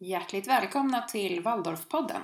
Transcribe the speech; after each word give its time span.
Hjärtligt 0.00 0.48
välkomna 0.48 1.02
till 1.02 1.42
Waldorfpodden. 1.42 2.22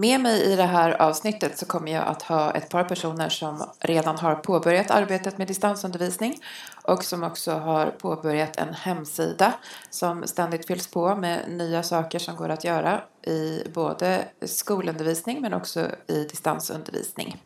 Med 0.00 0.20
mig 0.20 0.52
i 0.52 0.56
det 0.56 0.62
här 0.62 1.02
avsnittet 1.02 1.58
så 1.58 1.66
kommer 1.66 1.92
jag 1.92 2.06
att 2.06 2.22
ha 2.22 2.50
ett 2.50 2.68
par 2.68 2.84
personer 2.84 3.28
som 3.28 3.64
redan 3.80 4.18
har 4.18 4.34
påbörjat 4.34 4.90
arbetet 4.90 5.38
med 5.38 5.46
distansundervisning 5.46 6.34
och 6.82 7.04
som 7.04 7.22
också 7.24 7.52
har 7.52 7.86
påbörjat 7.86 8.56
en 8.56 8.74
hemsida 8.74 9.54
som 9.90 10.26
ständigt 10.26 10.66
fylls 10.66 10.86
på 10.86 11.16
med 11.16 11.40
nya 11.48 11.82
saker 11.82 12.18
som 12.18 12.36
går 12.36 12.48
att 12.48 12.64
göra 12.64 13.00
i 13.22 13.62
både 13.74 14.24
skolundervisning 14.42 15.40
men 15.40 15.54
också 15.54 15.86
i 16.06 16.24
distansundervisning. 16.24 17.42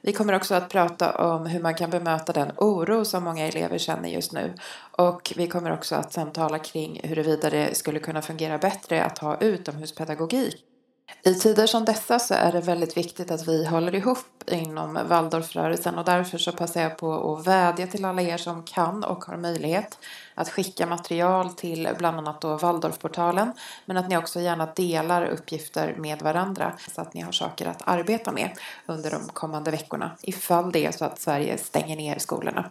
Vi 0.00 0.12
kommer 0.12 0.32
också 0.32 0.54
att 0.54 0.68
prata 0.68 1.12
om 1.12 1.46
hur 1.46 1.60
man 1.60 1.74
kan 1.74 1.90
bemöta 1.90 2.32
den 2.32 2.52
oro 2.56 3.04
som 3.04 3.24
många 3.24 3.46
elever 3.46 3.78
känner 3.78 4.08
just 4.08 4.32
nu. 4.32 4.54
Och 4.90 5.32
vi 5.36 5.46
kommer 5.46 5.72
också 5.72 5.94
att 5.94 6.12
samtala 6.12 6.58
kring 6.58 7.00
huruvida 7.04 7.50
det 7.50 7.76
skulle 7.76 7.98
kunna 7.98 8.22
fungera 8.22 8.58
bättre 8.58 9.04
att 9.04 9.18
ha 9.18 9.36
utomhuspedagogik 9.40 10.64
i 11.22 11.34
tider 11.34 11.66
som 11.66 11.84
dessa 11.84 12.18
så 12.18 12.34
är 12.34 12.52
det 12.52 12.60
väldigt 12.60 12.96
viktigt 12.96 13.30
att 13.30 13.48
vi 13.48 13.66
håller 13.66 13.94
ihop 13.94 14.18
inom 14.46 14.98
Waldorfrörelsen 15.08 15.98
och 15.98 16.04
därför 16.04 16.38
så 16.38 16.52
passar 16.52 16.82
jag 16.82 16.98
på 16.98 17.34
att 17.34 17.46
vädja 17.46 17.86
till 17.86 18.04
alla 18.04 18.22
er 18.22 18.36
som 18.36 18.62
kan 18.62 19.04
och 19.04 19.24
har 19.24 19.36
möjlighet 19.36 19.98
att 20.34 20.48
skicka 20.48 20.86
material 20.86 21.50
till 21.50 21.88
bland 21.98 22.18
annat 22.18 22.40
då 22.40 22.56
Waldorfportalen 22.56 23.52
men 23.84 23.96
att 23.96 24.08
ni 24.08 24.16
också 24.16 24.40
gärna 24.40 24.66
delar 24.66 25.24
uppgifter 25.24 25.94
med 25.96 26.22
varandra 26.22 26.72
så 26.94 27.00
att 27.00 27.14
ni 27.14 27.20
har 27.20 27.32
saker 27.32 27.66
att 27.66 27.82
arbeta 27.84 28.32
med 28.32 28.50
under 28.86 29.10
de 29.10 29.28
kommande 29.32 29.70
veckorna 29.70 30.10
ifall 30.22 30.72
det 30.72 30.86
är 30.86 30.92
så 30.92 31.04
att 31.04 31.20
Sverige 31.20 31.58
stänger 31.58 31.96
ner 31.96 32.18
skolorna. 32.18 32.70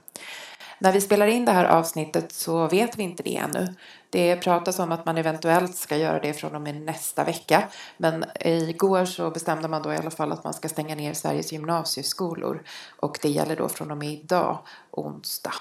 När 0.86 0.92
vi 0.92 1.02
spelar 1.02 1.28
in 1.28 1.46
det 1.46 1.52
här 1.52 1.66
avsnittet 1.66 2.32
så 2.32 2.68
vet 2.68 2.98
vi 2.98 3.04
inte 3.04 3.24
det 3.24 3.38
ännu. 3.38 3.76
Det 4.10 4.36
pratas 4.36 4.80
om 4.80 4.92
att 4.92 5.06
man 5.06 5.18
eventuellt 5.18 5.76
ska 5.76 5.98
göra 5.98 6.20
det 6.20 6.34
från 6.34 6.56
och 6.56 6.62
med 6.62 6.76
nästa 6.76 7.24
vecka. 7.24 7.64
Men 7.98 8.26
igår 8.40 9.06
så 9.06 9.32
bestämde 9.32 9.68
man 9.68 9.82
då 9.82 9.94
i 9.94 9.98
alla 9.98 10.12
fall 10.12 10.32
att 10.32 10.44
man 10.44 10.54
ska 10.54 10.70
stänga 10.70 10.96
ner 10.96 11.14
Sveriges 11.14 11.52
gymnasieskolor. 11.52 12.64
Och 13.00 13.20
det 13.22 13.30
gäller 13.30 13.56
då 13.56 13.70
från 13.70 13.92
och 13.92 13.98
med 13.98 14.14
idag, 14.14 14.60
onsdag. 14.92 15.54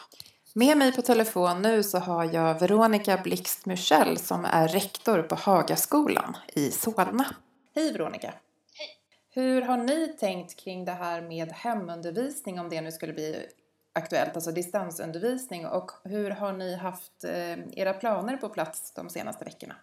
Med 0.52 0.76
mig 0.76 0.92
på 0.92 1.02
telefon 1.02 1.62
nu 1.62 1.82
så 1.82 1.98
har 1.98 2.24
jag 2.34 2.60
Veronica 2.60 3.20
Blixt 3.24 3.66
Muschel 3.66 4.18
som 4.18 4.44
är 4.44 4.68
rektor 4.68 5.22
på 5.22 5.34
Hagaskolan 5.34 6.36
i 6.54 6.70
Solna. 6.70 7.26
Hej 7.74 7.92
Veronica! 7.92 8.34
Hej! 8.74 8.88
Hur 9.30 9.62
har 9.62 9.76
ni 9.76 10.08
tänkt 10.20 10.56
kring 10.56 10.84
det 10.84 10.92
här 10.92 11.22
med 11.22 11.52
hemundervisning 11.52 12.60
om 12.60 12.68
det 12.68 12.80
nu 12.80 12.92
skulle 12.92 13.12
bli 13.12 13.46
aktuellt, 13.94 14.34
alltså 14.34 14.52
distansundervisning 14.52 15.66
och 15.66 15.90
hur 16.04 16.30
har 16.30 16.52
ni 16.52 16.76
haft 16.76 17.24
eh, 17.24 17.58
era 17.80 17.94
planer 17.94 18.36
på 18.36 18.48
plats 18.48 18.92
de 18.94 19.10
senaste 19.10 19.44
veckorna? 19.44 19.76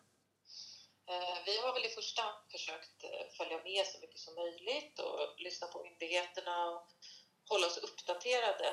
Eh, 1.09 1.37
vi 1.45 1.57
har 1.61 1.73
väl 1.73 1.85
i 1.85 1.89
första 1.89 2.23
försökt 2.51 3.03
eh, 3.03 3.25
följa 3.37 3.57
med 3.63 3.85
så 3.85 3.99
mycket 4.01 4.19
som 4.19 4.35
möjligt 4.35 4.99
och 4.99 5.41
lyssna 5.45 5.67
på 5.67 5.83
myndigheterna 5.83 6.69
och 6.69 6.87
hålla 7.49 7.67
oss 7.67 7.77
uppdaterade 7.77 8.69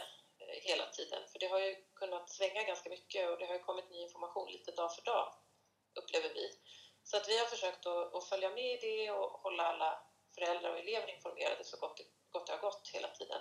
hela 0.69 0.87
tiden. 0.87 1.23
För 1.33 1.39
det 1.39 1.47
har 1.47 1.61
ju 1.61 1.75
kunnat 1.95 2.31
svänga 2.31 2.63
ganska 2.63 2.91
mycket 2.91 3.31
och 3.31 3.39
det 3.39 3.47
har 3.47 3.55
ju 3.55 3.63
kommit 3.69 3.91
ny 3.91 3.99
information 4.03 4.53
lite 4.53 4.71
dag 4.73 4.95
för 4.95 5.03
dag, 5.03 5.35
upplever 6.01 6.29
vi. 6.35 6.47
Så 7.05 7.17
att 7.17 7.29
vi 7.29 7.39
har 7.39 7.47
försökt 7.47 7.87
att, 7.87 8.29
följa 8.29 8.51
med 8.51 8.71
i 8.75 8.79
det 8.87 9.11
och 9.11 9.31
hålla 9.31 9.63
alla 9.63 10.03
föräldrar 10.35 10.71
och 10.71 10.79
elever 10.79 11.15
informerade 11.15 11.65
så 11.65 11.77
gott 11.77 12.01
gott 12.31 12.47
det 12.47 12.53
har 12.53 12.61
gått 12.61 12.91
hela 12.95 13.09
tiden 13.09 13.41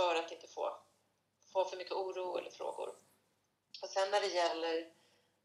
för 0.00 0.14
att 0.20 0.32
inte 0.32 0.48
få, 0.56 0.64
få 1.52 1.64
för 1.64 1.76
mycket 1.76 1.96
oro 2.04 2.26
eller 2.38 2.50
frågor. 2.50 2.90
Och 3.82 3.90
sen 3.94 4.10
när 4.10 4.20
det 4.20 4.32
gäller 4.40 4.74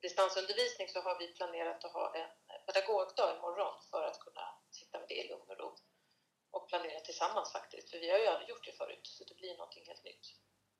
distansundervisning 0.08 0.88
så 0.94 1.00
har 1.08 1.16
vi 1.20 1.28
planerat 1.40 1.86
att 1.86 1.98
ha 2.00 2.06
en 2.22 2.30
pedagogdag 2.66 3.30
imorgon 3.38 3.76
för 3.92 4.04
att 4.10 4.20
kunna 4.26 4.46
sitta 4.78 5.00
med 5.00 5.08
det 5.10 5.20
i 5.24 5.28
lugn 5.30 5.50
och 5.52 5.60
ro 5.62 5.70
och 6.56 6.70
planera 6.70 7.00
tillsammans 7.00 7.52
faktiskt, 7.52 7.90
för 7.90 7.98
vi 8.00 8.12
har 8.12 8.20
ju 8.20 8.28
aldrig 8.28 8.50
gjort 8.50 8.66
det 8.66 8.78
förut 8.82 9.08
så 9.18 9.24
det 9.30 9.38
blir 9.42 9.54
någonting 9.58 9.84
helt 9.88 10.04
nytt. 10.10 10.26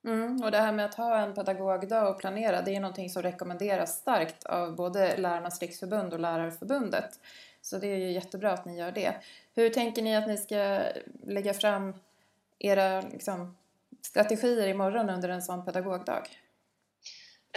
Mm, 0.04 0.44
och 0.44 0.52
det 0.52 0.58
här 0.58 0.72
med 0.72 0.86
att 0.86 0.96
ha 0.96 1.18
en 1.18 1.36
pedagogdag 1.36 2.10
och 2.10 2.20
planera, 2.20 2.62
det 2.62 2.76
är 2.76 2.80
någonting 2.80 3.10
som 3.10 3.22
rekommenderas 3.22 4.00
starkt 4.02 4.46
av 4.46 4.76
både 4.76 5.18
Lärarnas 5.18 5.62
riksförbund 5.62 6.14
och 6.14 6.20
Lärarförbundet. 6.20 7.20
Så 7.62 7.78
det 7.78 7.88
är 7.88 7.98
ju 7.98 8.12
jättebra 8.12 8.52
att 8.52 8.66
ni 8.66 8.78
gör 8.78 8.92
det. 8.92 9.22
Hur 9.54 9.70
tänker 9.70 10.02
ni 10.02 10.16
att 10.16 10.28
ni 10.28 10.38
ska 10.38 10.82
lägga 11.24 11.54
fram 11.54 11.94
era 12.60 13.02
liksom, 13.02 13.58
strategier 14.10 14.68
imorgon 14.68 15.10
under 15.16 15.30
en 15.30 15.42
sån 15.42 15.66
pedagogdag? 15.66 16.26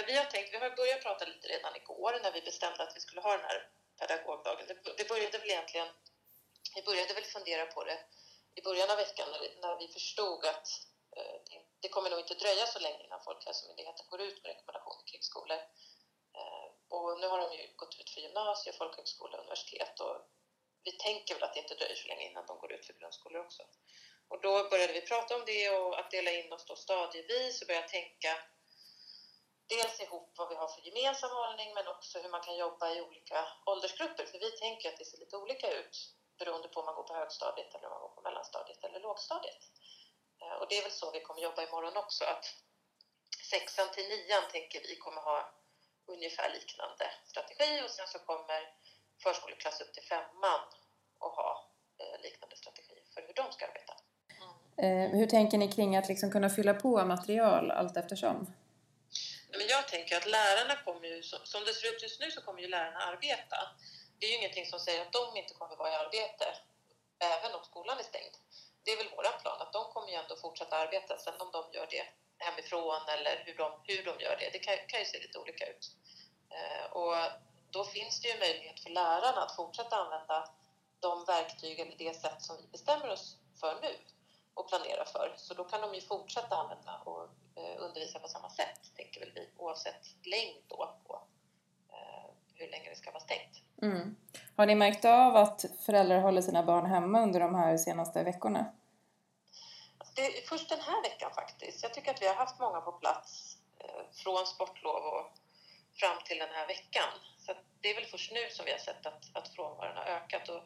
Vi 0.06 0.14
har 0.16 0.24
tänkt, 0.24 0.52
vi 0.52 0.58
har 0.58 0.76
börjat 0.80 1.02
prata 1.02 1.24
lite 1.24 1.48
redan 1.54 1.76
igår 1.76 2.12
när 2.22 2.32
vi 2.32 2.40
bestämde 2.50 2.82
att 2.82 2.96
vi 2.96 3.00
skulle 3.00 3.20
ha 3.20 3.32
den 3.36 3.46
här 3.50 3.58
pedagogdagen. 4.00 4.66
Det 5.00 5.08
började 5.08 5.38
väl 5.38 5.50
egentligen, 5.50 5.88
vi 6.76 6.82
började 6.82 7.14
väl 7.14 7.24
fundera 7.36 7.66
på 7.66 7.84
det 7.84 7.98
i 8.58 8.62
början 8.68 8.90
av 8.90 8.96
veckan 8.96 9.28
när 9.62 9.74
vi 9.82 9.88
förstod 9.88 10.44
att 10.52 10.68
eh, 11.16 11.36
det 11.82 11.88
kommer 11.88 12.10
nog 12.10 12.20
inte 12.20 12.34
dröja 12.34 12.66
så 12.66 12.78
länge 12.78 13.00
innan 13.04 13.20
Folkhälsomyndigheten 13.28 14.06
går 14.12 14.20
ut 14.20 14.38
med 14.42 14.50
rekommendationer 14.52 15.04
kring 15.10 15.22
skolor. 15.30 15.60
Eh, 16.38 16.66
och 16.94 17.20
nu 17.20 17.26
har 17.32 17.38
de 17.44 17.48
ju 17.58 17.64
gått 17.76 18.00
ut 18.00 18.10
för 18.10 18.20
gymnasium, 18.20 18.74
folkhögskola 18.78 19.34
och 19.36 19.44
universitet 19.44 20.00
och 20.00 20.16
vi 20.86 20.92
tänker 20.92 21.34
väl 21.34 21.44
att 21.44 21.54
det 21.54 21.60
inte 21.60 21.74
dröjer 21.74 21.96
så 22.02 22.08
länge 22.08 22.24
innan 22.30 22.46
de 22.46 22.58
går 22.58 22.72
ut 22.72 22.86
för 22.86 22.92
grundskolor 22.92 23.40
också. 23.46 23.62
Och 24.28 24.40
då 24.40 24.68
började 24.68 24.92
vi 24.92 25.00
prata 25.00 25.36
om 25.36 25.44
det 25.46 25.70
och 25.70 25.98
att 25.98 26.10
dela 26.10 26.30
in 26.30 26.52
oss 26.52 26.64
då 26.66 26.76
stadievis 26.76 27.62
och 27.62 27.68
börja 27.68 27.82
tänka 27.82 28.36
dels 29.68 30.00
ihop 30.00 30.32
vad 30.36 30.48
vi 30.48 30.54
har 30.54 30.68
för 30.68 30.80
gemensam 30.86 31.30
hållning 31.30 31.74
men 31.74 31.88
också 31.88 32.18
hur 32.18 32.28
man 32.28 32.40
kan 32.40 32.56
jobba 32.56 32.94
i 32.94 33.00
olika 33.00 33.48
åldersgrupper. 33.66 34.26
För 34.26 34.38
vi 34.38 34.50
tänker 34.50 34.88
att 34.88 34.98
det 34.98 35.04
ser 35.04 35.18
lite 35.18 35.36
olika 35.36 35.72
ut 35.72 35.96
beroende 36.38 36.68
på 36.68 36.80
om 36.80 36.86
man 36.86 36.94
går 36.94 37.02
på 37.02 37.14
högstadiet 37.14 37.74
eller 37.74 37.86
om 37.86 37.92
man 37.92 38.00
går 38.00 38.14
på 38.14 38.20
mellanstadiet 38.20 38.84
eller 38.84 39.00
lågstadiet. 39.00 39.62
Eh, 40.42 40.52
och 40.52 40.66
det 40.68 40.78
är 40.78 40.82
väl 40.82 40.92
så 40.92 41.10
vi 41.10 41.20
kommer 41.20 41.42
jobba 41.42 41.62
imorgon 41.62 41.96
också, 41.96 42.24
att 42.24 42.44
sexan 43.50 43.90
till 43.90 44.08
nian 44.08 44.48
tänker 44.50 44.80
vi 44.80 44.96
kommer 44.96 45.20
ha 45.20 45.54
ungefär 46.06 46.52
liknande 46.52 47.10
strategi 47.24 47.82
och 47.84 47.90
sen 47.90 48.08
så 48.08 48.18
kommer 48.18 48.74
förskoleklass 49.22 49.80
upp 49.80 49.92
till 49.92 50.02
femman 50.02 50.60
att 51.18 51.34
ha 51.36 51.70
eh, 51.98 52.20
liknande 52.20 52.56
strategi 52.56 53.02
för 53.14 53.20
hur 53.26 53.34
de 53.34 53.52
ska 53.52 53.66
arbeta. 53.66 53.87
Eh, 54.82 55.10
hur 55.18 55.26
tänker 55.26 55.58
ni 55.58 55.72
kring 55.72 55.96
att 55.96 56.08
liksom 56.08 56.30
kunna 56.30 56.50
fylla 56.50 56.74
på 56.74 57.04
material 57.04 57.70
allt 57.70 57.96
eftersom? 57.96 58.54
Men 59.50 59.66
jag 59.68 59.88
tänker 59.88 60.16
att 60.16 60.26
lärarna 60.26 60.76
kommer 60.84 61.08
ju, 61.08 61.22
som 61.22 61.64
det 61.64 61.74
ser 61.74 61.88
ut 61.92 62.02
just 62.02 62.20
nu 62.20 62.30
så 62.30 62.40
kommer 62.40 62.60
ju 62.60 62.68
lärarna 62.68 62.98
arbeta. 62.98 63.58
Det 64.18 64.26
är 64.26 64.30
ju 64.30 64.36
ingenting 64.36 64.66
som 64.66 64.80
säger 64.80 65.00
att 65.02 65.12
de 65.12 65.36
inte 65.40 65.54
kommer 65.54 65.76
vara 65.76 65.92
i 65.92 65.94
arbete 65.94 66.46
även 67.18 67.54
om 67.56 67.64
skolan 67.64 67.98
är 67.98 68.02
stängd. 68.02 68.34
Det 68.84 68.90
är 68.92 68.96
väl 68.96 69.12
vår 69.16 69.40
plan 69.42 69.60
att 69.60 69.72
de 69.72 69.84
kommer 69.92 70.08
ju 70.08 70.14
ändå 70.14 70.36
fortsätta 70.36 70.76
arbeta. 70.76 71.18
Sen 71.18 71.40
om 71.44 71.50
de 71.52 71.62
gör 71.76 71.88
det 71.90 72.06
hemifrån 72.44 73.02
eller 73.14 73.34
hur 73.46 73.56
de, 73.62 73.68
hur 73.88 74.02
de 74.08 74.14
gör 74.24 74.36
det, 74.40 74.48
det 74.52 74.58
kan, 74.58 74.74
kan 74.86 75.00
ju 75.00 75.06
se 75.06 75.18
lite 75.18 75.38
olika 75.38 75.66
ut. 75.66 75.84
Eh, 76.56 76.92
och 76.92 77.16
då 77.70 77.84
finns 77.84 78.20
det 78.20 78.28
ju 78.28 78.38
möjlighet 78.38 78.80
för 78.80 78.90
lärarna 78.90 79.40
att 79.42 79.56
fortsätta 79.56 79.96
använda 79.96 80.38
de 81.00 81.24
verktyg 81.24 81.80
eller 81.80 81.96
det 81.98 82.20
sätt 82.20 82.42
som 82.42 82.56
vi 82.56 82.66
bestämmer 82.72 83.08
oss 83.08 83.36
för 83.60 83.80
nu 83.82 83.94
och 84.58 84.68
planera 84.68 85.04
för. 85.04 85.34
Så 85.36 85.54
då 85.54 85.64
kan 85.64 85.80
de 85.80 85.94
ju 85.94 86.00
fortsätta 86.00 86.56
använda 86.56 86.94
och 87.04 87.22
eh, 87.56 87.82
undervisa 87.84 88.18
på 88.18 88.28
samma 88.28 88.50
sätt, 88.50 88.80
tänker 88.96 89.20
väl 89.20 89.32
vi, 89.34 89.48
oavsett 89.56 90.06
längd 90.24 90.62
då 90.68 90.96
på 91.06 91.22
eh, 91.92 92.30
hur 92.54 92.70
länge 92.70 92.90
det 92.90 92.96
ska 92.96 93.10
vara 93.10 93.20
stängt. 93.20 93.62
Mm. 93.82 94.16
Har 94.56 94.66
ni 94.66 94.74
märkt 94.74 95.04
av 95.04 95.36
att 95.36 95.64
föräldrar 95.86 96.20
håller 96.20 96.42
sina 96.42 96.62
barn 96.62 96.86
hemma 96.86 97.22
under 97.22 97.40
de 97.40 97.54
här 97.54 97.76
senaste 97.76 98.22
veckorna? 98.22 98.72
Alltså 99.98 100.14
det 100.14 100.38
är 100.38 100.42
först 100.48 100.68
den 100.68 100.80
här 100.80 101.02
veckan 101.02 101.30
faktiskt. 101.34 101.82
Jag 101.82 101.94
tycker 101.94 102.10
att 102.10 102.22
vi 102.22 102.26
har 102.26 102.34
haft 102.34 102.58
många 102.60 102.80
på 102.80 102.92
plats 102.92 103.58
eh, 103.78 104.02
från 104.12 104.46
sportlov 104.46 105.02
och 105.04 105.26
fram 106.00 106.18
till 106.24 106.38
den 106.38 106.52
här 106.52 106.66
veckan. 106.66 107.10
Så 107.38 107.52
det 107.80 107.90
är 107.90 107.94
väl 107.94 108.04
först 108.04 108.32
nu 108.32 108.50
som 108.50 108.64
vi 108.64 108.72
har 108.72 108.78
sett 108.78 109.06
att, 109.06 109.24
att 109.32 109.48
frånvaron 109.48 109.96
har 109.96 110.04
ökat. 110.04 110.48
Och 110.48 110.62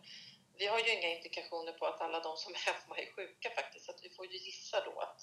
vi 0.59 0.67
har 0.67 0.79
ju 0.79 0.89
inga 0.97 1.11
indikationer 1.17 1.73
på 1.73 1.87
att 1.87 2.01
alla 2.01 2.21
de 2.21 2.37
som 2.37 2.53
är 2.55 2.63
hemma 2.71 2.95
är 3.03 3.09
sjuka 3.17 3.49
faktiskt, 3.61 3.85
så 3.87 3.91
att 3.93 4.05
vi 4.05 4.11
får 4.17 4.27
ju 4.27 4.39
gissa 4.39 4.77
då 4.89 5.01
att, 5.07 5.21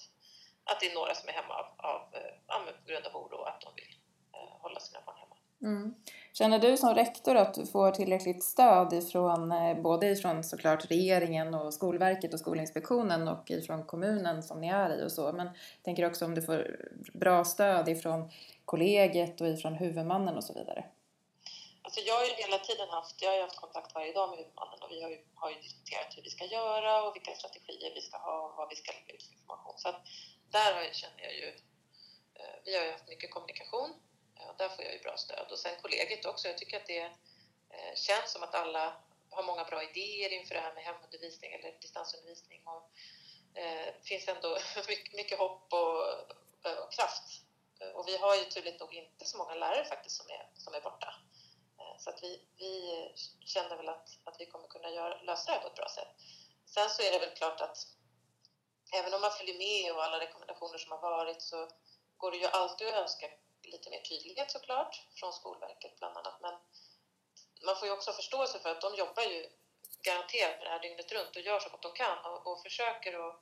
att 0.70 0.80
det 0.80 0.86
är 0.90 0.94
några 0.94 1.14
som 1.14 1.28
är 1.28 1.32
hemma 1.32 1.54
av, 1.60 1.66
av, 1.92 2.02
eh, 2.18 2.56
av 2.56 2.60
på 2.80 2.84
grund 2.90 3.06
av 3.06 3.16
oro 3.16 3.42
att 3.42 3.60
de 3.60 3.70
vill 3.74 3.92
eh, 4.34 4.52
hålla 4.62 4.80
sina 4.80 5.00
barn 5.06 5.16
hemma. 5.18 5.36
Mm. 5.62 5.94
Känner 6.32 6.58
du 6.58 6.76
som 6.76 6.94
rektor 6.94 7.36
att 7.36 7.54
du 7.54 7.66
får 7.66 7.90
tillräckligt 7.90 8.44
stöd 8.44 8.92
ifrån 8.92 9.52
eh, 9.52 9.82
både 9.82 10.06
ifrån 10.08 10.44
såklart 10.44 10.90
regeringen 10.90 11.54
och 11.54 11.74
Skolverket 11.74 12.34
och 12.34 12.40
Skolinspektionen 12.40 13.28
och 13.28 13.50
ifrån 13.50 13.86
kommunen 13.86 14.42
som 14.42 14.60
ni 14.60 14.68
är 14.68 14.98
i 14.98 15.06
och 15.06 15.12
så. 15.12 15.32
Men 15.32 15.46
jag 15.46 15.84
tänker 15.84 16.06
också 16.06 16.24
om 16.24 16.34
du 16.34 16.42
får 16.42 16.76
bra 17.14 17.44
stöd 17.44 17.88
ifrån 17.88 18.30
kollegiet 18.64 19.40
och 19.40 19.48
ifrån 19.48 19.74
huvudmannen 19.74 20.36
och 20.36 20.44
så 20.44 20.54
vidare. 20.54 20.84
Alltså 21.90 22.00
jag 22.00 22.14
har 22.14 22.24
ju 22.24 22.32
hela 22.32 22.58
tiden 22.58 22.88
haft, 22.88 23.22
jag 23.22 23.30
har 23.30 23.40
haft 23.40 23.56
kontakt 23.56 23.94
varje 23.94 24.12
dag 24.12 24.28
med 24.28 24.38
huvudmannen 24.38 24.82
och 24.82 24.90
vi 24.90 25.02
har 25.02 25.10
ju, 25.10 25.24
har 25.34 25.50
ju 25.50 25.56
diskuterat 25.60 26.16
hur 26.16 26.22
vi 26.22 26.30
ska 26.30 26.44
göra 26.44 27.02
och 27.02 27.16
vilka 27.16 27.34
strategier 27.34 27.94
vi 27.94 28.00
ska 28.00 28.18
ha 28.18 28.48
och 28.48 28.56
vad 28.56 28.68
vi 28.68 28.76
ska 28.76 28.92
lägga 28.92 29.14
ut 29.14 29.22
för 29.22 29.32
information. 29.32 29.78
Så 29.78 29.88
att 29.88 30.00
där 30.50 30.92
känner 30.92 31.22
jag 31.22 31.34
ju, 31.34 31.48
eh, 32.34 32.56
vi 32.64 32.76
har 32.76 32.84
ju 32.84 32.90
haft 32.92 33.08
mycket 33.08 33.30
kommunikation 33.30 33.90
eh, 34.36 34.48
och 34.48 34.56
där 34.58 34.68
får 34.68 34.84
jag 34.84 34.92
ju 34.92 35.00
bra 35.00 35.16
stöd. 35.16 35.46
Och 35.50 35.58
sen 35.58 35.80
kollegiet 35.82 36.24
också, 36.24 36.48
jag 36.48 36.58
tycker 36.58 36.76
att 36.76 36.86
det 36.86 37.02
eh, 37.70 37.94
känns 37.94 38.32
som 38.32 38.42
att 38.42 38.54
alla 38.54 38.96
har 39.30 39.42
många 39.42 39.64
bra 39.64 39.82
idéer 39.82 40.32
inför 40.32 40.54
det 40.54 40.60
här 40.60 40.74
med 40.74 40.84
hemundervisning 40.84 41.52
eller 41.52 41.80
distansundervisning 41.80 42.62
och 42.64 42.90
eh, 43.58 43.86
det 43.98 44.04
finns 44.04 44.28
ändå 44.28 44.58
mycket, 44.88 45.14
mycket 45.14 45.38
hopp 45.38 45.72
och, 45.72 45.98
och 46.84 46.92
kraft. 46.92 47.42
Och 47.94 48.08
vi 48.08 48.16
har 48.16 48.36
ju 48.36 48.44
tydligt 48.44 48.80
nog 48.80 48.94
inte 48.94 49.24
så 49.24 49.38
många 49.38 49.54
lärare 49.54 49.84
faktiskt 49.84 50.16
som 50.16 50.26
är, 50.30 50.48
som 50.54 50.74
är 50.74 50.80
borta. 50.80 51.14
Så 52.00 52.10
att 52.10 52.22
vi, 52.22 52.40
vi 52.58 52.72
känner 53.44 53.76
väl 53.76 53.88
att, 53.88 54.08
att 54.24 54.40
vi 54.40 54.46
kommer 54.46 54.68
kunna 54.68 54.90
göra, 54.90 55.22
lösa 55.22 55.50
det 55.50 55.52
här 55.52 55.62
på 55.62 55.68
ett 55.68 55.74
bra 55.74 55.88
sätt. 55.88 56.08
Sen 56.66 56.90
så 56.90 57.02
är 57.02 57.12
det 57.12 57.18
väl 57.18 57.36
klart 57.36 57.60
att 57.60 57.78
även 58.92 59.14
om 59.14 59.20
man 59.20 59.30
följer 59.30 59.58
med 59.58 59.92
och 59.92 60.04
alla 60.04 60.20
rekommendationer 60.20 60.78
som 60.78 60.92
har 60.92 61.00
varit 61.00 61.42
så 61.42 61.68
går 62.16 62.30
det 62.30 62.36
ju 62.36 62.46
alltid 62.46 62.88
att 62.88 62.94
önska 62.94 63.26
lite 63.62 63.90
mer 63.90 64.00
tydlighet 64.00 64.50
såklart 64.50 65.02
från 65.14 65.32
Skolverket 65.32 65.98
bland 65.98 66.16
annat. 66.16 66.40
Men 66.40 66.54
man 67.66 67.76
får 67.76 67.88
ju 67.88 67.94
också 67.94 68.12
förståelse 68.12 68.58
för 68.58 68.70
att 68.70 68.80
de 68.80 68.94
jobbar 68.94 69.22
ju 69.22 69.48
garanterat 70.02 70.58
med 70.58 70.66
det 70.66 70.70
här 70.70 70.82
dygnet 70.82 71.12
runt 71.12 71.36
och 71.36 71.42
gör 71.42 71.60
så 71.60 71.68
gott 71.68 71.82
de 71.82 71.92
kan 71.92 72.18
och, 72.24 72.46
och 72.46 72.62
försöker 72.62 73.28
att 73.28 73.40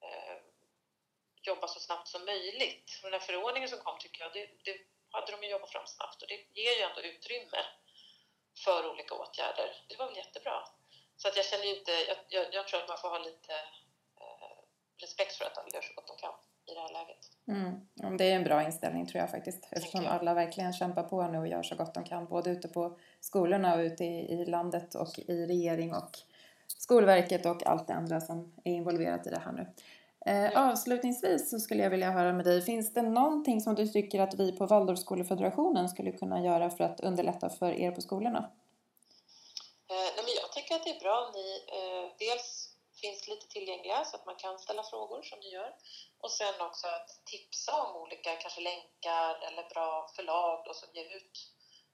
eh, 0.00 0.36
jobba 1.42 1.68
så 1.68 1.80
snabbt 1.80 2.08
som 2.08 2.24
möjligt. 2.24 3.00
Och 3.02 3.10
den 3.10 3.20
här 3.20 3.26
förordningen 3.26 3.68
som 3.68 3.78
kom 3.78 3.98
tycker 3.98 4.22
jag, 4.22 4.32
det, 4.32 4.50
det 4.64 4.80
hade 5.10 5.32
de 5.32 5.42
ju 5.42 5.50
jobbat 5.50 5.70
fram 5.70 5.86
snabbt 5.86 6.22
och 6.22 6.28
det 6.28 6.60
ger 6.60 6.76
ju 6.76 6.82
ändå 6.82 7.00
utrymme 7.00 7.64
för 8.64 8.90
olika 8.92 9.14
åtgärder. 9.14 9.68
Det 9.88 9.96
var 9.98 10.06
väl 10.06 10.16
jättebra. 10.16 10.56
Så 11.16 11.28
att 11.28 11.36
jag 11.36 11.44
känner 11.44 11.68
inte, 11.76 11.92
jag, 12.08 12.18
jag, 12.28 12.44
jag 12.54 12.68
tror 12.68 12.80
att 12.80 12.88
man 12.88 12.98
får 12.98 13.08
ha 13.08 13.18
lite 13.18 13.54
eh, 14.22 14.56
respekt 15.02 15.34
för 15.38 15.44
att 15.44 15.58
alla 15.58 15.68
gör 15.74 15.82
så 15.82 15.94
gott 15.94 16.08
de 16.12 16.16
kan 16.16 16.34
i 16.70 16.74
det 16.74 16.80
här 16.80 16.92
läget. 16.98 17.22
Mm. 17.48 18.16
Det 18.16 18.24
är 18.30 18.36
en 18.36 18.44
bra 18.44 18.62
inställning 18.62 19.06
tror 19.06 19.20
jag 19.20 19.30
faktiskt 19.30 19.68
eftersom 19.70 20.06
alla 20.06 20.34
verkligen 20.34 20.72
kämpar 20.72 21.02
på 21.02 21.22
nu 21.22 21.38
och 21.38 21.48
gör 21.48 21.62
så 21.62 21.74
gott 21.74 21.94
de 21.94 22.04
kan 22.04 22.26
både 22.26 22.50
ute 22.50 22.68
på 22.68 22.98
skolorna 23.20 23.74
och 23.74 23.80
ute 23.80 24.04
i, 24.04 24.32
i 24.32 24.44
landet 24.44 24.94
och 24.94 25.18
i 25.18 25.46
regering 25.46 25.94
och 25.94 26.18
Skolverket 26.78 27.46
och 27.46 27.66
allt 27.66 27.86
det 27.86 27.94
andra 27.94 28.20
som 28.20 28.52
är 28.64 28.72
involverat 28.72 29.26
i 29.26 29.30
det 29.30 29.38
här 29.38 29.52
nu. 29.52 29.66
Eh, 30.26 30.68
avslutningsvis 30.70 31.50
så 31.50 31.58
skulle 31.58 31.82
jag 31.82 31.90
vilja 31.90 32.10
höra 32.10 32.32
med 32.32 32.44
dig, 32.44 32.62
finns 32.62 32.94
det 32.94 33.02
någonting 33.02 33.60
som 33.60 33.74
du 33.74 33.86
tycker 33.86 34.20
att 34.20 34.34
vi 34.34 34.52
på 34.52 34.66
Waldorfskolefederationen 34.66 35.88
skulle 35.88 36.12
kunna 36.12 36.40
göra 36.40 36.70
för 36.70 36.84
att 36.84 37.00
underlätta 37.00 37.50
för 37.50 37.72
er 37.72 37.90
på 37.90 38.00
skolorna? 38.00 38.50
Eh, 39.90 40.08
nej, 40.16 40.24
men 40.26 40.34
jag 40.42 40.52
tycker 40.52 40.74
att 40.74 40.84
det 40.84 40.96
är 40.96 41.00
bra. 41.00 41.26
Om 41.26 41.32
ni 41.32 41.48
eh, 41.78 42.04
dels 42.18 42.76
finns 43.00 43.28
lite 43.28 43.46
tillgängliga 43.48 44.04
så 44.04 44.16
att 44.16 44.26
man 44.26 44.36
kan 44.36 44.58
ställa 44.58 44.82
frågor 44.82 45.22
som 45.22 45.38
ni 45.40 45.50
gör. 45.50 45.72
Och 46.22 46.30
sen 46.30 46.60
också 46.60 46.86
att 46.86 47.10
tipsa 47.24 47.72
om 47.82 47.96
olika 48.02 48.36
kanske 48.36 48.60
länkar 48.60 49.32
eller 49.46 49.64
bra 49.74 50.10
förlag 50.16 50.64
då, 50.66 50.74
som 50.74 50.88
ger 50.94 51.16
ut 51.16 51.34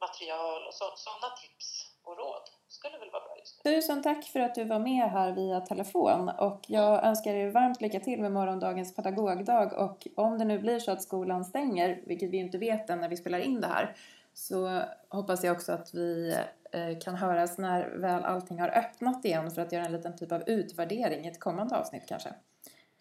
material 0.00 0.66
och 0.66 0.74
sådana 0.74 1.28
tips 1.42 1.95
och 2.06 2.18
råd 2.18 2.42
skulle 2.68 2.98
väl 2.98 3.10
vara 3.10 3.24
bra 3.24 3.36
just 3.38 3.64
nu. 3.64 3.72
Tusen 3.72 4.02
tack 4.02 4.24
för 4.24 4.40
att 4.40 4.54
du 4.54 4.64
var 4.64 4.78
med 4.78 5.10
här 5.10 5.32
via 5.32 5.60
telefon 5.60 6.28
och 6.28 6.60
jag 6.68 7.04
önskar 7.04 7.34
er 7.34 7.50
varmt 7.50 7.80
lycka 7.80 8.00
till 8.00 8.20
med 8.20 8.32
morgondagens 8.32 8.94
pedagogdag 8.94 9.72
och 9.72 10.06
om 10.16 10.38
det 10.38 10.44
nu 10.44 10.58
blir 10.58 10.78
så 10.78 10.90
att 10.92 11.02
skolan 11.02 11.44
stänger, 11.44 12.02
vilket 12.06 12.30
vi 12.30 12.36
inte 12.36 12.58
vet 12.58 12.90
än 12.90 13.00
när 13.00 13.08
vi 13.08 13.16
spelar 13.16 13.38
in 13.38 13.60
det 13.60 13.66
här, 13.66 13.96
så 14.34 14.82
hoppas 15.08 15.44
jag 15.44 15.56
också 15.56 15.72
att 15.72 15.94
vi 15.94 16.38
eh, 16.72 16.98
kan 16.98 17.14
höras 17.14 17.58
när 17.58 17.88
väl 17.88 18.24
allting 18.24 18.60
har 18.60 18.68
öppnat 18.68 19.24
igen 19.24 19.50
för 19.50 19.62
att 19.62 19.72
göra 19.72 19.84
en 19.84 19.92
liten 19.92 20.16
typ 20.16 20.32
av 20.32 20.48
utvärdering 20.48 21.24
i 21.24 21.28
ett 21.28 21.40
kommande 21.40 21.76
avsnitt 21.76 22.08
kanske. 22.08 22.28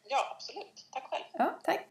Ja, 0.09 0.17
absolut. 0.35 0.87
Tack 0.91 1.03
själv. 1.03 1.23
Ja, 1.33 1.59
tack. 1.63 1.84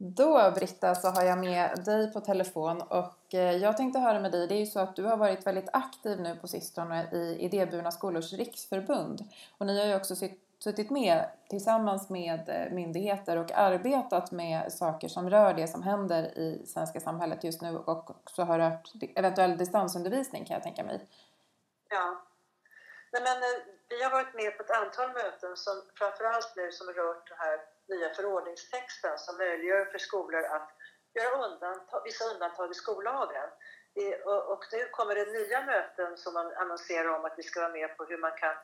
Då 0.00 0.52
Britta 0.54 0.94
så 0.94 1.08
har 1.08 1.22
jag 1.22 1.38
med 1.38 1.84
dig 1.84 2.12
på 2.12 2.20
telefon 2.20 2.82
och 2.82 3.34
eh, 3.34 3.56
jag 3.56 3.76
tänkte 3.76 3.98
höra 3.98 4.20
med 4.20 4.32
dig, 4.32 4.46
det 4.46 4.54
är 4.54 4.58
ju 4.58 4.66
så 4.66 4.80
att 4.80 4.96
du 4.96 5.04
har 5.04 5.16
varit 5.16 5.46
väldigt 5.46 5.68
aktiv 5.72 6.20
nu 6.20 6.36
på 6.36 6.48
sistone 6.48 7.08
i 7.12 7.36
Idéburna 7.40 7.90
skolors 7.90 8.32
riksförbund 8.32 9.24
och 9.58 9.66
ni 9.66 9.80
har 9.80 9.86
ju 9.86 9.96
också 9.96 10.14
suttit 10.58 10.90
med 10.90 11.30
tillsammans 11.48 12.10
med 12.10 12.48
eh, 12.48 12.72
myndigheter 12.72 13.36
och 13.36 13.52
arbetat 13.52 14.32
med 14.32 14.72
saker 14.72 15.08
som 15.08 15.30
rör 15.30 15.54
det 15.54 15.68
som 15.68 15.82
händer 15.82 16.38
i 16.38 16.66
svenska 16.66 17.00
samhället 17.00 17.44
just 17.44 17.62
nu 17.62 17.78
och 17.78 18.10
också 18.10 18.42
har 18.42 18.58
rört 18.58 18.92
eventuell 19.16 19.58
distansundervisning 19.58 20.44
kan 20.44 20.54
jag 20.54 20.62
tänka 20.62 20.84
mig. 20.84 21.08
Ja. 21.90 22.22
Nej, 23.12 23.22
men, 23.22 23.36
eh, 23.36 23.58
vi 23.88 24.02
har 24.02 24.10
varit 24.10 24.34
med 24.34 24.56
på 24.56 24.62
ett 24.62 24.70
antal 24.70 25.12
möten 25.12 25.56
som 25.56 25.82
framförallt 25.94 26.52
nu 26.56 26.72
som 26.72 26.86
rört 26.86 27.28
det 27.28 27.36
här 27.38 27.77
nya 27.88 28.14
förordningstexten 28.14 29.18
som 29.18 29.36
möjliggör 29.36 29.84
för 29.84 29.98
skolor 29.98 30.44
att 30.44 30.70
göra 31.14 31.46
undantag, 31.46 32.02
vissa 32.04 32.24
undantag 32.24 32.70
i 32.70 32.74
skollagen. 32.74 33.48
Och 34.48 34.64
nu 34.72 34.88
kommer 34.88 35.14
det 35.14 35.32
nya 35.32 35.64
möten 35.64 36.16
som 36.16 36.34
man 36.34 36.52
annonserar 36.52 37.08
om 37.08 37.24
att 37.24 37.38
vi 37.38 37.42
ska 37.42 37.60
vara 37.60 37.72
med 37.72 37.96
på 37.96 38.04
hur 38.04 38.18
man 38.18 38.32
kan 38.36 38.54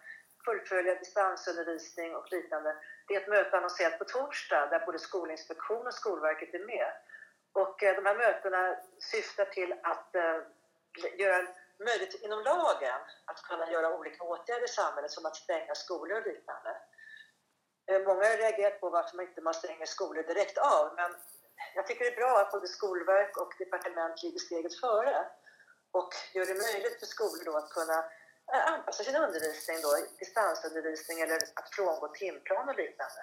fullfölja 0.45 0.95
distansundervisning 0.95 2.17
och 2.17 2.33
liknande. 2.33 2.77
Det 3.07 3.15
är 3.15 3.21
ett 3.21 3.29
möte 3.29 3.57
annonserat 3.57 3.99
på 3.99 4.05
torsdag 4.05 4.67
där 4.67 4.87
både 4.87 4.99
Skolinspektionen 4.99 5.87
och 5.87 5.95
Skolverket 5.95 6.55
är 6.55 6.67
med. 6.67 6.93
Och 7.53 7.83
eh, 7.83 7.97
de 7.97 8.07
här 8.07 8.17
mötena 8.17 8.77
syftar 8.99 9.45
till 9.45 9.75
att 9.83 10.15
eh, 10.15 10.39
göra 11.19 11.47
möjligt 11.79 12.21
inom 12.23 12.43
lagen 12.43 13.01
att 13.25 13.43
kunna 13.43 13.71
göra 13.71 13.99
olika 13.99 14.25
åtgärder 14.25 14.65
i 14.65 14.69
samhället 14.69 15.11
som 15.11 15.27
att 15.27 15.37
stänga 15.37 15.75
skolor 15.75 16.19
och 16.21 16.27
liknande. 16.27 16.77
Eh, 17.87 18.01
många 18.07 18.25
har 18.25 18.37
reagerat 18.37 18.81
på 18.81 18.91
varför 18.91 19.17
man 19.17 19.27
inte 19.27 19.41
man 19.41 19.55
stänger 19.55 19.87
skolor 19.87 20.23
direkt 20.23 20.59
av, 20.59 20.95
men 20.97 21.11
jag 21.75 21.87
tycker 21.87 22.05
det 22.05 22.11
är 22.11 22.17
bra 22.17 22.41
att 22.41 22.53
både 22.53 22.69
Skolverk 22.69 23.37
och 23.37 23.53
departement 23.59 24.23
ligger 24.23 24.39
steget 24.39 24.81
före 24.81 25.27
och 25.91 26.11
gör 26.35 26.47
det 26.47 26.63
möjligt 26.67 26.99
för 27.01 27.07
skolor 27.07 27.45
då 27.45 27.57
att 27.57 27.71
kunna 27.71 27.99
eh, 28.53 28.73
anpassa 28.73 29.05
sin 29.05 29.17
undervisning, 29.17 29.77
då, 29.83 29.91
distansundervisning 30.19 31.21
eller 31.21 31.37
att 31.37 31.75
frångå 31.75 32.09
timplan 32.09 32.69
och 32.69 32.77
liknande. 32.77 33.23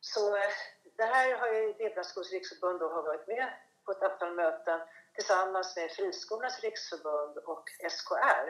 Så 0.00 0.36
eh, 0.36 0.52
det 0.96 1.04
här 1.04 1.38
har 1.38 1.48
ju 1.48 1.66
Vetenskapsskolors 1.72 2.32
riksförbund 2.32 2.80
då 2.80 2.88
har 2.88 3.02
varit 3.02 3.26
med 3.26 3.52
på 3.84 3.92
ett 3.92 4.02
antal 4.02 4.34
möten 4.34 4.80
tillsammans 5.14 5.76
med 5.76 5.90
Friskolornas 5.90 6.60
riksförbund 6.60 7.38
och 7.38 7.64
SKR. 7.90 8.46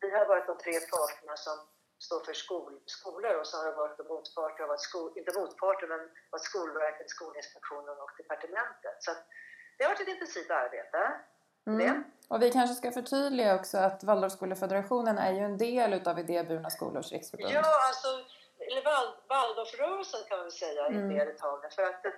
Vi 0.00 0.10
har 0.10 0.26
varit 0.26 0.46
de 0.46 0.58
tre 0.58 0.80
parterna 0.80 1.36
som 1.36 1.58
står 1.98 2.20
för 2.24 2.32
skol, 2.32 2.80
skolor 2.86 3.34
och 3.40 3.46
så 3.46 3.56
har 3.56 3.64
det 3.64 3.76
varit 3.76 3.98
motparter, 3.98 4.60
har 4.60 4.68
varit 4.68 4.80
skol, 4.80 5.12
inte 5.16 5.38
motparter 5.38 5.86
men 5.86 6.00
varit 6.30 6.44
Skolverket, 6.44 7.10
Skolinspektionen 7.10 7.96
och 8.04 8.10
departementet. 8.18 8.96
Så 9.00 9.10
det 9.76 9.84
har 9.84 9.90
varit 9.90 10.00
ett 10.00 10.08
intensivt 10.08 10.50
arbete. 10.50 11.12
Mm. 11.66 12.04
Och 12.28 12.42
vi 12.42 12.50
kanske 12.50 12.74
ska 12.74 12.92
förtydliga 12.92 13.54
också 13.54 13.78
att 13.78 14.04
Waldorfskolefederationen 14.04 15.18
är 15.18 15.32
ju 15.32 15.38
en 15.38 15.58
del 15.58 16.08
av 16.08 16.18
Idéburna 16.18 16.70
skolors 16.70 17.12
riksförbund. 17.12 17.52
Ja, 17.54 17.88
alltså 17.88 18.08
eller 18.58 18.82
Waldorfrörelsen 19.28 20.20
kan 20.28 20.38
man 20.38 20.44
väl 20.44 20.52
säga 20.52 20.86
mm. 20.86 21.30
av 21.40 21.60
det. 21.62 21.70
För 21.74 21.82
att, 21.82 22.04
eh, 22.06 22.12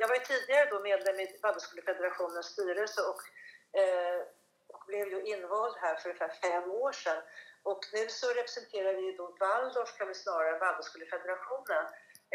jag 0.00 0.08
var 0.08 0.14
ju 0.14 0.20
tidigare 0.20 0.70
då 0.70 0.80
medlem 0.80 1.20
i 1.20 1.38
Waldorfskolefederationens 1.42 2.46
styrelse 2.46 3.00
och, 3.00 3.20
eh, 3.80 4.20
och 4.68 4.82
blev 4.86 5.08
ju 5.08 5.22
invald 5.24 5.74
här 5.76 5.94
för 5.94 6.08
ungefär 6.08 6.28
fem 6.28 6.70
år 6.70 6.92
sedan. 6.92 7.22
Och 7.70 7.82
nu 7.92 8.08
så 8.08 8.26
representerar 8.40 8.92
vi 9.00 9.06
då 9.20 9.26
Waldorf, 9.40 9.92
kan 9.98 10.08
vi 10.08 10.14
snarare, 10.14 10.58
Waldorfskolefederationen. 10.58 11.84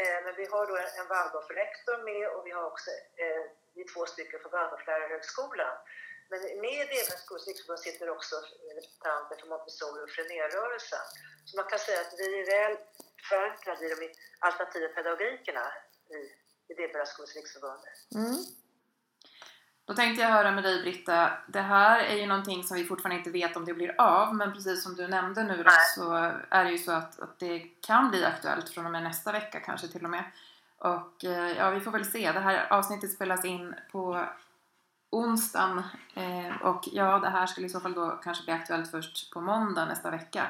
Eh, 0.00 0.18
men 0.24 0.34
vi 0.40 0.46
har 0.52 0.64
då 0.66 0.76
en 1.00 1.08
Waldorfrektor 1.14 1.96
med 2.08 2.24
och 2.34 2.46
vi 2.46 2.50
har 2.50 2.66
också 2.72 2.90
eh, 3.22 3.42
vi 3.74 3.84
två 3.84 4.06
stycken 4.06 4.40
från 4.40 4.52
Waldorflärarhögskolan. 4.52 5.76
Men 6.30 6.40
med 6.64 6.78
i 6.84 6.86
Devenskolans 6.94 7.46
riksförbund 7.48 7.80
sitter 7.80 8.10
också 8.16 8.36
eh, 8.36 8.74
representanter 8.78 9.36
från 9.36 9.48
Montessori 9.48 10.04
och 10.04 10.10
Frenérrörelsen. 10.16 11.06
Så 11.46 11.56
man 11.56 11.70
kan 11.70 11.78
säga 11.78 12.00
att 12.00 12.14
vi 12.20 12.28
är 12.40 12.46
väl 12.56 12.74
förankrade 13.28 13.86
i 13.86 13.94
de 13.94 14.14
alternativa 14.46 14.88
pedagogikerna 14.88 15.66
i, 16.16 16.20
i 16.70 16.74
Devenskolans 16.80 17.36
riksförbund. 17.36 17.82
Mm. 18.14 18.38
Då 19.90 19.96
tänkte 19.96 20.22
jag 20.22 20.30
höra 20.30 20.52
med 20.52 20.64
dig 20.64 20.82
Britta, 20.82 21.30
det 21.46 21.60
här 21.60 22.00
är 22.00 22.16
ju 22.16 22.26
någonting 22.26 22.64
som 22.64 22.76
vi 22.76 22.84
fortfarande 22.84 23.18
inte 23.18 23.30
vet 23.30 23.56
om 23.56 23.64
det 23.64 23.74
blir 23.74 24.00
av 24.00 24.34
men 24.34 24.52
precis 24.52 24.82
som 24.82 24.94
du 24.94 25.08
nämnde 25.08 25.44
nu 25.44 25.62
då, 25.62 25.70
så 25.96 26.32
är 26.50 26.64
det 26.64 26.70
ju 26.70 26.78
så 26.78 26.92
att, 26.92 27.20
att 27.20 27.38
det 27.38 27.58
kan 27.58 28.10
bli 28.10 28.24
aktuellt 28.24 28.68
från 28.68 28.86
och 28.86 28.92
med 28.92 29.02
nästa 29.02 29.32
vecka 29.32 29.60
kanske 29.60 29.88
till 29.88 30.04
och 30.04 30.10
med. 30.10 30.24
Och 30.78 31.24
eh, 31.24 31.56
ja, 31.56 31.70
vi 31.70 31.80
får 31.80 31.90
väl 31.90 32.04
se. 32.04 32.32
Det 32.32 32.40
här 32.40 32.72
avsnittet 32.72 33.12
spelas 33.12 33.44
in 33.44 33.74
på 33.92 34.26
onsdagen 35.10 35.82
eh, 36.14 36.62
och 36.62 36.88
ja, 36.92 37.18
det 37.18 37.30
här 37.30 37.46
skulle 37.46 37.66
i 37.66 37.70
så 37.70 37.80
fall 37.80 37.94
då 37.94 38.10
kanske 38.10 38.44
bli 38.44 38.52
aktuellt 38.52 38.90
först 38.90 39.32
på 39.32 39.40
måndag 39.40 39.84
nästa 39.84 40.10
vecka. 40.10 40.46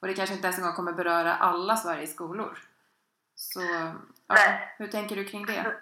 Och 0.00 0.06
det 0.06 0.14
kanske 0.14 0.34
inte 0.34 0.46
ens 0.46 0.58
en 0.58 0.64
gång 0.64 0.74
kommer 0.74 0.92
beröra 0.92 1.34
alla 1.34 1.76
Sveriges 1.76 2.12
skolor. 2.12 2.58
Så 3.34 3.60
ja, 4.26 4.58
hur 4.76 4.86
tänker 4.86 5.16
du 5.16 5.24
kring 5.24 5.46
det? 5.46 5.76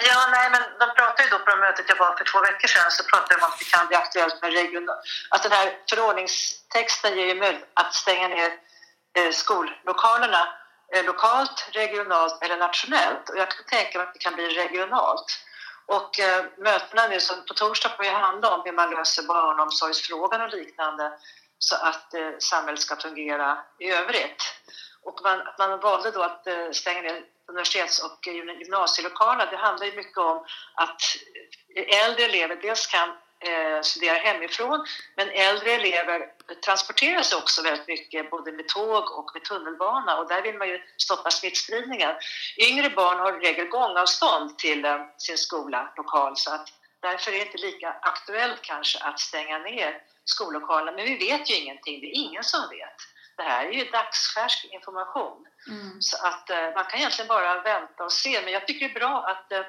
Ja, 0.00 0.28
nej, 0.30 0.50
men 0.50 0.62
de 0.78 0.94
pratade 0.94 1.24
ju 1.24 1.30
då 1.30 1.38
på 1.38 1.50
det 1.50 1.56
mötet 1.56 1.88
jag 1.88 1.96
var 1.96 2.16
för 2.16 2.24
två 2.24 2.40
veckor 2.40 2.68
sedan 2.68 2.90
så 2.90 3.04
pratade 3.04 3.34
de 3.34 3.44
om 3.44 3.50
att 3.50 3.58
det 3.58 3.64
kan 3.64 3.86
bli 3.86 3.96
aktuellt 3.96 4.42
med 4.42 4.52
regional... 4.52 4.96
Alltså, 4.96 5.08
att 5.28 5.42
den 5.42 5.52
här 5.52 5.78
förordningstexten 5.90 7.16
ger 7.16 7.26
ju 7.26 7.34
möjlighet 7.34 7.68
att 7.74 7.94
stänga 7.94 8.28
ner 8.28 8.50
eh, 9.16 9.30
skollokalerna 9.30 10.42
eh, 10.94 11.04
lokalt, 11.04 11.68
regionalt 11.72 12.42
eller 12.42 12.56
nationellt. 12.56 13.28
Och 13.28 13.38
jag 13.38 13.50
kan 13.50 13.64
tänka 13.66 13.98
mig 13.98 14.06
att 14.06 14.14
det 14.14 14.18
kan 14.18 14.34
bli 14.34 14.48
regionalt. 14.48 15.26
Och 15.86 16.20
eh, 16.20 16.44
mötena 16.58 17.08
nu 17.08 17.20
som 17.20 17.44
på 17.46 17.54
torsdag 17.54 17.88
kommer 17.88 18.10
ju 18.10 18.16
handla 18.16 18.54
om 18.54 18.62
hur 18.64 18.72
man 18.72 18.90
löser 18.90 19.22
barnomsorgsfrågan 19.22 20.40
och 20.40 20.50
liknande 20.50 21.12
så 21.58 21.76
att 21.76 22.14
eh, 22.14 22.30
samhället 22.38 22.80
ska 22.80 22.96
fungera 22.96 23.58
i 23.78 23.90
övrigt. 23.90 24.42
Och 25.02 25.20
man, 25.22 25.42
man 25.58 25.80
valde 25.80 26.10
då 26.10 26.22
att 26.22 26.46
eh, 26.46 26.70
stänga 26.72 27.02
ner 27.02 27.22
universitets 27.52 28.02
och 28.02 28.26
gymnasielokalerna, 28.60 29.50
Det 29.50 29.56
handlar 29.56 29.86
ju 29.86 29.96
mycket 29.96 30.18
om 30.18 30.44
att 30.74 31.02
äldre 32.06 32.24
elever 32.24 32.56
dels 32.56 32.86
kan 32.86 33.08
eh, 33.40 33.82
studera 33.82 34.18
hemifrån 34.18 34.86
men 35.16 35.28
äldre 35.28 35.70
elever 35.70 36.26
transporteras 36.64 37.32
också 37.32 37.62
väldigt 37.62 37.88
mycket 37.88 38.30
både 38.30 38.52
med 38.52 38.68
tåg 38.68 39.04
och 39.18 39.30
med 39.34 39.44
tunnelbana 39.44 40.18
och 40.18 40.28
där 40.28 40.42
vill 40.42 40.58
man 40.58 40.68
ju 40.68 40.80
stoppa 40.96 41.30
smittspridningen. 41.30 42.14
Yngre 42.56 42.90
barn 42.90 43.18
har 43.18 43.32
i 43.36 43.46
regel 43.46 43.66
gångavstånd 43.66 44.58
till 44.58 44.84
eh, 44.84 44.96
sin 45.18 45.38
skola, 45.38 45.92
lokal, 45.96 46.36
så 46.36 46.54
att 46.54 46.68
därför 47.00 47.32
är 47.32 47.38
det 47.38 47.46
inte 47.46 47.58
lika 47.58 47.90
aktuellt 48.02 48.62
kanske 48.62 48.98
att 48.98 49.20
stänga 49.20 49.58
ner 49.58 50.02
skollokalerna. 50.24 50.92
Men 50.92 51.04
vi 51.04 51.16
vet 51.16 51.50
ju 51.50 51.54
ingenting, 51.54 52.00
det 52.00 52.06
är 52.06 52.18
ingen 52.24 52.44
som 52.44 52.60
vet. 52.70 53.11
Det 53.36 53.42
här 53.42 53.66
är 53.66 53.72
ju 53.72 53.84
dagsfärsk 53.84 54.64
information. 54.64 55.46
Mm. 55.68 56.02
Så 56.02 56.26
att 56.26 56.50
eh, 56.50 56.74
man 56.74 56.84
kan 56.84 56.98
egentligen 56.98 57.28
bara 57.28 57.62
vänta 57.62 58.04
och 58.04 58.12
se. 58.12 58.40
Men 58.44 58.52
jag 58.52 58.66
tycker 58.66 58.88
det 58.88 58.94
är 58.94 59.00
bra 59.00 59.24
att 59.26 59.52
eh, 59.52 59.64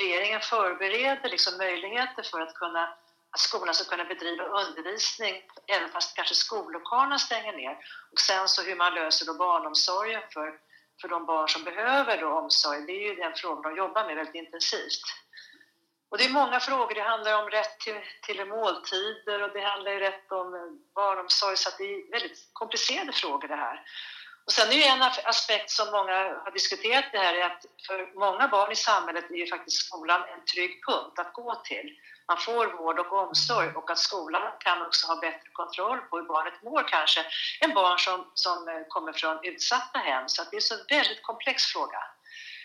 regeringen 0.00 0.40
förbereder 0.40 1.28
liksom 1.28 1.58
möjligheter 1.58 2.22
för 2.22 2.40
att 2.40 2.54
kunna 2.54 2.94
att 3.34 3.40
skolan 3.40 3.74
ska 3.74 3.84
kunna 3.84 4.04
bedriva 4.04 4.44
undervisning 4.44 5.42
även 5.66 5.88
fast 5.88 6.16
kanske 6.16 6.34
skollokalerna 6.34 7.18
stänger 7.18 7.52
ner. 7.52 7.76
Och 8.12 8.20
sen 8.20 8.48
så 8.48 8.62
hur 8.62 8.76
man 8.76 8.94
löser 8.94 9.26
då 9.26 9.34
barnomsorgen 9.34 10.22
för, 10.30 10.58
för 11.00 11.08
de 11.08 11.26
barn 11.26 11.48
som 11.48 11.64
behöver 11.64 12.20
då 12.20 12.28
omsorg, 12.28 12.86
det 12.86 12.92
är 12.92 13.08
ju 13.08 13.14
den 13.14 13.32
frågan 13.36 13.62
de 13.62 13.76
jobbar 13.76 14.06
med 14.06 14.16
väldigt 14.16 14.34
intensivt. 14.34 15.02
Och 16.12 16.18
det 16.18 16.24
är 16.24 16.30
många 16.30 16.60
frågor. 16.60 16.94
Det 16.94 17.02
handlar 17.02 17.42
om 17.42 17.50
rätt 17.50 17.78
till, 17.80 18.00
till 18.26 18.44
måltider 18.46 19.42
och 19.42 19.52
det 19.52 19.60
handlar 19.60 19.92
rätt 19.92 20.32
om 20.32 20.78
barnomsorg, 20.94 21.56
så 21.56 21.70
det 21.78 21.84
är 21.84 22.10
väldigt 22.10 22.38
komplicerade 22.52 23.12
frågor 23.12 23.48
det 23.48 23.56
här. 23.56 23.80
Och 24.46 24.52
sen 24.52 24.68
är 24.68 24.76
ju 24.76 24.82
en 24.82 25.02
aspekt 25.24 25.70
som 25.70 25.90
många 25.90 26.16
har 26.44 26.50
diskuterat 26.50 27.04
det 27.12 27.18
här 27.18 27.34
är 27.34 27.44
att 27.44 27.64
för 27.86 28.18
många 28.18 28.48
barn 28.48 28.72
i 28.72 28.76
samhället 28.76 29.30
är 29.30 29.34
ju 29.34 29.46
faktiskt 29.46 29.86
skolan 29.86 30.20
en 30.34 30.44
trygg 30.44 30.86
punkt 30.86 31.18
att 31.18 31.32
gå 31.32 31.54
till. 31.54 31.96
Man 32.28 32.36
får 32.36 32.66
vård 32.66 32.98
och 32.98 33.12
omsorg 33.12 33.68
och 33.74 33.90
att 33.90 33.98
skolan 33.98 34.52
kan 34.58 34.82
också 34.82 35.06
ha 35.06 35.16
bättre 35.16 35.48
kontroll 35.52 35.98
på 35.98 36.16
hur 36.16 36.24
barnet 36.24 36.62
mår 36.62 36.88
kanske 36.88 37.20
än 37.60 37.74
barn 37.74 37.98
som, 37.98 38.30
som 38.34 38.84
kommer 38.88 39.12
från 39.12 39.38
utsatta 39.42 39.98
hem. 39.98 40.28
Så 40.28 40.42
det 40.50 40.56
är 40.56 40.72
en 40.72 40.98
väldigt 40.98 41.22
komplex 41.22 41.62
fråga. 41.64 41.98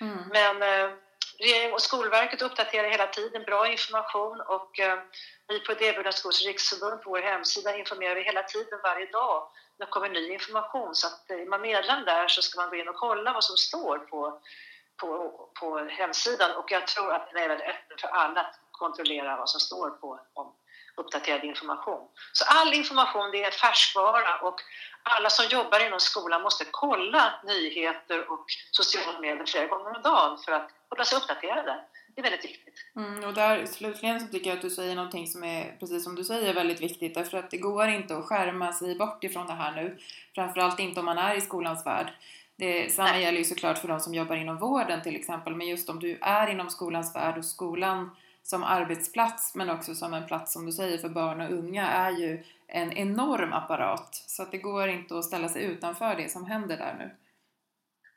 Mm. 0.01 0.27
Men 0.27 0.61
eh, 0.61 0.91
och 1.73 1.81
Skolverket 1.81 2.41
uppdaterar 2.41 2.89
hela 2.89 3.07
tiden 3.07 3.43
bra 3.43 3.67
information 3.67 4.41
och 4.41 4.79
eh, 4.79 4.99
vi 5.47 5.59
på 5.59 5.71
Idéburna 5.71 6.11
skolors 6.11 6.45
riksförbund 6.45 7.01
på 7.03 7.09
vår 7.09 7.21
hemsida 7.21 7.77
informerar 7.77 8.15
vi 8.15 8.23
hela 8.23 8.43
tiden 8.43 8.79
varje 8.83 9.05
dag 9.05 9.49
när 9.77 9.85
det 9.85 9.91
kommer 9.91 10.09
ny 10.09 10.33
information. 10.33 10.95
Så 10.95 11.07
att 11.07 11.31
eh, 11.31 11.37
är 11.37 11.45
man 11.45 11.61
medlem 11.61 12.05
där 12.05 12.27
så 12.27 12.41
ska 12.41 12.61
man 12.61 12.69
gå 12.69 12.75
in 12.75 12.87
och 12.87 12.95
kolla 12.95 13.33
vad 13.33 13.43
som 13.43 13.57
står 13.57 13.97
på, 13.97 14.41
på, 15.01 15.31
på 15.59 15.77
hemsidan 15.77 16.51
och 16.55 16.71
jag 16.71 16.87
tror 16.87 17.13
att 17.13 17.31
den 17.31 17.43
är 17.43 17.47
väldigt 17.47 17.67
öppen 17.67 17.97
för 18.01 18.07
alla 18.07 18.41
att 18.41 18.59
kontrollera 18.71 19.37
vad 19.37 19.49
som 19.49 19.59
står 19.59 19.89
på 19.89 20.19
om 20.33 20.53
uppdaterad 20.97 21.43
information. 21.43 22.07
Så 22.33 22.45
all 22.47 22.73
information 22.73 23.31
det 23.31 23.43
är 23.43 23.51
färskvara 23.51 24.39
och 24.39 24.61
alla 25.09 25.29
som 25.29 25.45
jobbar 25.45 25.87
inom 25.87 25.99
skolan 25.99 26.41
måste 26.41 26.65
kolla 26.71 27.33
nyheter 27.43 28.31
och 28.31 28.45
sociala 28.71 29.19
medier 29.19 29.45
flera 29.45 29.67
gånger 29.67 29.95
om 29.95 30.01
dagen 30.01 30.37
för 30.37 30.51
att 30.51 30.71
hålla 30.89 31.05
sig 31.05 31.17
uppdaterade. 31.17 31.79
Det 32.15 32.21
är 32.21 32.23
väldigt 32.23 32.45
viktigt. 32.45 32.85
Mm, 32.95 33.23
och 33.23 33.33
där 33.33 33.65
slutligen 33.65 34.19
så 34.19 34.27
tycker 34.27 34.49
jag 34.49 34.55
att 34.55 34.61
du 34.61 34.69
säger 34.69 34.95
någonting 34.95 35.27
som 35.27 35.43
är, 35.43 35.75
precis 35.79 36.03
som 36.03 36.15
du 36.15 36.23
säger, 36.23 36.53
väldigt 36.53 36.81
viktigt 36.81 37.15
därför 37.15 37.37
att 37.37 37.51
det 37.51 37.57
går 37.57 37.87
inte 37.87 38.17
att 38.17 38.25
skärma 38.25 38.73
sig 38.73 38.95
bort 38.95 39.23
ifrån 39.23 39.47
det 39.47 39.53
här 39.53 39.71
nu. 39.71 39.97
Framförallt 40.35 40.79
inte 40.79 40.99
om 40.99 41.05
man 41.05 41.17
är 41.17 41.35
i 41.35 41.41
skolans 41.41 41.85
värld. 41.85 42.13
Det, 42.55 42.93
samma 42.93 43.11
Nej. 43.11 43.21
gäller 43.21 43.37
ju 43.37 43.43
såklart 43.43 43.77
för 43.77 43.87
de 43.87 43.99
som 43.99 44.13
jobbar 44.13 44.35
inom 44.35 44.57
vården 44.57 45.03
till 45.03 45.15
exempel, 45.15 45.55
men 45.55 45.67
just 45.67 45.89
om 45.89 45.99
du 45.99 46.17
är 46.21 46.47
inom 46.47 46.69
skolans 46.69 47.15
värld 47.15 47.37
och 47.37 47.45
skolan 47.45 48.15
som 48.49 48.63
arbetsplats 48.63 49.55
men 49.55 49.69
också 49.69 49.95
som 49.95 50.13
en 50.13 50.27
plats 50.27 50.53
som 50.53 50.65
du 50.65 50.71
säger 50.71 50.97
för 50.97 51.09
barn 51.09 51.41
och 51.41 51.51
unga 51.51 51.87
är 51.87 52.11
ju 52.11 52.43
en 52.67 52.93
enorm 52.93 53.53
apparat 53.53 54.15
så 54.15 54.43
att 54.43 54.51
det 54.51 54.57
går 54.57 54.87
inte 54.87 55.17
att 55.17 55.25
ställa 55.25 55.49
sig 55.49 55.63
utanför 55.63 56.15
det 56.15 56.31
som 56.31 56.45
händer 56.45 56.77
där 56.77 56.95
nu. 56.99 57.15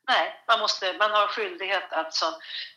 Nej, 0.08 0.44
man, 0.48 0.60
måste, 0.60 0.96
man 0.98 1.10
har 1.10 1.26
skyldighet 1.26 1.92
att 1.92 2.14
som 2.14 2.32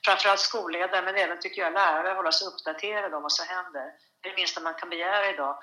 framförallt 0.06 0.40
skolledare 0.40 1.02
men 1.02 1.16
även 1.16 1.40
tycker 1.40 1.62
jag 1.62 1.74
lärare 1.74 2.14
hålla 2.14 2.32
sig 2.32 2.48
uppdaterade 2.48 3.16
om 3.16 3.22
vad 3.22 3.32
som 3.32 3.48
händer. 3.48 3.86
Det 4.22 4.28
är 4.28 4.32
det 4.32 4.36
minsta 4.36 4.62
man 4.62 4.74
kan 4.74 4.90
begära 4.90 5.30
idag. 5.30 5.58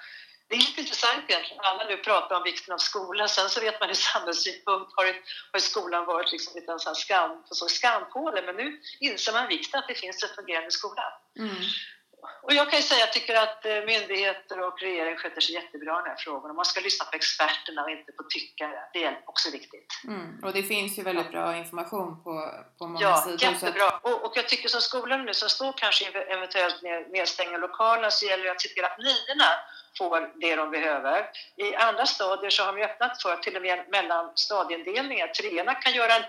Det 0.51 0.57
är 0.57 0.59
lite 0.59 0.81
intressant 0.81 1.25
egentligen. 1.29 1.61
Alla 1.65 1.85
nu 1.85 1.97
pratar 1.97 2.37
om 2.37 2.43
vikten 2.43 2.75
av 2.75 2.79
skolan. 2.79 3.29
Sen 3.29 3.49
så 3.49 3.61
vet 3.61 3.81
man 3.81 3.91
i 3.91 3.95
samhällssynpunkt 4.11 4.93
har, 4.97 5.07
har 5.53 5.61
skolan 5.61 6.05
varit 6.05 6.33
liksom 6.33 6.53
lite 6.55 6.73
en 6.73 6.79
sån 6.79 6.95
skam, 6.95 7.43
så 7.51 7.69
skampåle. 7.69 8.43
Men 8.43 8.57
nu 8.57 8.81
inser 9.01 9.33
man 9.33 9.49
vikten 9.49 9.81
att 9.81 9.89
det 9.89 9.95
finns 9.95 10.23
en 10.23 10.35
fungerande 10.37 10.71
skola. 10.71 11.03
Mm. 11.39 11.55
Och 12.43 12.53
jag 12.53 12.71
kan 12.71 12.79
ju 12.79 12.83
säga 12.83 13.05
att 13.05 13.09
jag 13.09 13.13
tycker 13.13 13.35
att 13.35 13.67
eh, 13.67 13.85
myndigheter 13.93 14.61
och 14.67 14.81
regering 14.81 15.17
sköter 15.17 15.41
sig 15.41 15.55
jättebra 15.55 15.93
i 15.93 16.03
den 16.03 16.11
här 16.11 16.17
frågan. 16.19 16.57
Man 16.57 16.65
ska 16.65 16.81
lyssna 16.81 17.05
på 17.05 17.17
experterna 17.17 17.85
och 17.85 17.91
inte 17.91 18.13
på 18.13 18.23
tyckare. 18.23 18.79
Det 18.93 19.05
är 19.05 19.21
också 19.27 19.51
viktigt. 19.51 19.91
Mm. 20.05 20.45
Och 20.45 20.53
det 20.53 20.63
finns 20.63 20.99
ju 20.99 21.03
väldigt 21.03 21.31
bra 21.31 21.57
information 21.57 22.23
på, 22.25 22.33
på 22.79 22.87
många 22.87 23.01
ja, 23.07 23.17
sidor. 23.17 23.39
Ja, 23.43 23.51
jättebra. 23.51 23.89
Att... 23.89 24.05
Och, 24.05 24.25
och 24.25 24.33
jag 24.37 24.49
tycker 24.49 24.69
som 24.69 24.81
skolan 24.81 25.25
nu 25.25 25.35
som 25.35 25.49
står 25.49 25.73
kanske 25.77 26.05
eventuellt 26.37 26.83
nedstängda 27.13 27.59
lokalerna 27.59 28.11
så 28.11 28.27
gäller 28.27 28.45
det 28.45 28.51
att 28.51 28.63
se 28.63 28.69
till 28.69 28.85
att 28.85 28.99
niorna 28.99 29.51
får 29.99 30.31
det 30.41 30.57
de 30.57 30.71
behöver. 30.71 31.31
I 31.57 31.75
andra 31.75 32.07
stadier 32.07 32.51
så 32.51 32.63
har 32.63 32.73
vi 32.73 32.85
öppnat 32.85 33.23
för 33.23 33.37
till 33.37 33.57
och 33.57 33.63
med 33.63 33.85
mellan 33.89 34.31
stadieindelningar. 34.35 35.29
Treorna 35.29 35.75
kan 35.75 35.93
göra 35.93 36.15
en 36.15 36.23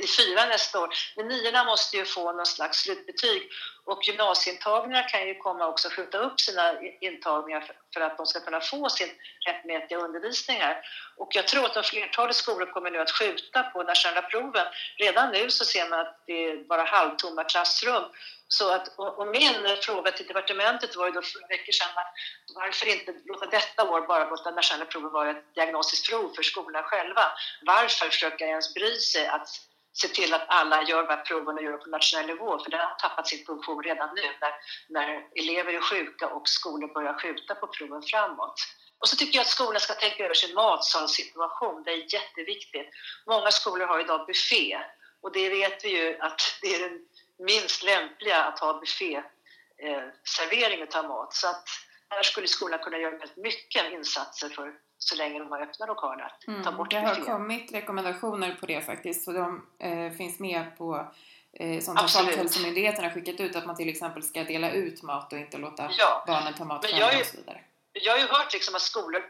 i 0.00 0.06
fyra 0.06 0.46
nästa 0.46 0.80
år. 0.80 0.90
Men 1.16 1.28
niorna 1.28 1.64
måste 1.64 1.96
ju 1.96 2.04
få 2.04 2.32
någon 2.32 2.46
slags 2.46 2.78
slutbetyg 2.78 3.42
och 3.84 4.08
gymnasieintagningarna 4.08 5.08
kan 5.08 5.28
ju 5.28 5.34
komma 5.34 5.66
också 5.66 5.88
skjuta 5.90 6.18
upp 6.18 6.40
sina 6.40 6.80
intagningar 7.00 7.72
för 7.94 8.00
att 8.00 8.16
de 8.16 8.26
ska 8.26 8.40
kunna 8.40 8.60
få 8.60 8.88
sin 8.88 9.10
rättmätiga 9.46 9.98
undervisning 9.98 10.60
här. 10.60 10.82
Och 11.16 11.28
jag 11.34 11.48
tror 11.48 11.66
att 11.66 11.74
de 11.74 11.82
flertalet 11.82 12.36
skolor 12.36 12.66
kommer 12.66 12.90
nu 12.90 12.98
att 12.98 13.10
skjuta 13.10 13.62
på 13.62 13.82
nationella 13.82 14.22
proven. 14.22 14.66
Redan 14.96 15.32
nu 15.32 15.50
så 15.50 15.64
ser 15.64 15.88
man 15.88 16.00
att 16.00 16.22
det 16.26 16.44
är 16.44 16.56
bara 16.56 16.84
halvtomma 16.84 17.44
klassrum. 17.44 18.04
Så 18.52 18.70
att, 18.70 18.98
och 18.98 19.26
min 19.26 19.76
fråga 19.82 20.12
till 20.12 20.26
departementet 20.26 20.96
var 20.96 21.06
ju 21.06 21.12
då 21.12 21.22
för 21.22 21.48
veckor 21.48 21.72
sedan 21.72 21.88
varför 22.54 22.86
inte 22.86 23.14
låta 23.24 23.46
detta 23.46 23.90
år 23.90 24.00
bara 24.00 24.30
låta 24.30 24.50
nationella 24.50 24.84
proven 24.84 25.12
vara 25.12 25.30
ett 25.30 25.54
diagnostiskt 25.54 26.08
prov 26.10 26.32
för 26.36 26.42
skolorna 26.42 26.82
själva? 26.82 27.22
Varför 27.62 28.06
försöka 28.06 28.46
ens 28.46 28.74
bry 28.74 28.96
sig 28.96 29.26
att 29.26 29.48
se 29.92 30.08
till 30.08 30.34
att 30.34 30.44
alla 30.48 30.82
gör 30.82 31.02
de 31.02 31.08
här 31.08 31.24
proven 31.24 31.56
och 31.56 31.62
gör 31.62 31.76
på 31.76 31.90
nationell 31.90 32.26
nivå, 32.26 32.58
för 32.58 32.70
den 32.70 32.80
har 32.80 32.94
tappat 32.94 33.28
sin 33.28 33.46
funktion 33.46 33.82
redan 33.82 34.14
nu 34.14 34.22
när, 34.40 34.52
när 34.88 35.26
elever 35.34 35.72
är 35.72 35.80
sjuka 35.80 36.28
och 36.28 36.48
skolor 36.48 36.94
börjar 36.94 37.14
skjuta 37.14 37.54
på 37.54 37.66
proven 37.66 38.02
framåt. 38.02 38.54
Och 38.98 39.08
så 39.08 39.16
tycker 39.16 39.36
jag 39.36 39.42
att 39.42 39.48
skolan 39.48 39.80
ska 39.80 39.94
tänka 39.94 40.24
över 40.24 40.34
sin 40.34 40.54
matsalssituation, 40.54 41.82
det 41.82 41.90
är 41.90 42.14
jätteviktigt. 42.14 42.88
Många 43.26 43.50
skolor 43.50 43.86
har 43.86 44.00
idag 44.00 44.26
buffé 44.26 44.78
och 45.22 45.32
det 45.32 45.48
vet 45.48 45.84
vi 45.84 45.88
ju 45.88 46.18
att 46.20 46.40
det 46.62 46.74
är 46.74 46.88
den 46.88 46.98
minst 47.40 47.82
lämpliga 47.82 48.44
att 48.44 48.58
ha 48.58 48.80
bufféservering 48.80 50.80
eh, 50.80 50.98
av 50.98 51.08
mat. 51.08 51.34
Så 51.34 51.48
att 51.48 51.68
här 52.08 52.22
skulle 52.22 52.48
skolan 52.48 52.78
kunna 52.78 52.98
göra 52.98 53.10
väldigt 53.10 53.36
mycket 53.36 53.92
insatser 53.92 54.48
för 54.48 54.72
så 54.98 55.16
länge 55.16 55.38
de 55.38 55.50
har 55.50 55.62
öppna 55.62 55.86
lokaler. 55.86 56.24
Att 56.24 56.46
mm, 56.46 56.62
ta 56.62 56.72
bort 56.72 56.90
det 56.90 56.98
har 56.98 57.14
kommit 57.14 57.72
rekommendationer 57.72 58.56
på 58.60 58.66
det 58.66 58.80
faktiskt, 58.80 59.24
så 59.24 59.32
de 59.32 59.66
eh, 59.78 60.12
finns 60.12 60.38
med 60.38 60.78
på 60.78 61.12
eh, 61.52 61.80
som 61.80 61.96
Folkhälsomyndigheten 61.96 63.04
har 63.04 63.10
skickat 63.10 63.40
ut 63.40 63.56
att 63.56 63.66
man 63.66 63.76
till 63.76 63.88
exempel 63.88 64.22
ska 64.22 64.44
dela 64.44 64.70
ut 64.70 65.02
mat 65.02 65.32
och 65.32 65.38
inte 65.38 65.58
låta 65.58 65.90
ja. 65.98 66.24
barnen 66.26 66.54
ta 66.54 66.64
mat 66.64 66.86
själva 66.86 67.06
och 67.06 67.26
så 67.26 67.36
vidare. 67.36 67.60
Jag 67.92 68.12
har 68.12 68.18
ju 68.18 68.26
hört 68.26 68.52
liksom 68.52 68.74
att 68.74 68.82
skolor 68.82 69.22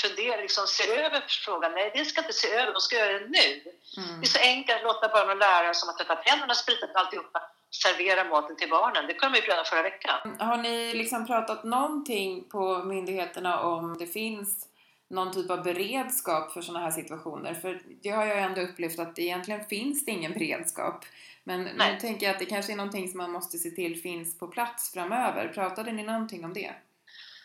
funderar, 0.00 0.42
liksom 0.42 0.66
ser 0.66 0.98
över 0.98 1.24
frågan. 1.28 1.72
Nej, 1.72 1.90
det 1.94 2.04
ska 2.04 2.20
inte 2.20 2.32
se 2.32 2.48
över, 2.48 2.72
de 2.72 2.80
ska 2.80 2.96
göra 2.96 3.12
det 3.18 3.28
nu. 3.28 3.48
Mm. 3.96 4.20
Det 4.20 4.26
är 4.26 4.28
så 4.28 4.38
enkelt 4.38 4.76
att 4.78 4.84
låta 4.84 5.08
barn 5.08 5.30
och 5.30 5.36
lärare 5.36 5.74
som 5.74 5.88
har 5.88 5.96
tvättat 5.96 6.28
händerna, 6.28 6.54
spritat 6.54 6.96
alltihopa, 6.96 7.42
servera 7.70 8.24
maten 8.24 8.56
till 8.56 8.70
barnen. 8.70 9.06
Det 9.06 9.14
kunde 9.14 9.40
vi 9.40 9.46
redan 9.46 9.64
förra 9.64 9.82
veckan. 9.82 10.36
Har 10.38 10.56
ni 10.56 10.94
liksom 10.94 11.26
pratat 11.26 11.64
någonting 11.64 12.48
på 12.48 12.84
myndigheterna 12.84 13.60
om 13.60 13.98
det 13.98 14.06
finns 14.06 14.68
någon 15.08 15.32
typ 15.32 15.50
av 15.50 15.62
beredskap 15.62 16.52
för 16.52 16.62
sådana 16.62 16.84
här 16.84 16.90
situationer? 16.90 17.54
För 17.54 17.82
det 18.02 18.10
har 18.10 18.26
jag 18.26 18.38
ändå 18.38 18.60
upplevt 18.60 18.98
att 18.98 19.18
egentligen 19.18 19.64
finns 19.64 20.04
det 20.04 20.12
ingen 20.12 20.32
beredskap. 20.32 21.04
Men 21.44 21.64
Nej. 21.64 21.92
nu 21.92 22.00
tänker 22.00 22.26
jag 22.26 22.32
att 22.32 22.38
det 22.38 22.46
kanske 22.46 22.72
är 22.72 22.76
någonting 22.76 23.08
som 23.08 23.18
man 23.18 23.30
måste 23.30 23.58
se 23.58 23.70
till 23.70 24.02
finns 24.02 24.38
på 24.38 24.46
plats 24.46 24.92
framöver. 24.92 25.48
Pratade 25.48 25.92
ni 25.92 26.02
någonting 26.02 26.44
om 26.44 26.54
det? 26.54 26.72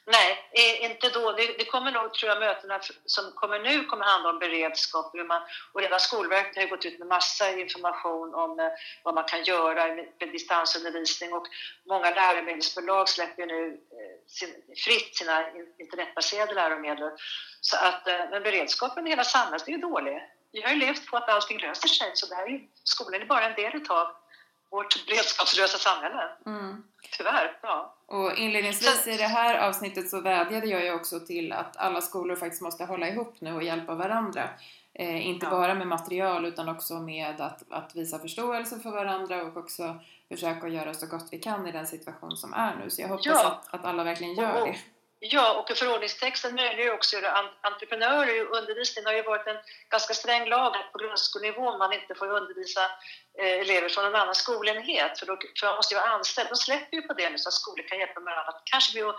Nej, 0.10 0.50
inte 0.82 1.10
då. 1.10 1.32
Det, 1.32 1.58
det, 1.58 1.66
kommer 1.66 1.92
nog, 1.92 2.14
tror 2.14 2.30
jag, 2.30 2.40
mötena 2.40 2.80
som 3.06 3.32
kommer 3.32 3.60
nu 3.60 3.84
kommer 3.84 4.06
handla 4.06 4.30
om 4.30 4.40
beredskap. 4.40 5.10
Hur 5.14 5.24
man, 5.24 5.42
och 5.74 5.82
redan 5.82 6.00
Skolverket 6.00 6.56
har 6.56 6.64
ju 6.64 6.70
gått 6.70 6.86
ut 6.86 7.00
med 7.00 7.08
massa 7.08 7.52
information 7.52 8.36
om 8.36 8.60
eh, 8.60 8.66
vad 9.04 9.16
man 9.16 9.24
kan 9.24 9.44
göra 9.44 9.96
med, 9.96 10.30
distansundervisning 10.32 11.34
och 11.34 11.48
många 11.90 12.10
läromedelsbolag 12.10 13.10
släpper 13.10 13.46
nu 13.46 13.68
eh, 13.68 14.28
sin, 14.28 14.50
fritt 14.86 15.16
sina 15.16 15.46
internetbaserade 15.80 16.54
läromedel. 16.54 17.12
Så 17.62 17.78
att, 17.78 18.08
eh, 18.08 18.30
men 18.32 18.44
beredskapen 18.44 19.08
i 19.08 19.10
hela 19.10 19.24
samhället 19.24 19.68
är 19.68 19.72
ju 19.72 19.78
dålig. 19.78 20.22
Vi 20.52 20.62
har 20.62 20.70
ju 20.70 20.78
levt 20.78 21.08
på 21.08 21.18
att 21.18 21.30
allting 21.30 21.60
löser 21.60 21.88
sig, 21.88 22.12
så 22.14 22.26
det 22.26 22.36
här 22.36 22.50
är, 22.50 22.62
skolan 22.84 23.22
är 23.22 23.26
bara 23.26 23.46
en 23.46 23.56
del 23.56 23.76
utav 23.76 24.08
vårt 24.70 25.06
beredskapslösa 25.06 25.78
samhälle. 25.78 26.30
Mm. 26.46 26.84
Tyvärr, 27.18 27.58
ja. 27.62 27.96
Och 28.06 28.34
inledningsvis 28.36 29.04
så... 29.04 29.10
i 29.10 29.18
det 29.18 29.28
här 29.28 29.68
avsnittet 29.68 30.10
så 30.10 30.22
vädjade 30.22 30.68
jag 30.68 30.84
ju 30.84 30.94
också 30.94 31.20
till 31.20 31.54
att 31.54 31.78
alla 31.78 32.02
skolor 32.02 32.36
faktiskt 32.36 32.62
måste 32.62 32.86
hålla 32.86 33.08
ihop 33.08 33.36
nu 33.40 33.54
och 33.54 33.64
hjälpa 33.64 33.96
varandra. 33.96 34.50
Eh, 34.94 35.28
inte 35.28 35.46
ja. 35.46 35.50
bara 35.50 35.74
med 35.74 35.88
material 35.88 36.46
utan 36.46 36.70
också 36.70 36.94
med 36.94 37.42
att, 37.42 37.72
att 37.72 37.96
visa 37.96 38.20
förståelse 38.20 38.80
för 38.80 38.90
varandra 38.90 39.42
och 39.42 39.58
också 39.58 40.00
försöka 40.30 40.68
göra 40.68 40.94
så 40.94 41.08
gott 41.08 41.28
vi 41.32 41.40
kan 41.40 41.68
i 41.68 41.72
den 41.72 41.88
situation 41.88 42.38
som 42.38 42.54
är 42.54 42.76
nu. 42.76 42.90
Så 42.90 43.02
jag 43.02 43.08
hoppas 43.08 43.26
ja. 43.26 43.48
att, 43.48 43.74
att 43.74 43.86
alla 43.86 44.04
verkligen 44.04 44.36
gör 44.36 44.66
det. 44.66 44.78
Ja, 45.20 45.60
och 45.60 45.78
förordningstexten 45.78 46.56
möjliggör 46.56 46.94
också 46.94 47.18
entreprenörer 47.62 48.36
i 48.36 48.42
undervisningen. 48.42 49.06
Har 49.06 49.14
ju 49.14 49.24
varit 49.24 49.48
en 49.48 49.58
ganska 49.90 50.14
sträng 50.14 50.50
lag 50.50 50.74
på 50.92 50.98
grundskolenivå 50.98 51.78
man 51.78 51.94
inte 51.94 52.16
får 52.16 52.28
undervisa 52.28 52.82
elever 53.38 53.90
från 53.90 54.06
en 54.06 54.16
annan 54.16 54.36
skolenhet, 54.36 55.20
för, 55.20 55.26
då, 55.26 55.38
för 55.60 55.68
man 55.68 55.76
måste 55.76 55.94
ju 55.94 56.00
vara 56.00 56.10
anställd. 56.10 56.50
De 56.50 56.56
släpper 56.56 56.98
ju 56.98 57.02
på 57.02 57.14
det 57.14 57.30
nu 57.30 57.38
så 57.38 57.50
att 57.50 57.54
skolor 57.54 57.88
kan 57.88 58.00
hjälpa 58.00 58.20
med 58.20 58.34
annat, 58.34 58.62
kanske 58.66 59.04
med, 59.04 59.16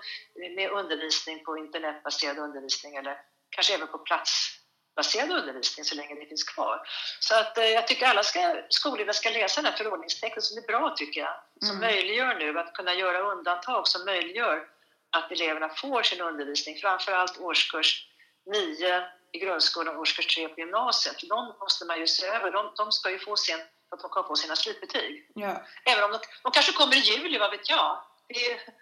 med 0.56 0.70
undervisning 0.70 1.44
på 1.44 1.58
internetbaserad 1.58 2.38
undervisning 2.38 2.96
eller 2.96 3.16
kanske 3.50 3.74
även 3.74 3.88
på 3.88 3.98
platsbaserad 3.98 5.30
undervisning 5.30 5.84
så 5.84 5.94
länge 5.94 6.14
det 6.14 6.26
finns 6.26 6.44
kvar. 6.44 6.80
Så 7.20 7.34
att 7.34 7.58
eh, 7.58 7.64
jag 7.64 7.86
tycker 7.86 8.06
alla 8.06 8.22
ska, 8.22 8.62
skolledare 8.68 9.14
ska 9.14 9.30
läsa 9.30 9.62
den 9.62 9.70
här 9.70 9.78
förordningstexten 9.78 10.42
som 10.42 10.58
är 10.58 10.66
bra 10.66 10.94
tycker 10.96 11.20
jag, 11.20 11.34
som 11.60 11.76
mm. 11.76 11.80
möjliggör 11.80 12.34
nu 12.34 12.58
att 12.58 12.74
kunna 12.74 12.94
göra 12.94 13.32
undantag 13.32 13.88
som 13.88 14.04
möjliggör 14.04 14.66
att 15.10 15.32
eleverna 15.32 15.68
får 15.68 16.02
sin 16.02 16.20
undervisning, 16.20 16.76
framförallt 16.76 17.38
årskurs 17.38 18.08
9 18.46 19.02
i 19.32 19.38
grundskolan 19.38 19.94
och 19.94 20.00
årskurs 20.00 20.34
3 20.34 20.48
på 20.48 20.60
gymnasiet. 20.60 21.16
De 21.28 21.54
måste 21.60 21.84
man 21.84 22.00
ju 22.00 22.06
se 22.06 22.26
över. 22.26 22.50
De, 22.50 22.72
de 22.76 22.92
ska 22.92 23.10
ju 23.10 23.18
få 23.18 23.36
sin, 23.36 23.58
att 23.90 24.00
de 24.00 24.10
kan 24.10 24.24
få 24.24 24.36
sina 24.36 24.56
slutbetyg. 24.56 25.30
Ja. 25.34 25.62
Även 25.84 26.04
om 26.04 26.10
de, 26.12 26.18
de 26.42 26.52
kanske 26.52 26.72
kommer 26.72 26.96
i 26.96 27.00
juli, 27.00 27.38
vad 27.38 27.50
vet 27.50 27.70
jag? 27.70 27.98
Är, 28.28 28.72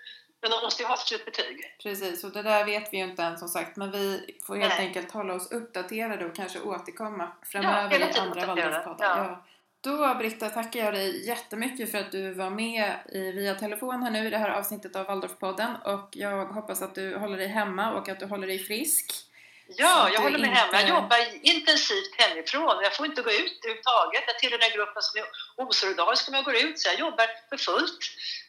men 0.41 0.51
de 0.51 0.61
måste 0.63 0.83
ju 0.83 0.89
ha 0.89 0.97
slutbetyg. 0.97 1.77
Precis, 1.83 2.25
och 2.25 2.33
det 2.33 2.43
där 2.43 2.65
vet 2.65 2.93
vi 2.93 2.97
ju 2.97 3.05
inte 3.05 3.23
än 3.23 3.39
som 3.39 3.49
sagt. 3.49 3.77
Men 3.77 3.91
vi 3.91 4.39
får 4.47 4.57
helt 4.57 4.75
Nej. 4.79 4.87
enkelt 4.87 5.13
hålla 5.13 5.35
oss 5.35 5.53
uppdaterade 5.53 6.27
och 6.27 6.37
kanske 6.37 6.61
återkomma 6.61 7.33
framöver 7.43 8.01
ja, 8.01 8.09
i 8.09 8.19
andra 8.19 8.47
Waldorfpoddar. 8.47 9.25
Ja. 9.25 9.45
Då 9.81 10.15
Britta 10.15 10.49
tackar 10.49 10.81
jag 10.81 10.95
dig 10.95 11.27
jättemycket 11.27 11.91
för 11.91 11.99
att 11.99 12.13
du 12.13 12.35
var 12.35 12.51
med 12.51 12.95
i, 13.13 13.33
via 13.33 13.55
telefon 13.55 14.03
här 14.03 14.11
nu 14.11 14.27
i 14.27 14.31
det 14.31 14.39
här 14.39 14.51
avsnittet 14.51 14.97
av 14.97 15.07
Waldorfpodden 15.07 15.77
och 15.85 16.09
jag 16.13 16.47
hoppas 16.47 16.83
att 16.83 16.95
du 16.95 17.17
håller 17.17 17.37
dig 17.37 17.47
hemma 17.47 17.93
och 17.93 18.09
att 18.09 18.21
du 18.21 18.27
håller 18.27 18.47
dig 18.47 18.59
frisk. 18.59 19.26
Ja, 19.69 20.11
jag 20.13 20.21
håller 20.21 20.39
mig 20.39 20.49
inte... 20.49 20.61
hemma. 20.61 20.81
Jag 20.81 20.89
jobbar 20.89 21.19
intensivt 21.43 22.15
hemifrån. 22.21 22.77
Jag 22.83 22.97
får 22.97 23.07
inte 23.07 23.23
gå 23.23 23.31
ut 23.31 23.59
överhuvudtaget. 23.65 24.25
Jag 24.27 24.39
tillhör 24.39 24.59
den 24.59 24.71
gruppen 24.71 25.03
som 25.03 25.21
är 25.21 25.27
osolidarisk 25.57 26.29
om 26.29 26.35
jag 26.35 26.45
går 26.45 26.57
ut, 26.57 26.81
så 26.81 26.89
jag 26.89 26.99
jobbar 26.99 27.27
för 27.49 27.57
fullt. 27.57 27.99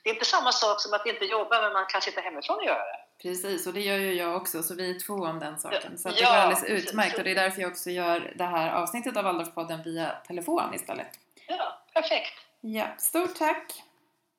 Det 0.03 0.09
är 0.09 0.13
inte 0.13 0.25
samma 0.25 0.51
sak 0.51 0.81
som 0.81 0.93
att 0.93 1.05
inte 1.05 1.25
jobba, 1.25 1.61
men 1.61 1.73
man 1.73 1.85
kan 1.85 2.01
sitta 2.01 2.21
hemifrån 2.21 2.57
och 2.57 2.65
göra 2.65 2.85
det. 2.91 2.99
Precis, 3.21 3.67
och 3.67 3.73
det 3.73 3.81
gör 3.81 3.97
ju 3.97 4.13
jag 4.13 4.35
också, 4.35 4.63
så 4.63 4.75
vi 4.75 4.95
är 4.95 4.99
två 4.99 5.13
om 5.13 5.39
den 5.39 5.59
saken. 5.59 5.97
Så 5.97 6.09
det 6.09 6.21
går 6.21 6.27
alldeles 6.27 6.63
utmärkt 6.63 7.17
och 7.17 7.23
det 7.23 7.31
är 7.31 7.35
därför 7.35 7.61
jag 7.61 7.71
också 7.71 7.89
gör 7.89 8.33
det 8.35 8.43
här 8.43 8.71
avsnittet 8.71 9.17
av 9.17 9.23
Waldorfpodden 9.23 9.83
via 9.83 10.09
telefon 10.27 10.73
istället. 10.73 11.07
Ja, 11.47 11.81
perfekt. 11.93 12.33
Ja, 12.61 12.87
stort 12.97 13.35
tack. 13.35 13.83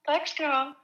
Tack 0.04 0.28
ska 0.28 0.42
du 0.42 0.52
ha. 0.52 0.74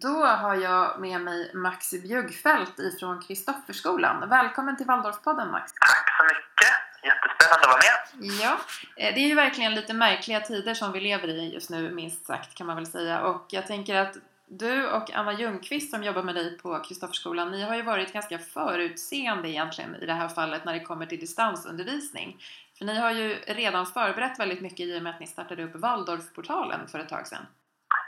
Då 0.00 0.24
har 0.24 0.54
jag 0.54 1.00
med 1.00 1.20
mig 1.20 1.50
Max 1.54 1.90
Bjuggfeldt 1.90 2.78
ifrån 2.78 3.22
Kristofferskolan. 3.22 4.28
Välkommen 4.28 4.76
till 4.76 4.86
Waldorfpodden 4.86 5.50
Max. 5.50 5.72
Tack 5.72 6.16
så 6.18 6.24
mycket. 6.24 6.74
Jättespännande 7.02 7.60
att 7.60 7.66
vara 7.66 7.76
med. 7.76 8.30
Ja, 8.40 8.58
eh, 8.96 9.14
det 9.14 9.20
är 9.20 9.28
ju 9.28 9.34
verkligen 9.34 9.74
lite 9.74 9.94
märkliga 9.94 10.40
tider 10.40 10.74
som 10.74 10.92
vi 10.92 11.00
lever 11.00 11.28
i 11.28 11.54
just 11.54 11.70
nu, 11.70 11.90
minst 11.90 12.26
sagt 12.26 12.54
kan 12.54 12.66
man 12.66 12.76
väl 12.76 12.86
säga. 12.86 13.20
Och 13.20 13.46
jag 13.48 13.66
tänker 13.66 13.94
att 13.94 14.16
du 14.46 14.88
och 14.88 15.14
Anna 15.14 15.32
Ljungqvist 15.32 15.90
som 15.90 16.02
jobbar 16.02 16.22
med 16.22 16.34
dig 16.34 16.58
på 16.58 16.78
Kristofferskolan, 16.78 17.50
ni 17.50 17.62
har 17.62 17.76
ju 17.76 17.82
varit 17.82 18.12
ganska 18.12 18.38
förutseende 18.38 19.48
egentligen 19.48 19.94
i 19.96 20.06
det 20.06 20.14
här 20.14 20.28
fallet 20.28 20.64
när 20.64 20.72
det 20.72 20.80
kommer 20.80 21.06
till 21.06 21.20
distansundervisning. 21.20 22.42
För 22.78 22.84
ni 22.84 22.98
har 22.98 23.10
ju 23.10 23.34
redan 23.34 23.86
förberett 23.86 24.38
väldigt 24.38 24.60
mycket 24.60 24.80
i 24.80 24.98
och 24.98 25.02
med 25.02 25.14
att 25.14 25.20
ni 25.20 25.26
startade 25.26 25.64
upp 25.64 25.74
Waldorfportalen 25.74 26.88
för 26.88 26.98
ett 26.98 27.08
tag 27.08 27.26
sedan. 27.26 27.46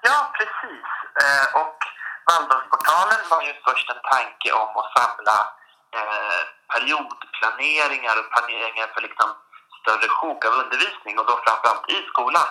Ja, 0.02 0.32
precis. 0.38 0.95
Eh, 1.22 1.46
och 1.62 1.78
Waldorfportalen 2.28 3.22
var 3.30 3.42
ju 3.42 3.52
först 3.66 3.90
en 3.90 4.02
tanke 4.14 4.48
om 4.52 4.70
att 4.80 4.92
samla 4.98 5.38
eh, 5.96 6.42
periodplaneringar 6.72 8.14
och 8.20 8.30
planeringar 8.32 8.86
för 8.94 9.00
liksom 9.00 9.28
större 9.80 10.08
sjok 10.08 10.44
av 10.44 10.52
undervisning 10.52 11.18
och 11.18 11.26
då 11.26 11.34
framförallt 11.44 11.90
i 11.96 11.98
skolan. 12.12 12.48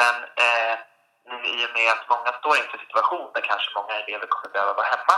Men 0.00 0.14
eh, 0.44 0.74
nu 1.28 1.36
i 1.54 1.66
och 1.66 1.74
med 1.78 1.88
att 1.92 2.08
många 2.08 2.32
står 2.32 2.56
inför 2.56 2.78
situationer 2.78 3.30
där 3.34 3.40
kanske 3.50 3.78
många 3.78 3.94
elever 3.94 4.26
kommer 4.26 4.52
behöva 4.52 4.72
vara 4.72 4.86
hemma 4.94 5.16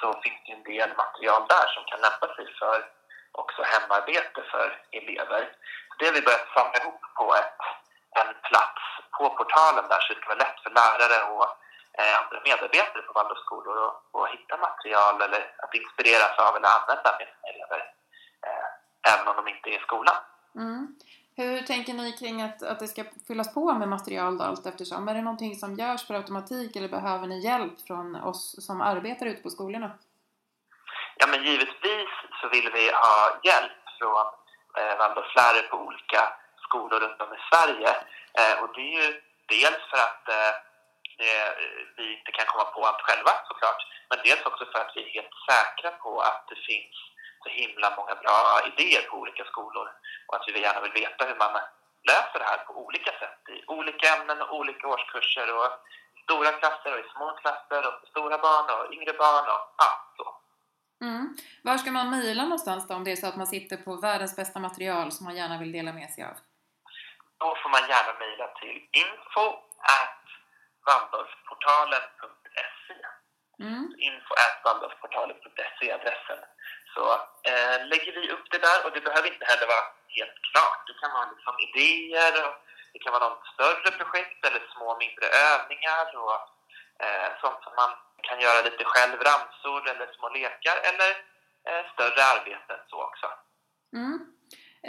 så 0.00 0.06
finns 0.22 0.40
det 0.46 0.52
en 0.52 0.62
del 0.72 0.90
material 1.02 1.42
där 1.48 1.66
som 1.74 1.84
kan 1.84 2.00
lämpa 2.06 2.26
sig 2.36 2.46
för 2.60 2.78
också 3.32 3.62
hemarbete 3.62 4.40
för 4.50 4.66
elever. 4.98 5.42
Det 5.98 6.06
har 6.06 6.12
vi 6.12 6.22
börjat 6.22 6.48
samla 6.54 6.76
ihop 6.80 7.02
på 7.18 7.34
ett, 7.34 7.60
en 8.20 8.30
plats 8.48 8.82
på 9.16 9.24
portalen 9.38 9.88
där 9.88 10.00
så 10.00 10.12
det 10.12 10.20
ska 10.20 10.28
vara 10.28 10.44
lätt 10.44 10.60
för 10.64 10.70
lärare 10.70 11.18
och 11.32 11.48
andra 12.20 12.38
medarbetare 12.44 13.02
på 13.02 13.12
Waldorfskolor 13.12 13.76
att 13.88 14.30
hitta 14.34 14.56
material 14.56 15.22
eller 15.22 15.42
att 15.62 15.74
inspireras 15.74 16.38
av 16.38 16.56
eller 16.56 16.68
använda 16.78 17.10
med 17.18 17.26
sina 17.28 17.48
elever 17.52 17.80
eh, 18.46 19.12
även 19.12 19.28
om 19.28 19.36
de 19.36 19.48
inte 19.54 19.70
är 19.70 19.78
i 19.78 19.86
skolan. 19.88 20.16
Mm. 20.54 20.96
Hur 21.36 21.62
tänker 21.62 21.94
ni 21.94 22.12
kring 22.12 22.42
att, 22.42 22.62
att 22.62 22.78
det 22.78 22.88
ska 22.88 23.04
fyllas 23.28 23.54
på 23.54 23.74
med 23.74 23.88
material 23.88 24.38
då 24.38 24.44
allt 24.44 24.66
eftersom? 24.66 25.08
Är 25.08 25.14
det 25.14 25.22
någonting 25.22 25.54
som 25.54 25.74
görs 25.74 26.06
per 26.06 26.14
automatik 26.14 26.76
eller 26.76 26.88
behöver 26.88 27.26
ni 27.26 27.44
hjälp 27.44 27.80
från 27.86 28.16
oss 28.16 28.66
som 28.66 28.80
arbetar 28.80 29.26
ute 29.26 29.42
på 29.42 29.50
skolorna? 29.50 29.90
Ja, 31.16 31.26
men 31.26 31.44
givetvis 31.44 32.12
så 32.40 32.48
vill 32.48 32.70
vi 32.72 32.90
ha 32.90 33.40
hjälp 33.44 33.72
från 33.98 34.26
eh, 34.78 34.98
Waldorflärare 34.98 35.62
på 35.70 35.76
olika 35.76 36.20
skolor 36.66 37.00
runt 37.00 37.20
om 37.20 37.34
i 37.34 37.40
Sverige. 37.50 37.90
Eh, 38.40 38.62
och 38.62 38.70
det 38.74 38.80
är 38.80 38.94
ju 39.02 39.20
dels 39.48 39.82
för 39.90 39.98
att 40.08 40.28
eh, 40.28 40.52
det, 41.20 41.36
vi 41.96 42.04
inte 42.18 42.32
kan 42.32 42.46
komma 42.46 42.64
på 42.64 42.80
allt 42.86 43.02
själva 43.06 43.32
såklart, 43.48 43.80
men 44.08 44.18
dels 44.24 44.46
också 44.46 44.64
för 44.72 44.78
att 44.80 44.92
vi 44.94 45.00
är 45.04 45.14
helt 45.16 45.34
säkra 45.48 45.90
på 45.90 46.20
att 46.20 46.42
det 46.50 46.60
finns 46.70 46.96
så 47.42 47.48
himla 47.60 47.88
många 47.98 48.14
bra 48.22 48.38
idéer 48.70 49.02
på 49.08 49.16
olika 49.22 49.44
skolor 49.44 49.86
och 50.26 50.34
att 50.36 50.44
vi 50.46 50.60
gärna 50.60 50.80
vill 50.80 51.00
veta 51.02 51.24
hur 51.28 51.38
man 51.44 51.52
löser 52.10 52.38
det 52.38 52.50
här 52.52 52.58
på 52.66 52.72
olika 52.86 53.12
sätt 53.20 53.40
i 53.56 53.56
olika 53.66 54.04
ämnen 54.14 54.42
och 54.42 54.54
olika 54.58 54.88
årskurser 54.88 55.48
och 55.58 55.70
stora 56.24 56.52
klasser 56.60 56.90
och 56.94 57.00
i 57.04 57.08
små 57.14 57.28
klasser 57.42 57.80
och 57.86 57.94
för 58.00 58.06
stora 58.14 58.38
barn 58.38 58.66
och 58.74 58.92
yngre 58.94 59.12
barn 59.12 59.46
och 59.54 59.62
ja, 59.82 59.90
så. 60.16 60.26
Mm. 61.04 61.36
Var 61.62 61.78
ska 61.78 61.90
man 61.90 62.10
mejla 62.10 62.42
någonstans 62.42 62.88
då 62.88 62.94
om 62.94 63.04
det 63.04 63.12
är 63.12 63.16
så 63.16 63.26
att 63.26 63.36
man 63.36 63.46
sitter 63.46 63.76
på 63.76 63.96
världens 63.96 64.36
bästa 64.36 64.58
material 64.58 65.12
som 65.12 65.24
man 65.24 65.36
gärna 65.36 65.58
vill 65.58 65.72
dela 65.72 65.92
med 65.92 66.10
sig 66.10 66.24
av? 66.24 66.36
Då 67.38 67.56
får 67.62 67.70
man 67.70 67.88
gärna 67.88 68.18
mejla 68.18 68.46
till 68.60 68.76
info 69.02 69.46
at 69.94 70.15
waldorfportalen.se 70.86 72.96
mm. 73.60 73.86
info 74.08 74.32
at 74.44 74.56
waldorfportalen.se 74.64 75.86
adressen. 75.92 76.40
Så 76.94 77.04
eh, 77.50 77.86
lägger 77.86 78.12
vi 78.12 78.30
upp 78.34 78.46
det 78.50 78.58
där 78.58 78.84
och 78.84 78.92
det 78.92 79.00
behöver 79.00 79.32
inte 79.32 79.46
heller 79.50 79.66
vara 79.66 79.86
helt 80.08 80.38
klart. 80.50 80.86
Det 80.86 80.98
kan 81.00 81.12
vara 81.12 81.30
liksom 81.34 81.54
idéer 81.66 82.46
och 82.46 82.54
det 82.92 82.98
kan 82.98 83.12
vara 83.12 83.28
något 83.28 83.46
större 83.54 83.90
projekt 83.98 84.46
eller 84.46 84.62
små 84.74 84.98
mindre 84.98 85.26
övningar 85.52 86.06
och 86.16 86.40
eh, 87.04 87.30
sånt 87.40 87.62
som 87.64 87.74
man 87.82 87.92
kan 88.22 88.40
göra 88.40 88.62
lite 88.62 88.84
själv, 88.84 89.16
ramsor 89.28 89.90
eller 89.90 90.06
små 90.16 90.28
lekar 90.28 90.76
eller 90.90 91.10
eh, 91.68 91.82
större 91.92 92.22
arbeten 92.34 92.78
så 92.90 93.02
också. 93.02 93.26
Mm. 93.96 94.35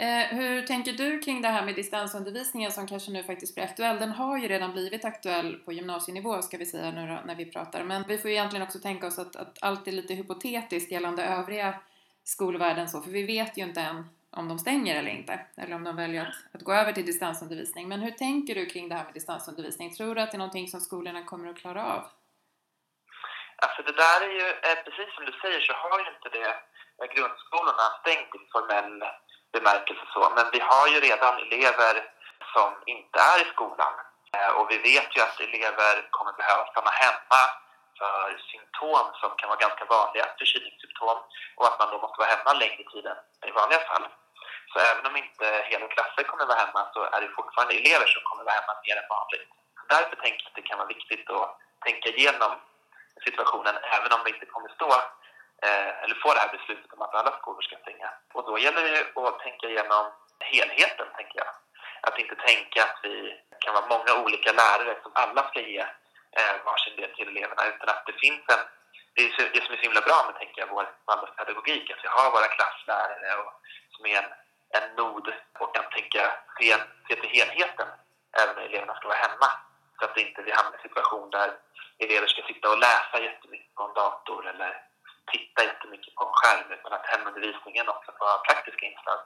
Eh, 0.00 0.26
hur 0.36 0.62
tänker 0.62 0.92
du 0.92 1.18
kring 1.18 1.42
det 1.42 1.48
här 1.48 1.64
med 1.64 1.74
distansundervisningen 1.74 2.72
som 2.72 2.86
kanske 2.86 3.10
nu 3.10 3.22
faktiskt 3.22 3.54
blir 3.54 3.64
aktuell? 3.64 3.98
Den 3.98 4.10
har 4.10 4.38
ju 4.38 4.48
redan 4.48 4.72
blivit 4.72 5.04
aktuell 5.04 5.56
på 5.64 5.72
gymnasienivå 5.72 6.42
ska 6.42 6.56
vi 6.56 6.66
säga 6.66 6.90
nu 6.90 7.06
då, 7.06 7.18
när 7.24 7.34
vi 7.34 7.52
pratar. 7.52 7.84
Men 7.84 8.04
vi 8.08 8.18
får 8.18 8.30
ju 8.30 8.36
egentligen 8.36 8.66
också 8.66 8.78
tänka 8.78 9.06
oss 9.06 9.18
att, 9.18 9.36
att 9.36 9.58
allt 9.62 9.88
är 9.88 9.92
lite 9.92 10.14
hypotetiskt 10.14 10.92
gällande 10.92 11.24
övriga 11.24 11.74
skolvärlden 12.24 12.88
så, 12.88 13.00
för 13.00 13.10
vi 13.10 13.26
vet 13.26 13.58
ju 13.58 13.62
inte 13.62 13.80
än 13.80 14.04
om 14.30 14.48
de 14.48 14.58
stänger 14.58 14.96
eller 14.96 15.10
inte, 15.10 15.40
eller 15.56 15.74
om 15.76 15.84
de 15.84 15.96
väljer 15.96 16.22
att, 16.22 16.54
att 16.54 16.62
gå 16.62 16.72
över 16.72 16.92
till 16.92 17.06
distansundervisning. 17.06 17.88
Men 17.88 18.00
hur 18.00 18.10
tänker 18.10 18.54
du 18.54 18.66
kring 18.66 18.88
det 18.88 18.94
här 18.94 19.04
med 19.04 19.14
distansundervisning? 19.14 19.94
Tror 19.94 20.14
du 20.14 20.20
att 20.20 20.30
det 20.30 20.36
är 20.36 20.38
någonting 20.46 20.68
som 20.68 20.80
skolorna 20.80 21.24
kommer 21.24 21.50
att 21.50 21.56
klara 21.56 21.84
av? 21.94 22.02
Alltså 23.56 23.82
det 23.82 23.92
där 23.92 24.20
är 24.28 24.32
ju, 24.40 24.48
eh, 24.48 24.78
precis 24.84 25.14
som 25.14 25.24
du 25.24 25.32
säger 25.42 25.60
så 25.60 25.72
har 25.72 25.98
ju 26.00 26.06
inte 26.14 26.28
det 26.38 26.50
eh, 27.00 27.08
grundskolorna 27.14 27.84
stängt 28.00 28.34
i 28.34 28.38
formell 28.52 29.02
bemärkelse 29.52 30.04
så, 30.14 30.32
men 30.36 30.46
vi 30.52 30.60
har 30.60 30.86
ju 30.88 31.00
redan 31.00 31.34
elever 31.38 31.94
som 32.52 32.70
inte 32.86 33.18
är 33.32 33.38
i 33.44 33.46
skolan 33.54 33.92
eh, 34.36 34.50
och 34.56 34.70
vi 34.70 34.78
vet 34.78 35.16
ju 35.16 35.20
att 35.22 35.40
elever 35.40 35.94
kommer 36.10 36.32
behöva 36.32 36.66
stanna 36.66 36.90
hemma 36.90 37.42
för 37.98 38.40
symptom 38.52 39.06
som 39.20 39.30
kan 39.36 39.48
vara 39.48 39.64
ganska 39.66 39.84
vanliga, 39.84 40.26
förkylningssymptom, 40.38 41.18
och 41.56 41.66
att 41.66 41.78
man 41.78 41.90
då 41.90 41.98
måste 42.04 42.20
vara 42.20 42.34
hemma 42.34 42.52
längre 42.52 42.82
tid 42.92 43.06
än 43.06 43.20
i 43.50 43.50
vanliga 43.60 43.80
fall. 43.90 44.06
Så 44.72 44.78
även 44.90 45.06
om 45.06 45.16
inte 45.16 45.46
hela 45.70 45.86
klasser 45.94 46.22
kommer 46.22 46.46
vara 46.46 46.58
hemma 46.64 46.80
så 46.94 47.00
är 47.14 47.20
det 47.20 47.36
fortfarande 47.38 47.74
elever 47.74 48.06
som 48.06 48.22
kommer 48.28 48.44
vara 48.44 48.58
hemma 48.60 48.74
mer 48.84 48.96
än 49.00 49.08
vanligt. 49.16 49.48
Därför 49.88 50.16
tänker 50.16 50.42
jag 50.44 50.50
att 50.50 50.58
det 50.58 50.68
kan 50.68 50.78
vara 50.78 50.94
viktigt 50.96 51.30
att 51.30 51.50
tänka 51.86 52.08
igenom 52.08 52.52
situationen 53.26 53.74
även 53.96 54.12
om 54.12 54.20
vi 54.24 54.30
inte 54.34 54.46
kommer 54.46 54.68
stå 54.68 54.90
Eh, 55.66 56.02
eller 56.02 56.14
få 56.14 56.34
det 56.34 56.40
här 56.40 56.56
beslutet 56.56 56.92
om 56.92 57.02
att 57.02 57.14
alla 57.14 57.32
skolor 57.38 57.62
ska 57.62 57.76
stänga. 57.76 58.10
Och 58.34 58.44
då 58.46 58.58
gäller 58.58 58.82
det 58.82 59.28
att 59.28 59.38
tänka 59.38 59.66
igenom 59.66 60.04
helheten, 60.40 61.06
tänker 61.16 61.38
jag. 61.38 61.52
Att 62.00 62.18
inte 62.18 62.34
tänka 62.34 62.82
att 62.82 62.98
vi 63.02 63.40
kan 63.58 63.74
vara 63.74 63.86
många 63.86 64.24
olika 64.24 64.52
lärare 64.52 64.98
som 65.02 65.12
alla 65.14 65.48
ska 65.48 65.60
ge 65.60 65.80
eh, 66.38 66.54
varsin 66.64 66.96
del 66.96 67.14
till 67.14 67.28
eleverna, 67.28 67.62
utan 67.66 67.88
att 67.88 68.06
det 68.06 68.12
finns 68.12 68.44
en 68.48 68.64
det, 69.18 69.24
är 69.24 69.30
så, 69.36 69.42
det 69.54 69.64
som 69.64 69.72
är 69.74 69.76
så 69.76 69.82
himla 69.88 70.00
bra 70.00 70.18
med 70.26 70.34
tänker 70.38 70.60
jag, 70.60 70.68
vår 70.68 70.86
pedagogik, 71.36 71.90
att 71.90 72.04
vi 72.04 72.08
har 72.08 72.30
våra 72.30 72.48
klasslärare 72.56 73.30
och, 73.42 73.52
som 73.94 74.06
är 74.06 74.16
en, 74.22 74.30
en 74.78 74.96
nod 74.96 75.26
och 75.60 75.74
kan 75.74 75.90
tänka, 75.90 76.22
se, 76.58 76.76
se 77.08 77.14
till 77.20 77.30
helheten 77.38 77.88
även 78.40 78.54
när 78.56 78.62
eleverna 78.62 78.94
ska 78.94 79.08
vara 79.08 79.18
hemma. 79.18 79.50
Så 79.98 80.04
att 80.04 80.16
inte 80.16 80.42
vi 80.42 80.52
hamnar 80.52 80.72
i 80.72 80.76
en 80.76 80.82
situation 80.82 81.30
där 81.30 81.50
elever 81.98 82.26
ska 82.26 82.42
sitta 82.42 82.70
och 82.70 82.78
läsa 82.78 83.20
jättemycket 83.20 83.74
på 83.74 83.82
en 83.82 83.94
dator 83.94 84.48
eller 84.48 84.87
titta 85.32 85.60
jättemycket 85.70 86.14
på 86.14 86.22
en 86.24 86.36
skärm 86.38 86.68
utan 86.76 86.92
att 86.92 87.06
hemundervisningen 87.10 87.88
också 87.94 88.10
får 88.18 88.26
ha 88.32 88.44
praktiska 88.48 88.84
inslag. 88.90 89.20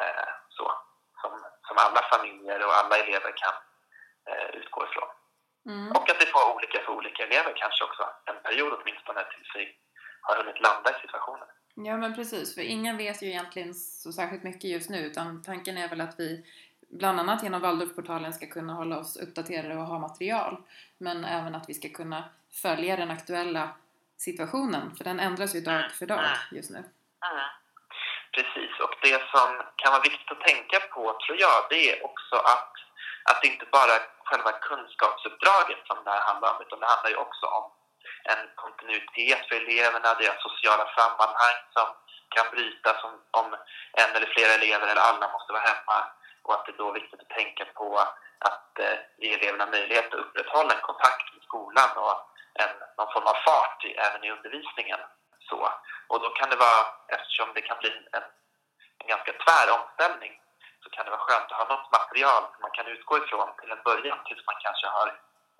Eh, 0.00 0.28
så, 0.56 0.64
som, 1.20 1.30
som 1.68 1.76
alla 1.84 2.02
familjer 2.12 2.58
och 2.66 2.74
alla 2.80 2.96
elever 3.02 3.32
kan 3.42 3.56
eh, 4.28 4.48
utgå 4.58 4.80
ifrån. 4.88 5.10
Mm. 5.72 5.90
Och 5.96 6.10
att 6.10 6.20
det 6.20 6.32
får 6.34 6.54
olika 6.54 6.78
för 6.84 6.92
olika 6.98 7.20
elever 7.26 7.52
kanske 7.56 7.84
också, 7.84 8.02
en 8.30 8.42
period 8.46 8.72
åtminstone 8.76 9.20
tills 9.32 9.50
vi 9.54 9.64
har 10.26 10.36
hunnit 10.36 10.60
landa 10.60 10.90
i 10.90 11.00
situationen. 11.00 11.48
Ja 11.74 11.96
men 11.96 12.14
precis, 12.14 12.54
för 12.54 12.62
ingen 12.62 12.96
vet 12.96 13.22
ju 13.22 13.26
egentligen 13.26 13.74
så 13.74 14.12
särskilt 14.12 14.42
mycket 14.42 14.70
just 14.70 14.90
nu 14.90 14.98
utan 14.98 15.42
tanken 15.42 15.78
är 15.78 15.88
väl 15.88 16.00
att 16.00 16.20
vi 16.20 16.44
bland 16.88 17.20
annat 17.20 17.42
genom 17.42 17.60
Waldorfportalen 17.60 18.32
ska 18.32 18.46
kunna 18.46 18.74
hålla 18.74 18.98
oss 18.98 19.16
uppdaterade 19.16 19.76
och 19.76 19.86
ha 19.86 19.98
material. 19.98 20.56
Men 20.98 21.24
även 21.24 21.54
att 21.54 21.68
vi 21.68 21.74
ska 21.74 21.88
kunna 21.88 22.24
följa 22.62 22.96
den 22.96 23.10
aktuella 23.10 23.68
situationen, 24.16 24.96
för 24.96 25.04
den 25.04 25.20
ändras 25.20 25.54
ju 25.54 25.60
dag 25.60 25.90
för 25.98 26.06
dag 26.06 26.20
just 26.50 26.70
nu. 26.70 26.78
Mm. 26.78 27.48
Precis, 28.36 28.72
och 28.84 28.94
det 29.02 29.20
som 29.34 29.48
kan 29.76 29.92
vara 29.92 30.02
viktigt 30.02 30.32
att 30.32 30.46
tänka 30.50 30.78
på 30.80 31.02
tror 31.22 31.38
jag, 31.46 31.66
det 31.70 31.82
är 31.90 32.04
också 32.04 32.36
att, 32.36 32.72
att 33.30 33.42
det 33.42 33.48
inte 33.48 33.66
bara 33.72 33.92
är 33.98 34.04
själva 34.24 34.52
kunskapsuppdraget 34.52 35.80
som 35.86 35.98
det 36.04 36.10
här 36.10 36.24
handlar 36.30 36.48
om, 36.54 36.62
utan 36.64 36.80
det 36.80 36.86
handlar 36.86 37.10
ju 37.10 37.16
också 37.16 37.46
om 37.46 37.66
en 38.32 38.42
kontinuitet 38.62 39.40
för 39.48 39.56
eleverna, 39.62 40.14
deras 40.14 40.42
sociala 40.42 40.86
sammanhang 40.98 41.58
som 41.76 41.88
kan 42.34 42.46
brytas 42.54 42.98
om, 43.04 43.14
om 43.40 43.48
en 44.02 44.10
eller 44.16 44.30
flera 44.34 44.52
elever 44.58 44.86
eller 44.86 45.08
alla 45.10 45.32
måste 45.34 45.52
vara 45.52 45.68
hemma 45.72 45.98
och 46.44 46.54
att 46.54 46.66
det 46.66 46.78
då 46.78 46.88
är 46.88 47.00
viktigt 47.00 47.20
att 47.20 47.36
tänka 47.40 47.64
på 47.64 47.88
att 48.48 48.78
eh, 48.78 48.98
ge 49.18 49.34
eleverna 49.34 49.66
möjlighet 49.66 50.14
att 50.14 50.20
upprätthålla 50.20 50.74
en 50.74 50.88
kontakt 50.90 51.26
med 51.34 51.42
skolan 51.42 51.90
och 51.96 52.16
en, 52.62 52.74
någon 52.98 53.12
form 53.12 53.26
av 53.32 53.36
fart 53.46 53.84
i, 53.84 53.90
även 54.06 54.24
i 54.24 54.30
undervisningen. 54.30 55.00
Så. 55.48 55.60
Och 56.08 56.20
då 56.22 56.28
kan 56.28 56.50
det 56.50 56.56
vara, 56.56 56.82
eftersom 57.08 57.48
det 57.54 57.62
kan 57.68 57.78
bli 57.78 57.90
en, 58.16 58.26
en 59.00 59.08
ganska 59.12 59.32
tvär 59.32 59.66
omställning, 59.78 60.34
så 60.82 60.90
kan 60.90 61.04
det 61.04 61.10
vara 61.10 61.26
skönt 61.26 61.52
att 61.52 61.60
ha 61.60 61.66
något 61.74 61.92
material 61.98 62.42
som 62.52 62.60
man 62.62 62.76
kan 62.78 62.86
utgå 62.86 63.14
ifrån 63.18 63.48
till 63.58 63.70
en 63.70 63.82
början 63.88 64.18
tills 64.24 64.46
man 64.46 64.58
kanske 64.64 64.86
har 64.86 65.08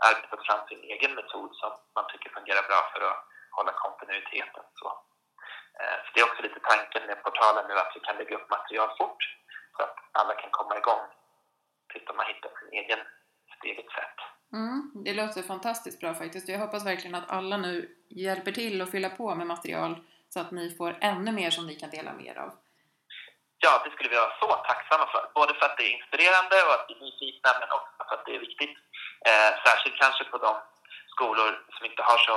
arbetat 0.09 0.47
fram 0.47 0.63
sin 0.69 0.83
egen 0.93 1.15
metod 1.15 1.51
som 1.61 1.73
man 1.95 2.07
tycker 2.09 2.31
fungerar 2.31 2.69
bra 2.71 2.81
för 2.93 3.01
att 3.09 3.25
hålla 3.57 3.73
kontinuiteten. 3.73 4.65
Så. 4.81 4.89
Eh, 5.81 5.99
så 6.05 6.09
det 6.15 6.21
är 6.21 6.29
också 6.31 6.43
lite 6.43 6.61
tanken 6.61 7.03
med 7.07 7.23
portalen 7.23 7.65
nu 7.69 7.75
att 7.79 7.93
vi 7.95 8.01
kan 8.01 8.17
lägga 8.17 8.37
upp 8.37 8.51
material 8.51 8.91
fort 8.99 9.23
så 9.77 9.83
att 9.83 9.97
alla 10.13 10.35
kan 10.35 10.51
komma 10.51 10.77
igång 10.77 11.05
tills 11.93 12.05
de 12.05 12.19
har 12.19 12.25
hittat 12.25 12.59
sin 12.59 12.73
egen, 12.81 13.01
sitt 13.51 13.65
eget 13.65 13.91
sätt. 13.91 14.19
Mm, 14.57 14.91
det 15.05 15.15
låter 15.15 15.43
fantastiskt 15.43 16.01
bra 16.01 16.15
faktiskt. 16.15 16.49
Jag 16.49 16.59
hoppas 16.59 16.87
verkligen 16.87 17.15
att 17.15 17.31
alla 17.31 17.57
nu 17.57 17.75
hjälper 18.09 18.53
till 18.53 18.83
att 18.83 18.91
fylla 18.91 19.11
på 19.21 19.35
med 19.35 19.47
material 19.47 19.93
så 20.33 20.41
att 20.41 20.51
ni 20.51 20.65
får 20.79 20.91
ännu 21.01 21.33
mer 21.33 21.51
som 21.51 21.67
ni 21.67 21.75
kan 21.81 21.91
dela 21.91 22.13
mer 22.13 22.37
av. 22.45 22.51
Ja, 23.65 23.73
det 23.85 23.91
skulle 23.91 24.11
vi 24.11 24.23
vara 24.23 24.39
så 24.43 24.49
tacksamma 24.69 25.07
för. 25.13 25.23
Både 25.35 25.53
för 25.55 25.65
att 25.67 25.77
det 25.77 25.87
är 25.89 25.97
inspirerande 25.99 26.57
och 26.67 26.75
att 26.77 26.87
vi 26.89 26.95
är 26.95 27.01
nyfikna, 27.07 27.51
men 27.61 27.69
också 27.77 27.93
för 28.09 28.15
att 28.17 28.27
det 28.27 28.35
är 28.37 28.47
viktigt. 28.49 28.75
Eh, 29.29 29.51
särskilt 29.67 29.97
kanske 30.03 30.25
på 30.33 30.39
de 30.47 30.53
skolor 31.15 31.51
som 31.75 31.83
inte 31.89 32.03
har 32.09 32.19
så 32.29 32.37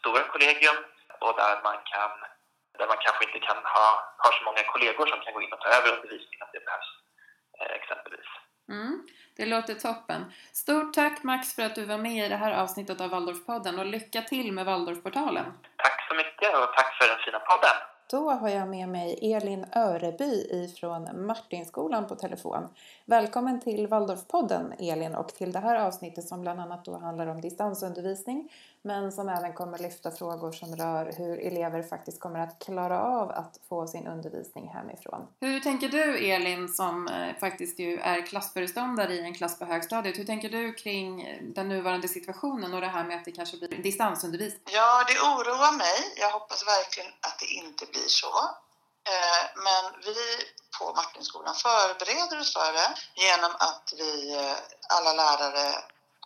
stora 0.00 0.22
kollegium 0.32 0.78
och 1.24 1.34
där 1.40 1.54
man, 1.66 1.78
kan, 1.92 2.10
där 2.78 2.88
man 2.92 3.00
kanske 3.04 3.22
inte 3.28 3.40
kan 3.48 3.60
ha, 3.76 3.88
har 4.22 4.32
så 4.38 4.42
många 4.48 4.62
kollegor 4.72 5.06
som 5.06 5.20
kan 5.20 5.34
gå 5.34 5.42
in 5.42 5.52
och 5.52 5.60
ta 5.60 5.68
över 5.78 5.88
undervisningen 5.96 6.42
om 6.46 6.52
det 6.54 6.64
behövs, 6.66 6.90
eh, 7.58 7.72
exempelvis. 7.78 8.30
Mm, 8.68 9.06
det 9.36 9.46
låter 9.46 9.74
toppen. 9.74 10.24
Stort 10.52 10.94
tack 10.94 11.22
Max 11.22 11.54
för 11.54 11.62
att 11.62 11.74
du 11.74 11.84
var 11.84 11.98
med 11.98 12.26
i 12.26 12.28
det 12.28 12.36
här 12.36 12.52
avsnittet 12.52 13.00
av 13.00 13.10
Waldorfpodden 13.10 13.78
och 13.78 13.86
lycka 13.86 14.22
till 14.22 14.52
med 14.52 14.66
Waldorfportalen. 14.66 15.44
Tack 15.76 16.08
så 16.08 16.14
mycket 16.14 16.54
och 16.54 16.74
tack 16.76 16.94
för 17.00 17.08
den 17.08 17.18
fina 17.24 17.38
podden. 17.38 17.94
Då 18.10 18.30
har 18.30 18.48
jag 18.48 18.68
med 18.68 18.88
mig 18.88 19.32
Elin 19.32 19.66
Öreby 19.76 20.46
ifrån 20.50 21.26
Martinskolan 21.26 22.06
på 22.06 22.14
telefon. 22.14 22.68
Välkommen 23.04 23.60
till 23.60 23.86
Waldorfpodden 23.86 24.72
Elin 24.78 25.14
och 25.14 25.28
till 25.28 25.52
det 25.52 25.58
här 25.58 25.86
avsnittet 25.86 26.28
som 26.28 26.40
bland 26.42 26.60
annat 26.60 26.84
då 26.84 26.98
handlar 26.98 27.26
om 27.26 27.40
distansundervisning 27.40 28.52
men 28.84 29.12
som 29.12 29.28
även 29.28 29.54
kommer 29.54 29.78
lyfta 29.78 30.10
frågor 30.10 30.52
som 30.52 30.76
rör 30.76 31.12
hur 31.18 31.38
elever 31.38 31.82
faktiskt 31.82 32.20
kommer 32.20 32.40
att 32.40 32.58
klara 32.64 33.00
av 33.02 33.30
att 33.30 33.60
få 33.68 33.86
sin 33.86 34.06
undervisning 34.06 34.68
hemifrån. 34.68 35.28
Hur 35.40 35.60
tänker 35.60 35.88
du 35.88 36.18
Elin 36.18 36.68
som 36.68 37.08
eh, 37.08 37.38
faktiskt 37.40 37.78
ju 37.78 38.00
är 38.00 38.26
klassföreståndare 38.26 39.14
i 39.14 39.20
en 39.20 39.34
klass 39.34 39.58
på 39.58 39.64
högstadiet, 39.64 40.18
hur 40.18 40.24
tänker 40.24 40.48
du 40.48 40.72
kring 40.72 41.38
den 41.54 41.68
nuvarande 41.68 42.08
situationen 42.08 42.74
och 42.74 42.80
det 42.80 42.86
här 42.86 43.04
med 43.04 43.16
att 43.16 43.24
det 43.24 43.32
kanske 43.32 43.56
blir 43.56 43.82
distansundervisning? 43.82 44.62
Ja, 44.72 45.04
det 45.08 45.20
oroar 45.20 45.78
mig. 45.78 45.98
Jag 46.16 46.30
hoppas 46.30 46.66
verkligen 46.66 47.10
att 47.20 47.38
det 47.38 47.46
inte 47.46 47.86
blir 47.86 48.08
så. 48.08 48.34
Eh, 49.12 49.44
men 49.66 50.02
vi 50.06 50.16
på 50.78 50.84
Martinskolan 50.94 51.54
förbereder 51.54 52.40
oss 52.40 52.52
för 52.52 52.72
det 52.72 52.90
genom 53.14 53.52
att 53.68 53.92
vi 53.98 54.36
eh, 54.36 54.56
alla 54.96 55.12
lärare 55.12 55.66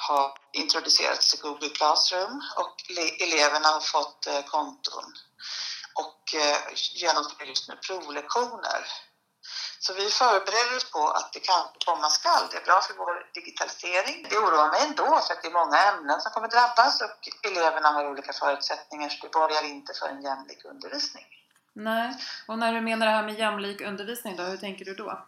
har 0.09 0.33
introducerats 0.53 1.35
i 1.35 1.39
Google 1.39 1.69
Classroom 1.69 2.43
och 2.57 2.77
eleverna 3.21 3.69
har 3.69 3.81
fått 3.81 4.27
eh, 4.27 4.43
konton 4.43 5.05
och 5.95 6.35
eh, 6.35 6.59
genomför 6.95 7.45
just 7.45 7.69
nu 7.69 7.77
provlektioner. 7.77 8.81
Så 9.81 9.95
vi 9.95 10.11
förbereder 10.11 10.77
oss 10.77 10.91
på 10.91 11.09
att 11.19 11.33
det 11.33 11.41
kan 11.41 11.63
komma 11.87 12.09
skall. 12.11 12.45
Det 12.51 12.57
är 12.57 12.65
bra 12.65 12.81
för 12.81 12.95
vår 12.95 13.31
digitalisering. 13.35 14.27
Det 14.31 14.37
oroar 14.37 14.71
mig 14.71 14.81
ändå 14.89 15.05
för 15.05 15.35
att 15.35 15.43
det 15.43 15.49
är 15.49 15.61
många 15.63 15.79
ämnen 15.91 16.21
som 16.21 16.33
kommer 16.33 16.49
drabbas 16.49 17.01
och 17.01 17.21
eleverna 17.51 17.89
har 17.89 18.11
olika 18.11 18.33
förutsättningar 18.33 19.09
så 19.09 19.27
det 19.27 19.33
borgar 19.33 19.65
inte 19.65 19.93
för 19.99 20.09
en 20.09 20.23
jämlik 20.23 20.65
undervisning. 20.65 21.27
Nej, 21.73 22.17
och 22.49 22.59
när 22.59 22.73
du 22.73 22.81
menar 22.81 23.07
det 23.07 23.13
här 23.13 23.23
med 23.23 23.39
jämlik 23.39 23.81
undervisning 23.81 24.37
då, 24.37 24.43
hur 24.43 24.57
tänker 24.57 24.85
du 24.85 24.95
då? 24.95 25.27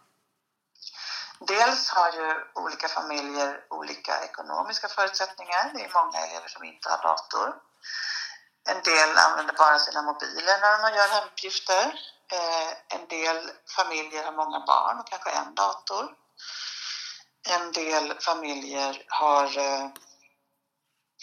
Dels 1.47 1.89
har 1.89 2.11
ju 2.11 2.43
olika 2.55 2.87
familjer 2.87 3.65
olika 3.69 4.23
ekonomiska 4.23 4.87
förutsättningar. 4.87 5.71
Det 5.73 5.83
är 5.83 6.03
många 6.03 6.19
elever 6.25 6.47
som 6.47 6.63
inte 6.63 6.89
har 6.89 6.97
dator. 6.97 7.55
En 8.69 8.83
del 8.83 9.17
använder 9.17 9.53
bara 9.53 9.79
sina 9.79 10.01
mobiler 10.01 10.59
när 10.61 10.91
de 10.91 10.97
gör 10.97 11.07
hemuppgifter. 11.07 11.85
Eh, 12.33 12.95
en 12.95 13.07
del 13.07 13.51
familjer 13.75 14.23
har 14.23 14.31
många 14.31 14.59
barn 14.59 14.99
och 14.99 15.07
kanske 15.07 15.31
en 15.31 15.55
dator. 15.55 16.15
En 17.49 17.71
del 17.71 18.19
familjer 18.19 19.05
har 19.07 19.57
eh, 19.57 19.89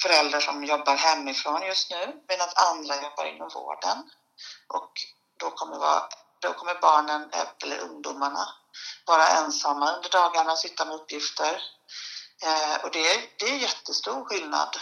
föräldrar 0.02 0.40
som 0.40 0.64
jobbar 0.64 0.96
hemifrån 0.96 1.62
just 1.62 1.90
nu 1.90 2.24
medan 2.28 2.48
andra 2.70 3.02
jobbar 3.02 3.24
inom 3.24 3.48
vården. 3.54 4.10
Och 4.68 4.92
då 5.36 5.50
kommer 5.50 5.78
vara 5.78 6.08
då 6.40 6.52
kommer 6.52 6.74
barnen, 6.80 7.30
eh, 7.32 7.48
eller 7.62 7.78
ungdomarna, 7.78 8.48
vara 9.06 9.26
ensamma 9.26 9.96
under 9.96 10.10
dagarna 10.10 10.52
och 10.52 10.58
sitta 10.58 10.84
med 10.84 10.94
uppgifter. 10.94 11.62
Eh, 12.42 12.84
och 12.84 12.90
det 12.90 13.10
är, 13.10 13.30
det 13.38 13.44
är 13.44 13.56
jättestor 13.56 14.24
skillnad 14.24 14.76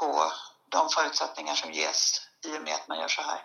på 0.00 0.32
de 0.70 0.88
förutsättningar 0.88 1.54
som 1.54 1.72
ges 1.72 2.20
i 2.46 2.58
och 2.58 2.62
med 2.62 2.74
att 2.74 2.88
man 2.88 2.98
gör 2.98 3.08
så 3.08 3.22
här. 3.22 3.42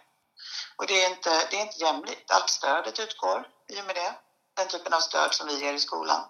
Och 0.78 0.88
det 0.88 1.04
är 1.04 1.10
inte, 1.10 1.48
det 1.50 1.58
är 1.58 1.62
inte 1.62 1.80
jämlikt. 1.80 2.32
Allt 2.32 2.50
stödet 2.50 3.00
utgår 3.00 3.48
i 3.68 3.82
och 3.82 3.86
med 3.86 3.96
det. 3.96 4.14
Den 4.56 4.68
typen 4.68 4.94
av 4.94 5.00
stöd 5.00 5.34
som 5.34 5.48
vi 5.48 5.60
ger 5.60 5.74
i 5.74 5.80
skolan. 5.80 6.22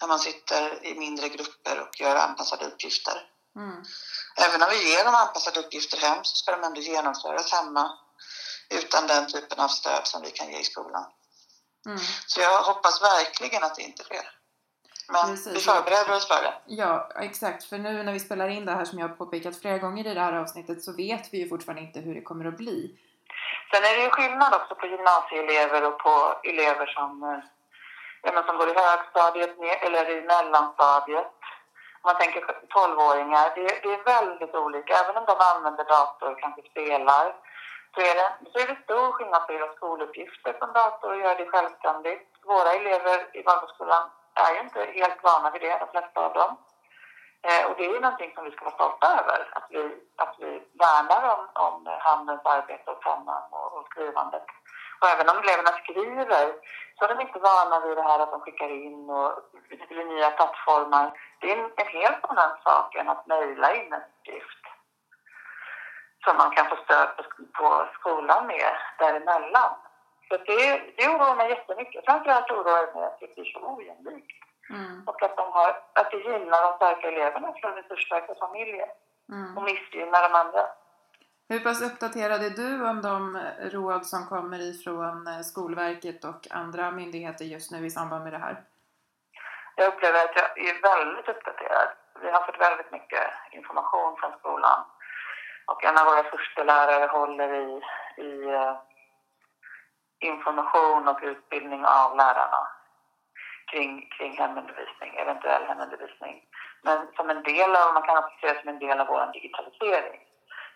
När 0.00 0.08
man 0.08 0.18
sitter 0.18 0.86
i 0.86 0.94
mindre 0.94 1.28
grupper 1.28 1.80
och 1.80 2.00
gör 2.00 2.16
anpassade 2.16 2.66
uppgifter. 2.66 3.28
Mm. 3.56 3.84
Även 4.36 4.62
om 4.62 4.68
vi 4.70 4.90
ger 4.90 5.04
dem 5.04 5.14
anpassade 5.14 5.60
uppgifter 5.60 5.98
hem 5.98 6.24
så 6.24 6.36
ska 6.36 6.52
de 6.52 6.64
ändå 6.64 6.80
genomföras 6.80 7.52
hemma 7.52 7.98
utan 8.70 9.06
den 9.06 9.26
typen 9.32 9.60
av 9.60 9.68
stöd 9.68 10.06
som 10.06 10.22
vi 10.22 10.30
kan 10.30 10.52
ge 10.52 10.58
i 10.58 10.64
skolan. 10.64 11.04
Mm. 11.86 11.98
Så 12.26 12.40
jag 12.40 12.62
hoppas 12.62 13.02
verkligen 13.02 13.64
att 13.64 13.74
det 13.74 13.82
inte 13.82 14.02
sker. 14.02 14.26
Men 15.12 15.26
Precis. 15.26 15.56
vi 15.56 15.60
förbereder 15.60 16.16
oss 16.16 16.28
för 16.28 16.42
det. 16.42 16.54
Ja, 16.66 17.08
exakt. 17.16 17.64
För 17.64 17.78
nu 17.78 18.02
när 18.02 18.12
vi 18.12 18.20
spelar 18.20 18.48
in 18.48 18.66
det 18.66 18.72
här 18.72 18.84
som 18.84 18.98
jag 18.98 19.08
har 19.08 19.16
påpekat 19.16 19.60
flera 19.60 19.78
gånger 19.78 20.06
i 20.06 20.14
det 20.14 20.20
här 20.20 20.32
avsnittet 20.32 20.82
så 20.82 20.92
vet 20.92 21.24
vi 21.32 21.38
ju 21.38 21.48
fortfarande 21.48 21.82
inte 21.82 22.00
hur 22.00 22.14
det 22.14 22.22
kommer 22.22 22.44
att 22.44 22.56
bli. 22.56 22.98
Sen 23.70 23.84
är 23.84 23.96
det 23.96 24.02
ju 24.02 24.10
skillnad 24.10 24.54
också 24.54 24.74
på 24.74 24.86
gymnasieelever 24.86 25.86
och 25.88 25.98
på 25.98 26.14
elever 26.42 26.86
som, 26.86 27.22
eh, 27.22 27.40
ja, 28.22 28.44
som 28.46 28.56
går 28.56 28.68
i 28.68 28.74
högstadiet 28.74 29.56
eller 29.86 30.10
i 30.10 30.20
mellanstadiet. 30.20 31.32
Om 32.02 32.08
man 32.10 32.18
tänker 32.20 32.40
12-åringar, 32.74 33.46
det, 33.54 33.66
det 33.82 33.92
är 33.94 34.04
väldigt 34.04 34.54
olika. 34.54 34.92
Även 34.94 35.16
om 35.16 35.24
de 35.26 35.36
använder 35.52 35.84
dator 35.84 36.32
och 36.32 36.40
kanske 36.40 36.62
spelar 36.70 37.34
så 37.94 38.00
är, 38.00 38.14
det, 38.20 38.50
så 38.52 38.58
är 38.58 38.66
det 38.66 38.82
stor 38.84 39.12
skillnad 39.12 39.46
på 39.46 39.52
att 39.52 39.58
göra 39.58 39.72
skoluppgifter 39.72 40.52
på 40.52 40.64
en 40.64 40.72
dator 40.72 41.10
och 41.12 41.20
göra 41.20 41.34
det 41.34 41.50
självständigt. 41.50 42.28
Våra 42.44 42.72
elever 42.72 43.36
i 43.36 43.42
Waldorfskolan 43.42 44.10
är 44.34 44.54
ju 44.54 44.60
inte 44.60 44.80
helt 44.98 45.22
vana 45.22 45.50
vid 45.50 45.62
det, 45.62 45.78
de 45.78 45.88
flesta 45.88 46.26
av 46.26 46.32
dem. 46.32 46.56
Eh, 47.48 47.70
och 47.70 47.76
det 47.76 47.84
är 47.84 47.94
ju 47.94 48.00
någonting 48.00 48.32
som 48.34 48.44
vi 48.44 48.50
ska 48.50 48.64
vara 48.64 48.74
stolta 48.74 49.06
över, 49.20 49.38
att 49.52 49.66
vi, 49.70 49.82
att 50.16 50.34
vi 50.38 50.50
värnar 50.84 51.22
om, 51.34 51.42
om 51.66 51.98
handens 52.00 52.44
arbete 52.44 52.90
och 52.90 53.02
pennan 53.02 53.42
och, 53.50 53.68
och 53.76 53.86
skrivandet. 53.90 54.46
Och 55.00 55.08
även 55.08 55.28
om 55.28 55.38
eleverna 55.38 55.72
skriver 55.82 56.44
så 56.98 57.04
är 57.04 57.08
de 57.08 57.20
inte 57.20 57.38
vana 57.38 57.80
vid 57.80 57.96
det 57.96 58.02
här 58.02 58.18
att 58.18 58.30
de 58.30 58.40
skickar 58.40 58.70
in 58.70 59.10
och 59.10 59.32
det 59.68 59.88
blir 59.88 60.04
nya 60.04 60.30
plattformar. 60.30 61.06
Det 61.40 61.52
är 61.52 61.56
en, 61.56 61.70
en 61.76 61.86
helt 61.86 62.24
annan 62.24 62.52
sak 62.64 62.94
än 62.94 63.08
att 63.08 63.26
mejla 63.26 63.74
in 63.74 63.92
en 63.92 64.02
uppgift 64.02 64.61
som 66.24 66.36
man 66.36 66.50
kan 66.50 66.66
få 66.66 66.76
stöd 66.84 67.08
på, 67.52 67.86
skolan 67.94 68.46
med 68.46 68.72
däremellan. 68.98 69.72
Så 70.28 70.36
det, 70.36 70.82
det 70.96 71.08
oroar 71.08 71.36
mig 71.36 71.50
jättemycket. 71.50 72.04
Framförallt 72.04 72.50
oroar 72.50 72.86
det 72.86 72.94
mig 72.94 73.04
att 73.04 73.20
det 73.20 73.34
blir 73.34 73.44
så 73.44 73.58
ojämlikt 73.76 74.38
Mm. 74.70 75.02
och 75.08 75.22
att, 75.22 75.36
de 75.36 75.52
har, 75.52 75.68
att 75.92 76.10
det 76.10 76.16
gynnar 76.16 76.62
de 76.62 76.76
starka 76.76 77.08
eleverna 77.08 77.52
från 77.60 77.72
resursstarka 77.74 78.34
familjer 78.34 78.88
Mm. 79.32 79.56
och 79.58 79.62
missgynnar 79.64 80.22
de 80.28 80.34
andra. 80.34 80.66
Hur 81.48 81.60
pass 81.60 81.82
uppdaterad 81.82 82.44
är 82.44 82.50
du 82.50 82.88
om 82.88 83.02
de 83.02 83.40
råd 83.60 84.06
som 84.06 84.26
kommer 84.26 84.58
ifrån 84.70 85.26
eh, 85.26 85.40
Skolverket 85.40 86.24
och 86.24 86.40
andra 86.50 86.90
myndigheter 86.90 87.44
just 87.44 87.70
nu 87.72 87.86
i 87.86 87.90
samband 87.90 88.24
med 88.24 88.32
det 88.32 88.38
här? 88.38 88.56
Jag 89.76 89.88
upplever 89.88 90.18
att 90.24 90.36
jag 90.36 90.58
är 90.68 90.82
väldigt 90.82 91.28
uppdaterad. 91.28 91.88
Vi 92.22 92.30
har 92.30 92.46
fått 92.46 92.60
väldigt 92.60 92.92
mycket 92.92 93.24
information 93.52 94.16
från 94.20 94.32
skolan. 94.38 94.84
Och 95.66 95.84
en 95.84 95.98
av 95.98 96.06
våra 96.06 96.22
första 96.22 96.64
lärare 96.64 97.06
håller 97.06 97.54
i, 97.54 97.82
i 98.16 98.50
eh, 98.54 98.76
information 100.20 101.08
och 101.08 101.20
utbildning 101.22 101.84
av 101.84 102.16
lärarna 102.16 102.62
kring, 103.70 104.08
kring 104.18 104.32
hemundervisning, 104.38 105.16
eventuell 105.16 105.64
hemundervisning. 105.64 106.44
Men 106.82 106.98
som 107.16 107.30
en 107.30 107.42
del 107.42 107.76
av, 107.76 107.94
man 107.94 108.02
kan 108.02 108.18
också 108.18 108.36
se 108.40 108.52
det 108.52 108.60
som 108.60 108.68
en 108.68 108.78
del 108.78 109.00
av 109.00 109.06
vår 109.06 109.32
digitalisering. 109.32 110.20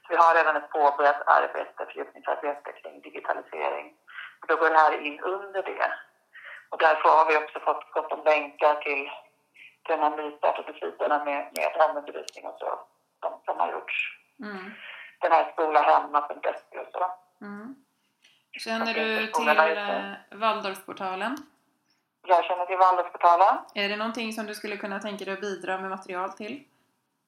Så 0.03 0.07
vi 0.09 0.17
har 0.17 0.35
redan 0.35 0.57
ett 0.57 0.71
påbörjat 0.71 1.23
arbete, 1.27 1.87
fördjupningsarbete 1.87 2.73
kring 2.73 3.01
digitalisering. 3.01 3.87
Och 4.41 4.47
då 4.49 4.57
går 4.57 4.71
det 4.71 4.79
här 4.79 5.01
in 5.07 5.21
under 5.21 5.63
det. 5.63 5.93
Och 6.71 6.79
därför 6.79 7.09
har 7.09 7.27
vi 7.27 7.37
också 7.37 7.61
fått 7.61 7.91
gott 7.91 8.13
om 8.13 8.25
länkar 8.25 8.75
till 8.75 9.11
den 9.83 9.99
här 10.01 10.17
nystartade 10.17 10.73
sidorna 10.73 11.25
med, 11.25 11.53
med 11.57 11.71
hemundervisning 11.79 12.47
och 12.47 12.59
så, 12.59 12.81
som, 13.21 13.41
som 13.45 13.59
har 13.61 13.73
gjorts. 13.73 14.26
Mm. 14.43 14.71
Den 15.21 15.33
här 15.33 15.53
skolahemma.se 15.53 16.79
och 16.79 16.89
så. 16.93 17.11
Mm. 17.45 17.75
Känner 18.59 18.95
du 18.95 19.27
till 19.27 19.49
eh, 19.49 20.39
Waldorfportalen? 20.41 21.37
Jag 22.27 22.45
känner 22.45 22.67
till 22.67 22.77
Waldorfportalen. 22.77 23.57
Är 23.75 23.89
det 23.89 23.97
någonting 23.97 24.33
som 24.33 24.47
du 24.47 24.55
skulle 24.55 24.77
kunna 24.77 24.99
tänka 24.99 25.25
dig 25.25 25.35
att 25.35 25.41
bidra 25.41 25.79
med 25.79 25.91
material 25.91 26.33
till? 26.33 26.65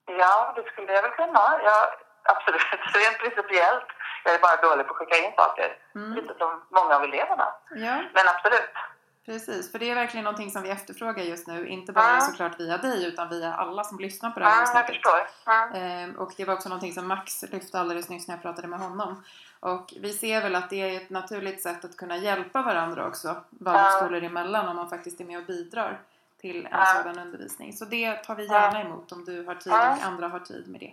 Ja, 0.07 0.53
det 0.57 0.62
skulle 0.71 0.92
jag 0.92 1.03
väl 1.03 1.11
kunna. 1.11 1.61
Ja, 1.64 1.79
absolut. 2.25 2.62
Rent 2.94 3.18
principiellt. 3.18 3.87
Jag 4.25 4.35
är 4.35 4.38
bara 4.38 4.68
dålig 4.68 4.87
på 4.87 4.92
att 4.92 4.99
skicka 4.99 5.16
in 5.25 5.33
saker. 5.37 5.77
Mm. 5.94 6.14
Lite 6.14 6.35
som 6.38 6.62
många 6.71 6.94
av 6.97 7.03
eleverna. 7.03 7.55
Ja, 7.71 7.94
Men 8.14 8.25
absolut. 8.35 8.75
Precis. 9.33 9.73
För 9.73 9.79
det 9.79 9.91
är 9.91 9.95
verkligen 9.95 10.25
någonting 10.25 10.51
som 10.51 10.62
vi 10.62 10.71
efterfrågar 10.71 11.25
just 11.25 11.47
nu. 11.47 11.69
Inte 11.69 11.93
bara 11.93 12.14
Ja. 12.14 12.21
såklart 12.21 12.61
via 12.61 12.79
dig 12.79 13.07
utan 13.07 13.29
via 13.29 13.55
alla 13.55 13.85
som 13.85 13.99
lyssnar 13.99 14.31
på 14.31 14.41
det 14.41 14.47
här 14.47 14.53
jag 14.53 14.62
avsnittet. 14.62 15.03
Ehm, 15.75 16.17
och 16.17 16.33
det 16.37 16.45
var 16.45 16.55
också 16.55 16.69
någonting 16.69 16.93
som 16.93 17.09
Max 17.09 17.43
lyfte 17.53 17.81
alldeles 17.81 18.09
nyss 18.09 18.29
när 18.29 18.35
jag 18.35 18.43
pratade 18.43 18.69
med 18.69 18.79
honom. 18.79 19.23
Och 19.61 19.95
vi 20.01 20.12
ser 20.12 20.43
väl 20.43 20.55
att 20.55 20.71
det 20.71 20.81
är 20.81 20.97
ett 20.97 21.11
naturligt 21.11 21.62
sätt 21.62 21.85
att 21.85 21.97
kunna 21.97 22.17
hjälpa 22.17 22.62
varandra 22.62 23.07
också, 23.07 23.37
Waldorfskolor 23.51 24.23
emellan, 24.23 24.69
om 24.69 24.77
man 24.77 24.91
faktiskt 24.91 25.21
är 25.21 25.25
med 25.25 25.38
och 25.38 25.45
bidrar 25.47 26.01
till 26.41 26.67
en 26.67 26.73
sådan 27.05 27.19
undervisning. 27.19 27.73
Så 27.73 27.85
det 27.85 28.14
tar 28.17 28.35
vi 28.35 28.47
gärna 28.47 28.81
emot 28.81 29.12
om 29.12 29.25
du 29.25 29.45
har 29.47 29.55
tid 29.55 29.73
och 30.01 30.07
andra 30.07 30.29
har 30.29 30.41
tid 30.41 30.69
med 30.69 30.81
det. 30.81 30.93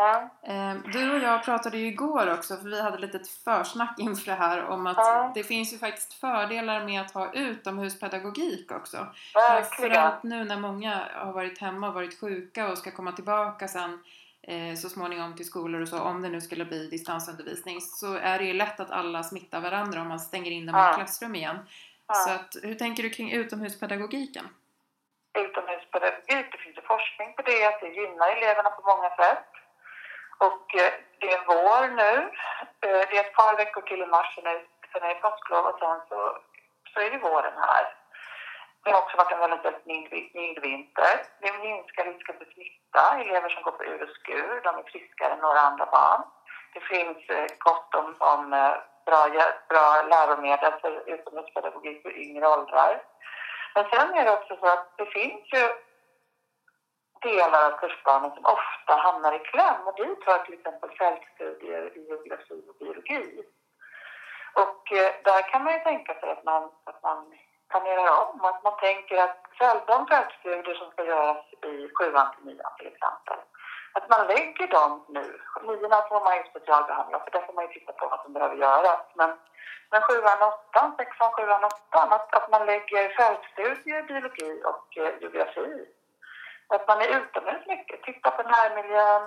Ja. 0.00 0.28
Ehm, 0.42 0.82
Du 0.92 1.12
och 1.16 1.18
jag 1.22 1.44
pratade 1.44 1.78
ju 1.78 1.86
igår 1.86 2.32
också, 2.34 2.56
för 2.56 2.64
vi 2.64 2.80
hade 2.82 2.94
ett 2.94 3.00
litet 3.00 3.28
försnack 3.28 3.98
inför 3.98 4.26
det 4.26 4.34
här 4.36 4.64
om 4.64 4.86
att 4.86 4.96
Ja. 4.96 5.30
det 5.34 5.42
finns 5.44 5.72
ju 5.72 5.78
faktiskt 5.78 6.12
fördelar 6.14 6.84
med 6.84 7.00
att 7.00 7.10
ha 7.14 7.32
utomhuspedagogik 7.32 8.72
också. 8.72 9.06
Verkligen. 9.34 9.64
Framförallt 9.92 10.22
nu 10.22 10.44
när 10.44 10.56
många 10.58 11.00
har 11.14 11.32
varit 11.32 11.58
hemma 11.60 11.88
och 11.88 11.94
varit 11.94 12.20
sjuka 12.20 12.68
och 12.68 12.78
ska 12.78 12.90
komma 12.90 13.12
tillbaka 13.12 13.68
sen 13.68 14.04
eh, 14.42 14.74
så 14.76 14.88
småningom 14.88 15.36
till 15.36 15.46
skolor 15.46 15.80
och 15.82 15.88
så, 15.88 16.00
om 16.00 16.22
det 16.22 16.28
nu 16.28 16.40
skulle 16.40 16.64
bli 16.64 16.86
distansundervisning, 16.86 17.80
så 17.80 18.14
är 18.14 18.38
det 18.38 18.44
ju 18.44 18.52
lätt 18.52 18.80
att 18.80 18.90
alla 18.90 19.22
smittar 19.22 19.60
varandra 19.60 20.00
om 20.00 20.08
man 20.08 20.20
stänger 20.20 20.50
in 20.50 20.66
dem 20.66 20.76
i 20.76 20.78
Ja. 20.78 20.92
klassrum 20.96 21.34
igen. 21.34 21.58
Ja. 22.06 22.14
Så 22.14 22.30
att, 22.30 22.56
hur 22.62 22.74
tänker 22.74 23.02
du 23.02 23.10
kring 23.10 23.32
utomhuspedagogiken? 23.32 24.44
utomhuspedagogik. 25.38 26.52
Det 26.52 26.58
finns 26.58 26.76
ju 26.76 26.82
forskning 26.82 27.28
på 27.36 27.42
det, 27.42 27.66
att 27.66 27.80
det 27.80 27.88
gynnar 27.88 28.28
eleverna 28.36 28.70
på 28.70 28.82
många 28.96 29.10
sätt. 29.16 29.44
Och 30.38 30.74
eh, 30.74 30.92
det 31.20 31.32
är 31.32 31.44
vår 31.46 31.88
nu. 31.88 32.12
Eh, 32.84 33.02
det 33.08 33.16
är 33.18 33.24
ett 33.24 33.34
par 33.34 33.56
veckor 33.56 33.82
till 33.82 34.02
i 34.02 34.06
mars, 34.06 34.34
sen 34.34 34.46
är, 34.46 35.08
det 35.08 35.14
påsklov 35.14 35.64
och 35.66 35.78
sen 35.78 36.00
så, 36.08 36.38
så 36.94 37.00
är 37.00 37.10
det 37.10 37.18
våren 37.18 37.52
här. 37.56 37.84
Det 38.84 38.90
har 38.90 39.02
också 39.02 39.16
varit 39.16 39.32
en 39.32 39.38
väldigt, 39.38 39.64
väldigt 39.64 39.86
mild, 39.86 40.12
mild 40.34 40.58
vinter. 40.58 41.14
Det 41.40 41.52
minskar 41.52 42.04
risken 42.04 42.38
för 42.38 42.44
smitta. 42.44 43.20
Elever 43.20 43.48
som 43.48 43.62
går 43.62 43.70
på 43.70 43.84
ur 43.84 44.02
och 44.02 44.08
skur, 44.08 44.60
de 44.64 44.78
är 44.78 44.82
friskare 44.82 45.32
än 45.32 45.38
några 45.38 45.60
andra 45.60 45.86
barn. 45.86 46.22
Det 46.74 46.80
finns 46.80 47.28
eh, 47.28 47.46
gott 47.58 47.94
om, 47.94 48.14
om 48.18 48.50
bra, 49.06 49.22
bra 49.68 50.02
läromedel 50.02 50.72
för 50.80 51.08
utomhuspedagogik 51.14 52.02
för 52.02 52.18
yngre 52.18 52.48
åldrar. 52.48 53.02
Men 53.74 53.84
sen 53.90 54.14
är 54.14 54.24
det 54.24 54.32
också 54.32 54.56
så 54.56 54.66
att 54.66 54.86
det 54.96 55.06
finns 55.06 55.52
ju 55.52 55.68
delar 57.22 57.66
av 57.66 57.78
kursplanen 57.78 58.30
som 58.30 58.44
ofta 58.44 58.92
hamnar 58.96 59.32
i 59.32 59.38
kläm 59.38 59.80
och 59.86 59.96
dit 59.96 60.24
hör 60.26 60.38
till 60.38 60.54
exempel 60.54 60.90
fältstudier 60.90 61.96
i 61.98 62.00
geografi 62.08 62.62
och 62.68 62.76
biologi. 62.78 63.44
Och 64.62 64.92
eh, 64.92 65.12
där 65.24 65.42
kan 65.50 65.64
man 65.64 65.72
ju 65.72 65.78
tänka 65.78 66.14
sig 66.20 66.30
att 66.30 66.44
man, 66.44 66.62
att 66.84 67.02
man 67.02 67.34
planerar 67.70 68.10
om, 68.24 68.44
att 68.44 68.64
man 68.64 68.76
tänker 68.76 69.16
att 69.16 69.38
de 69.86 70.06
fältstudier 70.06 70.74
som 70.74 70.90
ska 70.90 71.04
göras 71.04 71.44
i 71.72 71.88
sjuan 71.96 72.34
till 72.34 72.44
nian 72.46 72.72
till 72.78 72.86
exempel, 72.86 73.38
att 73.92 74.08
man 74.08 74.26
lägger 74.26 74.66
dem 74.66 75.04
nu. 75.08 75.40
Niorna 75.62 76.02
får 76.08 76.20
man 76.24 76.36
ju 76.36 76.42
specialbehandla 76.50 77.18
för 77.20 77.30
där 77.30 77.46
får 77.46 77.52
man 77.52 77.66
ju 77.66 77.72
titta 77.72 77.92
på 77.92 78.08
vad 78.08 78.20
som 78.22 78.32
behöver 78.32 78.56
göras. 78.56 79.00
Men, 79.14 79.30
men 79.90 80.02
sjuan, 80.02 80.42
åttan, 80.50 80.94
sexan, 80.96 81.32
sjuan, 81.32 81.64
åttan, 81.64 82.12
att, 82.12 82.34
att 82.34 82.50
man 82.50 82.66
lägger 82.66 83.08
fältstudier, 83.08 84.02
biologi 84.02 84.62
och 84.70 84.98
eh, 84.98 85.12
geografi. 85.20 85.86
Att 86.68 86.88
man 86.88 87.00
är 87.00 87.08
utomhus 87.08 87.66
mycket, 87.66 88.02
tittar 88.02 88.30
på 88.30 88.42
närmiljön, 88.42 89.22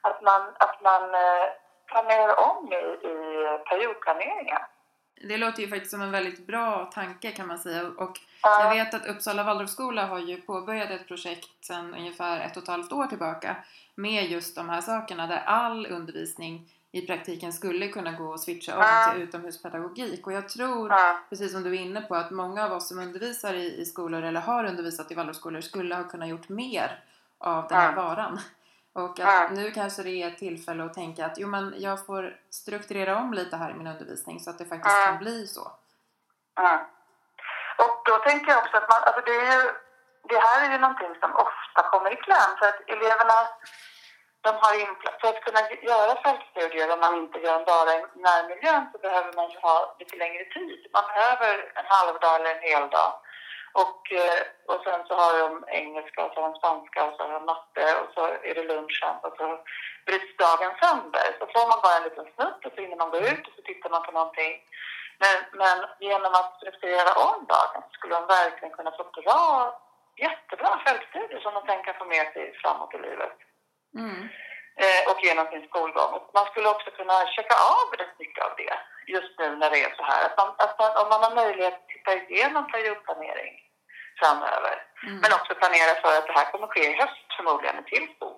att 0.00 0.22
man, 0.22 0.42
att 0.58 0.82
man 0.82 1.02
eh, 1.14 1.46
planerar 1.86 2.40
om 2.50 2.72
i, 2.72 2.76
i 3.10 3.16
periodplaneringen. 3.68 4.60
Det 5.28 5.36
låter 5.36 5.62
ju 5.62 5.68
faktiskt 5.68 5.90
som 5.90 6.02
en 6.02 6.10
väldigt 6.10 6.46
bra 6.46 6.90
tanke 6.94 7.30
kan 7.30 7.46
man 7.46 7.58
säga 7.58 7.82
och 7.98 8.18
Ja. 8.42 8.64
jag 8.64 8.70
vet 8.84 8.94
att 8.94 9.06
Uppsala 9.06 9.42
Waldorfskola 9.44 10.06
har 10.06 10.18
ju 10.18 10.40
påbörjat 10.40 10.90
ett 10.90 11.08
projekt 11.08 11.64
sedan 11.64 11.94
ungefär 11.94 12.40
ett 12.40 12.56
och 12.56 12.62
ett 12.62 12.68
halvt 12.68 12.92
år 12.92 13.06
tillbaka 13.06 13.56
med 13.94 14.24
just 14.24 14.56
de 14.56 14.68
här 14.68 14.80
sakerna 14.80 15.26
där 15.26 15.42
all 15.46 15.86
undervisning 15.86 16.70
i 16.94 17.06
praktiken 17.06 17.52
skulle 17.52 17.88
kunna 17.88 18.12
gå 18.12 18.24
och 18.24 18.40
switcha 18.40 18.76
om 18.76 18.82
Ja. 18.82 19.12
till 19.12 19.22
utomhuspedagogik. 19.22 20.26
Och 20.26 20.32
jag 20.32 20.48
tror, 20.48 20.90
Ja. 20.90 21.18
precis 21.28 21.52
som 21.52 21.62
du 21.62 21.70
är 21.76 21.80
inne 21.80 22.00
på, 22.00 22.14
att 22.14 22.30
många 22.30 22.64
av 22.64 22.72
oss 22.72 22.88
som 22.88 22.98
undervisar 22.98 23.54
i, 23.54 23.80
i 23.80 23.84
skolor 23.84 24.22
eller 24.22 24.40
har 24.40 24.64
undervisat 24.64 25.10
i 25.10 25.14
Waldorfskolor 25.14 25.60
skulle 25.60 25.94
ha 25.94 26.04
kunnat 26.04 26.28
gjort 26.28 26.48
mer 26.48 27.04
av 27.38 27.68
den 27.68 27.78
här 27.78 27.92
varan. 27.96 28.40
Och 28.92 29.20
att 29.20 29.52
nu 29.52 29.70
kanske 29.70 30.02
det 30.02 30.22
är 30.22 30.28
ett 30.28 30.38
tillfälle 30.38 30.84
att 30.84 30.94
tänka 30.94 31.26
att 31.26 31.38
jo, 31.38 31.48
men 31.48 31.74
jag 31.78 32.06
får 32.06 32.36
strukturera 32.50 33.16
om 33.18 33.32
lite 33.34 33.56
här 33.56 33.70
i 33.70 33.74
min 33.74 33.86
undervisning 33.86 34.40
så 34.40 34.50
att 34.50 34.58
det 34.58 34.64
faktiskt 34.64 35.04
kan 35.06 35.18
bli 35.18 35.46
så. 35.46 35.72
Och 37.78 38.02
då 38.04 38.18
tänker 38.18 38.50
jag 38.52 38.58
också 38.58 38.76
att 38.76 38.88
man, 38.88 39.02
alltså 39.06 39.20
det, 39.26 39.30
är 39.36 39.52
ju, 39.62 39.70
det 40.28 40.38
här 40.46 40.68
är 40.68 40.72
ju 40.72 40.78
någonting 40.78 41.14
som 41.20 41.30
ofta 41.46 41.88
kommer 41.90 42.12
i 42.12 42.16
kläm 42.16 42.50
för 42.58 42.66
att 42.66 42.80
eleverna 42.88 43.38
de 44.42 44.50
har 44.62 44.74
för 45.20 45.28
att 45.28 45.44
kunna 45.46 45.62
göra 45.90 46.22
fältstudier 46.22 46.92
om 46.92 47.00
man 47.00 47.14
inte 47.22 47.38
gör 47.38 47.54
dem 47.54 47.64
bara 47.66 47.92
i 47.98 48.02
närmiljön 48.26 48.84
så 48.92 48.98
behöver 48.98 49.32
man 49.32 49.50
ju 49.50 49.58
ha 49.58 49.96
lite 49.98 50.16
längre 50.16 50.44
tid. 50.44 50.80
Man 50.92 51.04
behöver 51.10 51.72
en 51.78 51.88
halvdag 51.94 52.34
eller 52.36 52.54
en 52.54 52.68
hel 52.70 52.90
dag. 52.90 53.12
Och, 53.82 54.02
eh, 54.12 54.42
och 54.70 54.80
sen 54.84 55.00
så 55.08 55.14
har 55.14 55.32
de 55.38 55.64
engelska 55.68 56.24
och 56.24 56.32
så 56.34 56.40
har 56.40 56.48
de 56.50 56.58
spanska 56.58 57.00
och 57.06 57.14
så 57.16 57.22
har 57.22 57.32
de 57.32 57.44
matte 57.44 57.86
och 58.00 58.08
så 58.14 58.22
är 58.48 58.54
det 58.54 58.70
lunchen 58.72 59.16
och 59.22 59.34
så 59.38 59.46
bryts 60.06 60.36
dagen 60.44 60.72
sönder. 60.82 61.28
Så 61.38 61.44
får 61.54 61.66
man 61.70 61.80
bara 61.84 61.96
en 61.96 62.08
liten 62.08 62.28
snutt 62.34 62.66
och 62.66 62.72
så 62.74 62.80
hinner 62.80 62.96
man 62.96 63.10
gå 63.10 63.18
ut 63.18 63.46
och 63.48 63.54
så 63.56 63.62
tittar 63.62 63.90
man 63.90 64.02
på 64.06 64.12
någonting. 64.12 64.54
Men, 65.22 65.36
men 65.60 65.78
genom 66.00 66.32
att 66.34 66.56
strukturera 66.56 67.12
om 67.28 67.38
dagen 67.54 67.82
skulle 67.92 68.14
de 68.14 68.26
verkligen 68.26 68.76
kunna 68.76 68.92
få 68.98 69.04
bra, 69.04 69.46
jättebra 70.16 70.72
fältstudier 70.86 71.40
som 71.40 71.54
de 71.54 71.60
sen 71.66 71.82
kan 71.82 71.94
få 71.94 72.04
med 72.04 72.26
sig 72.32 72.44
framåt 72.62 72.94
i 72.94 72.98
livet 72.98 73.36
Mm. 73.98 74.22
eh, 74.82 75.02
och 75.10 75.18
genom 75.24 75.46
sin 75.52 75.64
skolgång. 75.68 76.12
Man 76.34 76.46
skulle 76.50 76.68
också 76.68 76.90
kunna 76.90 77.26
checka 77.36 77.54
av 77.80 77.86
rätt 78.00 78.18
mycket 78.18 78.44
av 78.44 78.52
det 78.56 78.74
just 79.14 79.38
nu 79.38 79.56
när 79.56 79.70
det 79.70 79.84
är 79.84 79.94
så 79.96 80.02
här. 80.02 80.20
Att 80.26 80.36
man, 80.40 80.48
att 80.64 80.78
man, 80.78 80.90
om 81.02 81.08
man 81.12 81.22
har 81.26 81.34
möjlighet 81.42 81.74
att 81.74 81.88
titta 81.88 82.10
igenom 82.16 82.66
periodplanering 82.72 83.54
framöver. 84.20 84.74
Mm. 85.06 85.18
Men 85.22 85.32
också 85.32 85.54
planera 85.54 85.94
för 86.02 86.18
att 86.18 86.26
det 86.26 86.32
här 86.32 86.52
kommer 86.52 86.66
ske 86.66 86.90
i 86.90 86.92
höst 87.00 87.26
förmodligen 87.36 87.84
till 87.84 88.06
skol. 88.16 88.34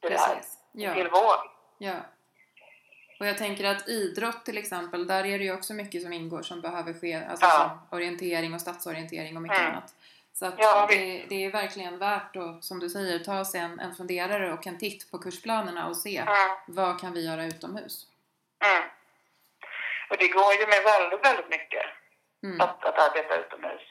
till 0.00 0.10
här, 0.18 0.34
Precis. 0.34 0.58
Ja. 0.72 0.94
Till 0.94 1.08
vår. 1.12 1.36
Ja. 1.78 1.94
Och 3.20 3.26
jag 3.26 3.38
tänker 3.38 3.64
att 3.64 3.88
idrott 3.88 4.44
till 4.44 4.58
exempel, 4.58 5.06
där 5.06 5.26
är 5.26 5.38
det 5.38 5.44
ju 5.44 5.54
också 5.54 5.74
mycket 5.74 6.02
som 6.02 6.12
ingår 6.12 6.42
som 6.42 6.60
behöver 6.60 6.92
ske, 7.00 7.14
alltså 7.30 7.46
Ja. 7.46 7.78
orientering 7.90 8.54
och 8.54 8.60
stadsorientering 8.60 9.36
och 9.36 9.42
mycket 9.42 9.58
Mm. 9.58 9.70
annat. 9.72 9.94
Så 10.38 10.46
att 10.46 10.54
Ja, 10.58 10.86
det, 10.90 11.24
det 11.28 11.44
är 11.44 11.50
verkligen 11.50 11.98
värt 11.98 12.36
att, 12.36 12.64
som 12.64 12.76
du 12.80 12.88
säger, 12.96 13.18
ta 13.18 13.44
sig 13.44 13.60
en, 13.60 13.80
en 13.80 13.94
funderare 13.94 14.52
och 14.52 14.66
en 14.66 14.78
titt 14.78 15.10
på 15.10 15.18
kursplanerna 15.18 15.88
och 15.88 15.96
se 15.96 16.16
Mm. 16.18 16.34
vad 16.68 17.00
kan 17.00 17.12
vi 17.12 17.20
göra 17.28 17.44
utomhus. 17.44 17.94
Mm. 18.64 18.82
Och 20.10 20.16
det 20.18 20.28
går 20.28 20.52
ju 20.60 20.66
med 20.66 20.82
väldigt, 20.92 21.24
väldigt 21.28 21.50
mycket 21.56 21.86
Mm. 22.44 22.60
att, 22.60 22.84
att 22.84 22.98
arbeta 23.06 23.36
utomhus. 23.44 23.82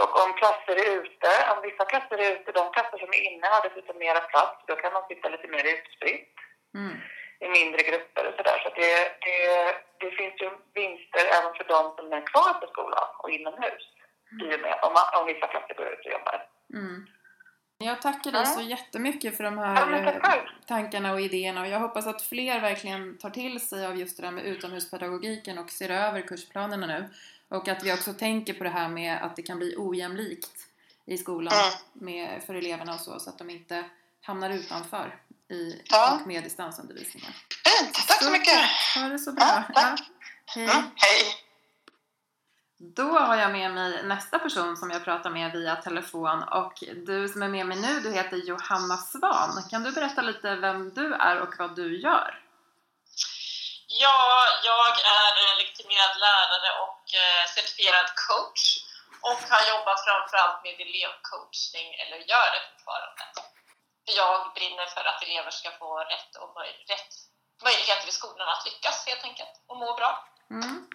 Och 0.00 0.10
om 0.22 0.30
klasser 0.40 0.76
är 0.84 0.90
ute, 1.02 1.30
om 1.52 1.58
vissa 1.68 1.84
klasser 1.84 2.18
är 2.18 2.30
ute, 2.36 2.52
de 2.52 2.72
klasser 2.72 2.98
som 2.98 3.08
är 3.18 3.22
inne 3.30 3.46
har 3.46 3.68
dessutom 3.68 3.98
mera 3.98 4.20
plats, 4.32 4.58
då 4.66 4.74
kan 4.76 4.92
man 4.92 5.02
sitta 5.08 5.28
lite 5.28 5.48
mer 5.48 5.64
utspritt 5.74 6.34
Mm. 6.74 6.96
i 7.44 7.48
mindre 7.58 7.82
grupper 7.88 8.22
och 8.28 8.34
sådär. 8.36 8.58
Så 8.62 8.68
att 8.68 8.74
det, 8.82 8.94
det, 9.26 9.38
det 10.02 10.10
finns 10.18 10.34
ju 10.42 10.48
vinster 10.80 11.24
även 11.38 11.52
för 11.58 11.64
de 11.74 11.82
som 11.96 12.12
är 12.12 12.26
kvar 12.32 12.52
på 12.60 12.66
skolan 12.72 13.08
och 13.22 13.30
inomhus. 13.30 13.84
I 14.40 14.56
och 14.56 14.60
med, 14.60 14.74
om, 14.82 15.26
vissa 15.26 15.46
klasser 15.46 15.74
går 15.74 15.86
ut 15.86 16.06
och 16.06 16.12
jobbar. 16.12 16.46
Mm. 16.74 17.06
Jag 17.78 18.02
tackar 18.02 18.32
dig 18.32 18.40
Ja. 18.40 18.46
så 18.46 18.60
jättemycket 18.60 19.36
för 19.36 19.44
de 19.44 19.58
Ja, 19.58 19.64
här 19.64 20.06
eh, 20.06 20.42
tankarna 20.66 21.12
och 21.12 21.20
idéerna 21.20 21.60
och 21.60 21.66
jag 21.68 21.80
hoppas 21.80 22.06
att 22.06 22.22
fler 22.22 22.60
verkligen 22.60 23.18
tar 23.18 23.30
till 23.30 23.60
sig 23.68 23.86
av 23.86 23.96
just 23.98 24.16
det 24.16 24.22
där 24.22 24.30
med 24.30 24.44
utomhuspedagogiken 24.44 25.58
och 25.58 25.70
ser 25.70 25.90
över 25.90 26.20
kursplanerna 26.20 26.86
nu. 26.86 27.08
Och 27.48 27.68
att 27.68 27.84
vi 27.84 27.92
också 27.92 28.12
tänker 28.12 28.54
på 28.54 28.64
det 28.64 28.70
här 28.70 28.88
med 28.88 29.22
att 29.22 29.36
det 29.36 29.42
kan 29.42 29.58
bli 29.58 29.74
ojämlikt 29.78 30.50
i 31.06 31.18
skolan 31.18 31.52
Mm. 31.54 31.72
med, 31.92 32.42
för 32.46 32.54
eleverna 32.54 32.94
och 32.94 33.00
så, 33.00 33.20
så 33.20 33.30
att 33.30 33.38
de 33.38 33.50
inte 33.50 33.84
hamnar 34.22 34.50
utanför 34.50 35.18
i, 35.48 35.82
Ja. 35.90 36.18
och 36.20 36.26
med 36.26 36.42
distansundervisningen. 36.44 37.32
Fint, 37.32 37.94
tack 38.08 38.22
så 38.24 38.30
mycket! 38.30 38.60
Ha 38.96 39.08
det 39.08 39.18
så 39.18 39.32
bra! 39.32 39.44
Ja, 39.68 39.74
tack. 39.74 40.00
Hej! 40.46 40.64
Mm, 40.64 40.76
hej! 40.76 41.22
Då 42.84 43.18
har 43.18 43.36
jag 43.36 43.52
med 43.52 43.70
mig 43.70 44.02
nästa 44.02 44.38
person 44.38 44.76
som 44.76 44.90
jag 44.90 45.04
pratar 45.04 45.30
med 45.30 45.52
via 45.52 45.76
telefon 45.76 46.42
och 46.42 46.74
du 47.06 47.28
som 47.28 47.42
är 47.42 47.48
med 47.48 47.66
mig 47.66 47.78
nu, 47.80 48.00
du 48.00 48.12
heter 48.12 48.36
Johanna 48.36 48.96
Svan. 48.96 49.62
Kan 49.70 49.82
du 49.82 49.92
berätta 49.92 50.22
lite 50.22 50.54
vem 50.56 50.94
du 50.94 51.14
är 51.14 51.40
och 51.40 51.54
vad 51.58 51.76
du 51.76 52.00
gör? 52.00 52.30
Ja, 53.86 54.44
jag 54.64 54.92
är 55.18 55.34
legitimerad 55.60 56.14
lärare 56.26 56.70
och 56.84 57.02
eh, 57.22 57.44
certifierad 57.54 58.08
coach 58.28 58.62
och 59.28 59.40
har 59.52 59.62
jobbat 59.72 60.04
framförallt 60.06 60.58
med 60.64 60.74
elevcoachning, 60.84 61.88
eller 62.00 62.18
gör 62.32 62.48
det 62.54 62.62
fortfarande. 62.70 63.24
För 64.04 64.12
jag 64.22 64.36
brinner 64.56 64.86
för 64.94 65.04
att 65.10 65.22
elever 65.22 65.50
ska 65.50 65.70
få 65.82 65.90
rätt, 66.12 66.32
och 66.40 66.50
möj- 66.56 66.82
rätt 66.92 67.12
möjligheter 67.66 68.08
i 68.08 68.12
skolan 68.20 68.48
att 68.48 68.66
lyckas 68.68 69.06
helt 69.06 69.24
enkelt 69.24 69.54
och 69.68 69.76
må 69.76 69.94
bra. 70.00 70.12
Mm. 70.50 70.88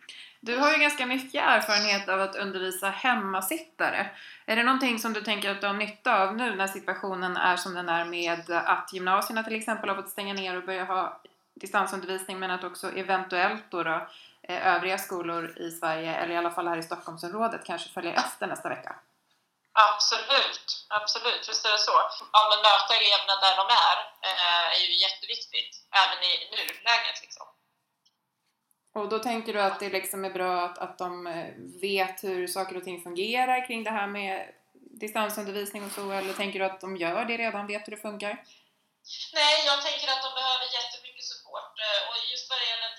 Du 0.47 0.57
har 0.57 0.71
ju 0.71 0.77
ganska 0.77 1.05
mycket 1.05 1.43
erfarenhet 1.43 2.09
av 2.09 2.21
att 2.21 2.35
undervisa 2.35 2.89
hemmasittare. 2.89 4.09
Är 4.45 4.55
det 4.55 4.63
någonting 4.63 4.99
som 4.99 5.13
du 5.13 5.21
tänker 5.21 5.51
att 5.51 5.61
du 5.61 5.67
har 5.67 5.73
nytta 5.73 6.23
av 6.23 6.35
nu 6.35 6.55
när 6.55 6.67
situationen 6.67 7.37
är 7.37 7.57
som 7.57 7.73
den 7.73 7.89
är 7.89 8.05
med 8.05 8.49
att 8.49 8.93
gymnasierna 8.93 9.43
till 9.43 9.55
exempel 9.55 9.89
har 9.89 9.95
fått 9.95 10.09
stänga 10.09 10.33
ner 10.33 10.57
och 10.57 10.63
börja 10.63 10.83
ha 10.83 11.21
distansundervisning 11.53 12.39
men 12.39 12.51
att 12.51 12.63
också 12.63 12.91
eventuellt 12.91 13.71
då, 13.71 13.83
då 13.83 14.07
eh, 14.43 14.67
övriga 14.75 14.97
skolor 14.97 15.57
i 15.57 15.71
Sverige, 15.71 16.15
eller 16.15 16.33
i 16.33 16.37
alla 16.37 16.51
fall 16.51 16.67
här 16.67 16.77
i 16.77 16.83
Stockholmsområdet, 16.83 17.65
kanske 17.65 17.89
följer 17.89 18.13
efter 18.13 18.47
nästa 18.47 18.69
vecka? 18.69 18.95
Absolut, 19.73 20.67
absolut, 20.87 21.49
visst 21.49 21.65
är 21.65 21.71
det 21.71 21.85
så. 21.89 21.97
Ja, 22.33 22.41
men 22.49 22.59
möta 22.67 22.91
eleverna 22.99 23.35
där 23.45 23.55
de 23.61 23.65
är 23.89 23.97
eh, 24.27 24.67
är 24.75 24.79
ju 24.87 24.93
jätteviktigt, 25.05 25.73
även 26.01 26.19
i 26.29 26.33
nuläget 26.51 27.21
liksom. 27.21 27.47
Och 28.97 29.09
då 29.13 29.17
tänker 29.29 29.53
du 29.53 29.61
att 29.61 29.79
det 29.83 29.89
liksom 29.99 30.19
är 30.29 30.33
bra 30.39 30.53
att, 30.65 30.77
att 30.85 30.95
de 31.03 31.11
eh, 31.27 31.49
vet 31.87 32.17
hur 32.27 32.41
saker 32.55 32.73
och 32.77 32.85
ting 32.87 32.97
fungerar 33.07 33.57
kring 33.67 33.81
det 33.87 33.95
här 33.99 34.09
med 34.17 34.35
distansundervisning 35.05 35.81
och 35.87 35.93
så, 35.97 36.03
eller 36.19 36.33
tänker 36.41 36.57
du 36.59 36.65
att 36.65 36.83
de 36.85 36.89
gör 37.03 37.21
det 37.29 37.37
redan, 37.43 37.71
vet 37.71 37.83
hur 37.87 37.95
det 37.95 38.05
funkar? 38.07 38.33
Nej, 39.39 39.55
jag 39.69 39.79
tänker 39.87 40.07
att 40.13 40.25
de 40.27 40.31
behöver 40.39 40.65
jättemycket 40.79 41.25
support. 41.31 41.73
Eh, 41.85 41.99
och 42.07 42.15
just 42.31 42.45
vad 42.49 42.57
det 42.61 42.67
gäller 42.71 42.91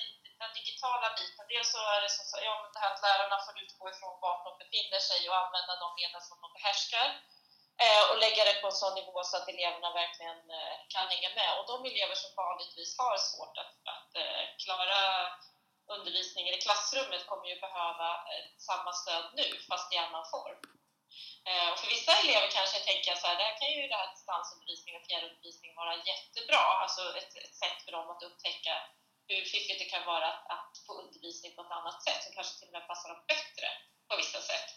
den 0.43 0.53
digitala 0.61 1.09
biten, 1.19 1.45
dels 1.53 1.69
så 1.75 1.81
är 1.95 2.01
det 2.05 2.11
så, 2.17 2.37
ja, 2.49 2.55
men 2.63 2.71
det 2.75 2.81
här 2.83 2.93
att 2.95 3.05
lärarna 3.07 3.39
får 3.47 3.55
utgå 3.65 3.85
ifrån 3.93 4.15
vart 4.25 4.43
de 4.47 4.53
befinner 4.63 5.01
sig 5.11 5.21
och 5.31 5.37
använda 5.45 5.73
de 5.85 5.89
medel 6.01 6.23
som 6.29 6.37
de 6.45 6.49
behärskar. 6.59 7.09
Eh, 7.85 8.03
och 8.11 8.19
lägga 8.25 8.43
det 8.49 8.57
på 8.63 8.67
en 8.71 8.81
sån 8.83 8.95
nivå 9.01 9.17
så 9.29 9.35
att 9.37 9.51
eleverna 9.53 9.91
verkligen 10.03 10.41
kan 10.95 11.07
hänga 11.13 11.31
med. 11.39 11.51
Och 11.59 11.67
de 11.73 11.77
elever 11.91 12.17
som 12.23 12.31
vanligtvis 12.45 12.91
har 13.01 13.17
svårt 13.31 13.57
att, 13.63 13.75
att 13.95 14.13
klara 14.63 15.01
undervisningen 15.96 16.55
i 16.55 16.64
klassrummet 16.66 17.27
kommer 17.31 17.46
ju 17.53 17.57
behöva 17.66 18.09
eh, 18.31 18.44
samma 18.68 18.92
stöd 19.01 19.24
nu, 19.40 19.46
fast 19.68 19.88
i 19.94 19.96
annan 19.96 20.27
form. 20.35 20.61
Eh, 21.48 21.68
och 21.72 21.79
för 21.81 21.88
vissa 21.96 22.12
elever 22.22 22.48
kanske 22.59 22.79
tänker 22.88 23.07
jag 23.11 23.18
så 23.20 23.27
här, 23.31 23.38
där 23.42 23.53
kan 23.59 23.70
ju 23.77 23.83
det 23.88 24.01
här 24.01 24.11
distansundervisning 24.16 24.94
och 24.96 25.07
fjärrundervisning 25.09 25.70
vara 25.81 25.94
jättebra, 26.11 26.64
alltså 26.83 27.03
ett, 27.20 27.33
ett 27.46 27.57
sätt 27.62 27.79
för 27.85 27.92
dem 27.96 28.07
att 28.12 28.27
upptäcka 28.29 28.74
hur 29.29 29.42
fiffigt 29.53 29.81
det 29.83 29.92
kan 29.94 30.05
vara 30.12 30.27
att, 30.33 30.44
att 30.57 30.72
få 30.87 30.92
undervisning 31.03 31.51
på 31.57 31.62
ett 31.62 31.77
annat 31.79 31.98
sätt 32.07 32.20
som 32.24 32.33
kanske 32.37 32.55
till 32.59 32.68
och 32.70 32.77
med 32.77 32.88
passar 32.90 33.09
dem 33.12 33.22
bättre 33.33 33.68
på 34.09 34.14
vissa 34.22 34.40
sätt. 34.51 34.68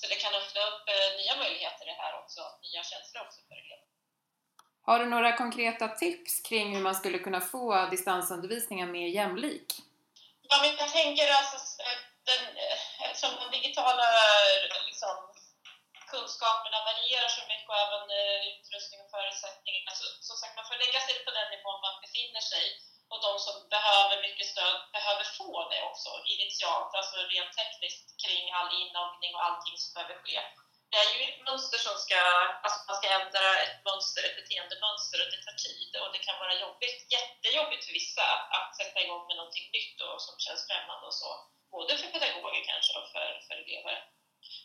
Så 0.00 0.04
det 0.10 0.18
kan 0.24 0.34
öppna 0.40 0.60
upp 0.70 0.84
eh, 0.94 1.08
nya 1.20 1.34
möjligheter 1.42 1.84
det 1.90 1.98
här 2.02 2.12
också, 2.20 2.40
nya 2.66 2.82
känslor 2.90 3.20
också 3.26 3.40
för 3.48 3.56
elever. 3.64 3.88
Har 4.88 4.98
du 4.98 5.06
några 5.06 5.36
konkreta 5.36 5.88
tips 5.88 6.40
kring 6.48 6.74
hur 6.74 6.82
man 6.82 6.94
skulle 6.94 7.18
kunna 7.18 7.40
få 7.40 7.86
distansundervisningen 7.86 8.92
mer 8.92 9.08
jämlik? 9.08 9.87
Ja, 10.50 10.56
men 10.62 10.70
jag 10.82 10.90
tänker 10.98 11.26
alltså, 11.38 11.56
eh, 11.86 11.98
den, 12.28 12.42
eh, 12.62 12.78
eftersom 13.04 13.32
de 13.40 13.44
digitala 13.56 14.08
liksom, 14.88 15.16
kunskaperna 16.12 16.78
varierar 16.88 17.30
så 17.36 17.42
mycket 17.50 17.68
och 17.70 17.82
även 17.86 18.04
eh, 18.18 18.38
utrustning 18.52 19.00
och 19.04 19.12
förutsättningar. 19.16 19.94
Så, 20.00 20.04
som 20.28 20.36
sagt, 20.36 20.56
man 20.58 20.68
får 20.68 20.82
lägga 20.84 21.00
sig 21.06 21.16
på 21.24 21.30
den 21.38 21.48
nivån 21.54 21.84
man 21.86 22.00
befinner 22.04 22.44
sig 22.52 22.64
och 23.10 23.20
de 23.26 23.32
som 23.46 23.56
behöver 23.74 24.16
mycket 24.26 24.50
stöd 24.52 24.78
behöver 24.96 25.26
få 25.38 25.50
det 25.70 25.82
också 25.90 26.10
initialt, 26.34 26.90
alltså 26.98 27.16
rent 27.32 27.52
tekniskt 27.58 28.06
kring 28.22 28.44
all 28.56 28.70
inloggning 28.82 29.32
och 29.34 29.44
allting 29.48 29.76
som 29.82 29.90
behöver 29.94 30.16
ske. 30.22 30.36
Det 30.92 30.98
är 31.04 31.10
ju 31.14 31.20
ett 31.28 31.40
mönster 31.48 31.80
som 31.86 31.96
ska, 32.04 32.20
alltså 32.64 32.78
man 32.88 32.98
ska 32.98 33.08
ändra 33.20 33.44
ett 33.64 33.78
mönster, 33.88 34.22
ett 34.24 34.38
beteendemönster 34.40 35.18
och 35.22 35.30
det 35.32 35.40
tar 35.46 35.56
tid 35.66 35.90
och 36.02 36.10
det 36.14 36.22
kan 36.26 36.40
vara 36.42 36.54
jobbigt, 36.64 36.98
jättejobbigt 37.16 37.84
för 37.86 37.94
vissa 38.00 38.26
att 38.56 38.70
sätta 38.80 38.98
igång 39.04 39.24
med 39.26 39.36
någonting 39.38 39.66
nytt 39.76 39.96
och 40.06 40.18
som 40.26 40.34
känns 40.44 40.62
främmande 40.68 41.04
och 41.10 41.18
så. 41.22 41.30
Både 41.74 41.92
för 42.00 42.08
pedagoger 42.14 42.62
kanske 42.70 42.92
och 43.00 43.08
för, 43.14 43.28
för 43.46 43.56
elever. 43.64 43.96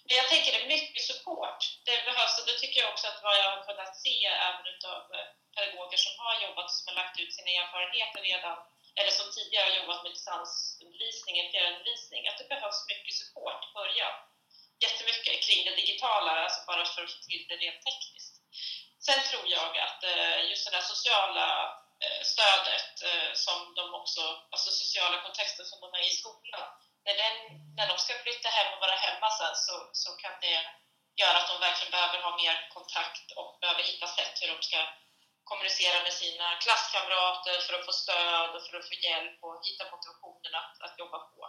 Men 0.06 0.16
jag 0.20 0.28
tänker 0.32 0.52
det 0.52 0.62
är 0.66 0.76
mycket 0.78 1.04
support. 1.12 1.60
Det 1.88 2.06
behövs 2.10 2.36
och 2.40 2.48
det 2.50 2.58
tycker 2.60 2.80
jag 2.82 2.92
också 2.94 3.08
att 3.08 3.24
vad 3.26 3.36
jag 3.42 3.50
har 3.54 3.62
kunnat 3.70 3.94
se 4.06 4.16
även 4.48 4.66
utav 4.74 5.00
eh, 5.16 5.28
pedagoger 5.56 6.00
som 6.06 6.16
har 6.24 6.36
jobbat 6.46 6.70
och 6.70 6.78
som 6.80 6.90
har 6.90 6.98
lagt 7.02 7.20
ut 7.22 7.36
sina 7.38 7.52
erfarenheter 7.62 8.22
redan 8.32 8.58
eller 8.98 9.14
som 9.20 9.28
tidigare 9.36 9.66
har 9.70 9.78
jobbat 9.82 10.04
med 10.04 10.12
distansundervisning, 10.18 11.36
fjärrundervisning, 11.52 12.22
att 12.28 12.40
det 12.40 12.54
behövs 12.54 12.80
mycket 12.92 13.16
support 13.22 13.60
i 13.68 13.70
början. 13.80 14.14
Jättemycket 14.86 15.36
kring 15.46 15.62
det 15.66 15.76
digitala, 15.82 16.32
alltså 16.46 16.62
bara 16.70 16.86
för 16.86 17.02
att 17.04 17.14
få 17.14 17.20
till 17.28 17.44
det 17.50 17.58
rent 17.64 17.82
tekniskt. 17.88 18.36
Sen 19.06 19.20
tror 19.30 19.46
jag 19.58 19.72
att 19.86 20.02
eh, 20.12 20.40
just 20.50 20.66
det 20.66 20.76
här 20.78 20.88
sociala 20.94 21.48
eh, 22.04 22.22
stödet 22.32 22.94
eh, 23.10 23.32
som 23.46 23.60
de 23.78 23.86
också, 24.00 24.24
alltså 24.54 24.70
sociala 24.84 25.18
kontexten 25.26 25.66
som 25.66 25.80
de 25.84 25.90
är 26.00 26.06
i 26.10 26.14
skolan, 26.20 26.68
när, 27.06 27.16
den, 27.24 27.36
när 27.78 27.88
de 27.92 27.96
ska 27.98 28.14
flytta 28.24 28.50
hem 28.58 28.74
och 28.74 28.84
vara 28.86 29.04
hemma 29.06 29.30
sen 29.40 29.56
så, 29.66 29.76
så 30.04 30.10
kan 30.24 30.36
det 30.46 30.60
göra 31.22 31.38
att 31.40 31.52
de 31.52 31.58
verkligen 31.68 31.96
behöver 31.96 32.20
ha 32.26 32.32
mer 32.44 32.56
kontakt 32.76 33.28
och 33.40 33.50
behöver 33.62 33.84
hitta 33.84 34.08
sätt 34.08 34.36
hur 34.42 34.50
de 34.54 34.62
ska 34.62 34.80
kommunicera 35.50 35.98
med 36.04 36.14
sina 36.14 36.48
klasskamrater 36.64 37.56
för 37.66 37.74
att 37.74 37.86
få 37.86 37.94
stöd 38.04 38.50
och 38.56 38.64
för 38.66 38.78
att 38.78 38.88
få 38.90 38.96
hjälp 39.06 39.38
och 39.46 39.56
hitta 39.68 39.84
motivationen 39.92 40.54
att, 40.62 40.76
att 40.86 41.00
jobba 41.02 41.20
på. 41.32 41.40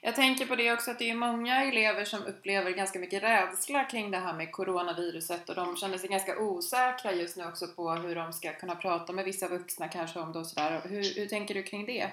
Jag 0.00 0.14
tänker 0.14 0.46
på 0.46 0.56
det 0.56 0.72
också 0.72 0.90
att 0.90 0.98
det 0.98 1.10
är 1.10 1.14
många 1.14 1.64
elever 1.64 2.04
som 2.04 2.26
upplever 2.26 2.70
ganska 2.70 2.98
mycket 2.98 3.22
rädsla 3.22 3.84
kring 3.84 4.10
det 4.10 4.18
här 4.18 4.32
med 4.32 4.52
coronaviruset 4.52 5.48
och 5.48 5.54
de 5.54 5.76
känner 5.76 5.98
sig 5.98 6.08
ganska 6.08 6.38
osäkra 6.38 7.12
just 7.12 7.36
nu 7.36 7.44
också 7.44 7.66
på 7.66 7.90
hur 7.90 8.14
de 8.14 8.32
ska 8.32 8.52
kunna 8.52 8.76
prata 8.76 9.12
med 9.12 9.24
vissa 9.24 9.48
vuxna 9.48 9.88
kanske 9.88 10.18
om 10.18 10.32
det 10.32 10.38
och 10.38 10.46
sådär. 10.46 10.80
Hur, 10.84 11.14
hur 11.14 11.26
tänker 11.28 11.54
du 11.54 11.62
kring 11.62 11.86
det? 11.86 12.12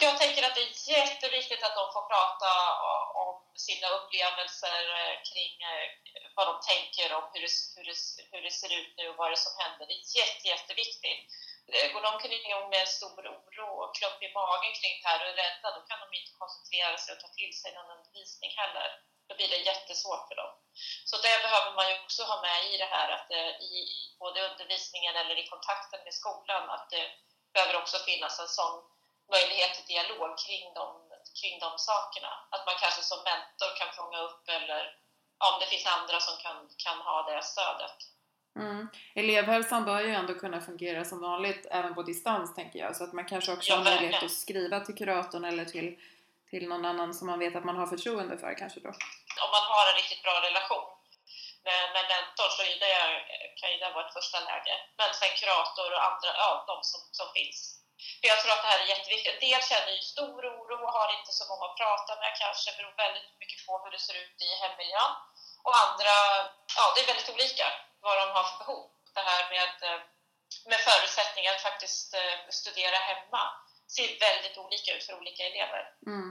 Jag 0.00 0.18
tänker 0.18 0.42
att 0.46 0.54
det 0.54 0.64
är 0.66 0.98
jätteviktigt 0.98 1.62
att 1.66 1.78
de 1.80 1.84
får 1.94 2.04
prata 2.14 2.50
om 3.24 3.36
sina 3.66 3.88
upplevelser 3.98 4.80
eh, 4.98 5.16
kring 5.30 5.54
eh, 5.72 5.86
vad 6.36 6.46
de 6.50 6.54
tänker 6.72 7.08
om 7.16 7.24
hur 7.32 7.40
det, 7.46 7.52
hur 7.76 7.84
det, 7.90 7.96
hur 8.30 8.42
det 8.46 8.54
ser 8.62 8.72
ut 8.80 8.92
nu 8.98 9.04
och 9.08 9.16
vad 9.20 9.26
det 9.30 9.38
är 9.40 9.46
som 9.48 9.56
händer. 9.64 9.84
Det 9.88 9.96
är 9.98 10.06
jätte, 10.20 10.44
jätteviktigt. 10.54 11.22
Eh, 11.74 11.86
går 11.92 12.02
de 12.06 12.12
kring 12.22 12.70
med 12.74 12.88
stor 12.88 13.22
oro 13.34 13.68
och 13.82 13.94
klump 13.96 14.20
i 14.26 14.34
magen 14.38 14.74
kring 14.78 14.94
det 15.00 15.08
här 15.08 15.20
och 15.20 15.30
är 15.32 15.38
rädda, 15.42 15.68
då 15.76 15.80
kan 15.88 16.00
de 16.02 16.08
inte 16.18 16.32
koncentrera 16.40 16.96
sig 16.98 17.10
och 17.14 17.20
ta 17.20 17.28
till 17.38 17.52
sig 17.60 17.70
någon 17.72 17.94
undervisning 17.96 18.50
heller. 18.60 18.88
Då 19.28 19.32
blir 19.36 19.48
det 19.48 19.68
jättesvårt 19.70 20.24
för 20.28 20.36
dem. 20.42 20.52
Så 21.10 21.16
det 21.24 21.36
behöver 21.44 21.72
man 21.78 21.88
ju 21.88 21.94
också 22.04 22.22
ha 22.30 22.36
med 22.48 22.60
i 22.72 22.74
det 22.82 22.90
här, 22.94 23.08
att 23.16 23.30
eh, 23.38 23.52
i 23.74 23.74
både 24.22 24.48
undervisningen 24.50 25.14
eller 25.20 25.36
i 25.38 25.50
kontakten 25.52 26.00
med 26.04 26.14
skolan, 26.20 26.70
att 26.70 26.90
det 26.90 27.04
behöver 27.54 27.76
också 27.82 27.98
finnas 27.98 28.40
en 28.40 28.52
sån 28.58 28.76
möjlighet 29.34 29.74
till 29.74 29.90
dialog 29.94 30.38
kring 30.44 30.64
de, 30.78 30.86
kring 31.40 31.58
de 31.64 31.70
sakerna. 31.78 32.32
Att 32.50 32.66
man 32.66 32.76
kanske 32.82 33.02
som 33.02 33.20
mentor 33.30 33.70
kan 33.78 33.92
fånga 33.98 34.18
upp 34.28 34.48
eller 34.48 34.82
om 35.48 35.60
det 35.60 35.66
finns 35.66 35.86
andra 35.86 36.20
som 36.20 36.36
kan, 36.44 36.56
kan 36.84 36.98
ha 37.08 37.16
det 37.22 37.42
stödet. 37.42 37.98
Mm. 38.58 38.88
Elevhälsan 39.14 39.84
bör 39.84 40.00
ju 40.00 40.14
ändå 40.14 40.34
kunna 40.34 40.60
fungera 40.60 41.04
som 41.04 41.20
vanligt 41.20 41.66
även 41.70 41.94
på 41.94 42.02
distans 42.02 42.54
tänker 42.54 42.78
jag. 42.78 42.96
Så 42.96 43.04
att 43.04 43.12
man 43.12 43.24
kanske 43.24 43.52
också 43.52 43.70
Ja, 43.72 43.76
har 43.76 43.84
möjlighet 43.84 44.22
att 44.22 44.30
skriva 44.44 44.80
till 44.80 44.94
kuratorn 44.94 45.44
eller 45.44 45.64
till, 45.64 45.88
till 46.50 46.68
någon 46.68 46.84
annan 46.84 47.14
som 47.14 47.26
man 47.26 47.38
vet 47.38 47.56
att 47.56 47.64
man 47.64 47.76
har 47.76 47.86
förtroende 47.86 48.38
för 48.38 48.54
kanske 48.58 48.80
då. 48.80 48.88
Om 49.44 49.50
man 49.56 49.64
har 49.72 49.84
en 49.90 49.96
riktigt 50.00 50.22
bra 50.22 50.36
relation 50.48 50.84
med, 51.66 51.82
med 51.94 52.04
mentor 52.12 52.48
så 52.56 52.62
det, 52.84 52.94
kan 53.60 53.68
ju 53.72 53.76
det 53.82 53.90
vara 53.94 54.06
ett 54.06 54.18
första 54.18 54.38
läge. 54.48 54.74
Men 54.98 55.10
sen 55.20 55.32
kurator 55.40 55.88
och 55.96 56.04
andra, 56.10 56.30
ja, 56.42 56.50
de 56.70 56.76
som, 56.90 57.00
som 57.18 57.28
finns. 57.36 57.58
För 58.18 58.26
jag 58.32 58.38
tror 58.40 58.52
att 58.54 58.62
det 58.64 58.72
här 58.72 58.82
är 58.84 58.92
jätteviktigt. 58.94 59.34
En 59.34 59.44
del 59.46 59.62
känner 59.70 59.92
ju 59.98 60.02
stor 60.14 60.40
oro 60.54 60.76
och 60.84 60.94
har 60.98 61.08
inte 61.18 61.32
så 61.38 61.44
många 61.50 61.64
att 61.68 61.80
prata 61.82 62.12
med 62.22 62.30
kanske, 62.42 62.68
beror 62.78 62.94
väldigt 63.04 63.30
mycket 63.42 63.60
på 63.66 63.72
hur 63.82 63.90
det 63.94 64.02
ser 64.06 64.16
ut 64.22 64.38
i 64.46 64.50
hemmiljön. 64.62 65.12
Och 65.66 65.74
andra, 65.84 66.14
ja 66.78 66.84
det 66.92 67.00
är 67.02 67.10
väldigt 67.12 67.34
olika 67.34 67.66
vad 68.08 68.18
de 68.22 68.26
har 68.36 68.44
för 68.50 68.58
behov. 68.64 68.86
Det 69.16 69.24
här 69.30 69.42
med, 69.54 69.74
eh, 69.88 70.00
med 70.70 70.80
förutsättningar 70.88 71.52
att 71.52 71.66
faktiskt 71.68 72.14
eh, 72.14 72.38
studera 72.60 72.98
hemma 73.10 73.42
ser 73.94 74.08
väldigt 74.26 74.56
olika 74.64 74.90
ut 74.96 75.04
för 75.06 75.14
olika 75.20 75.42
elever. 75.50 75.82
Mm. 76.06 76.30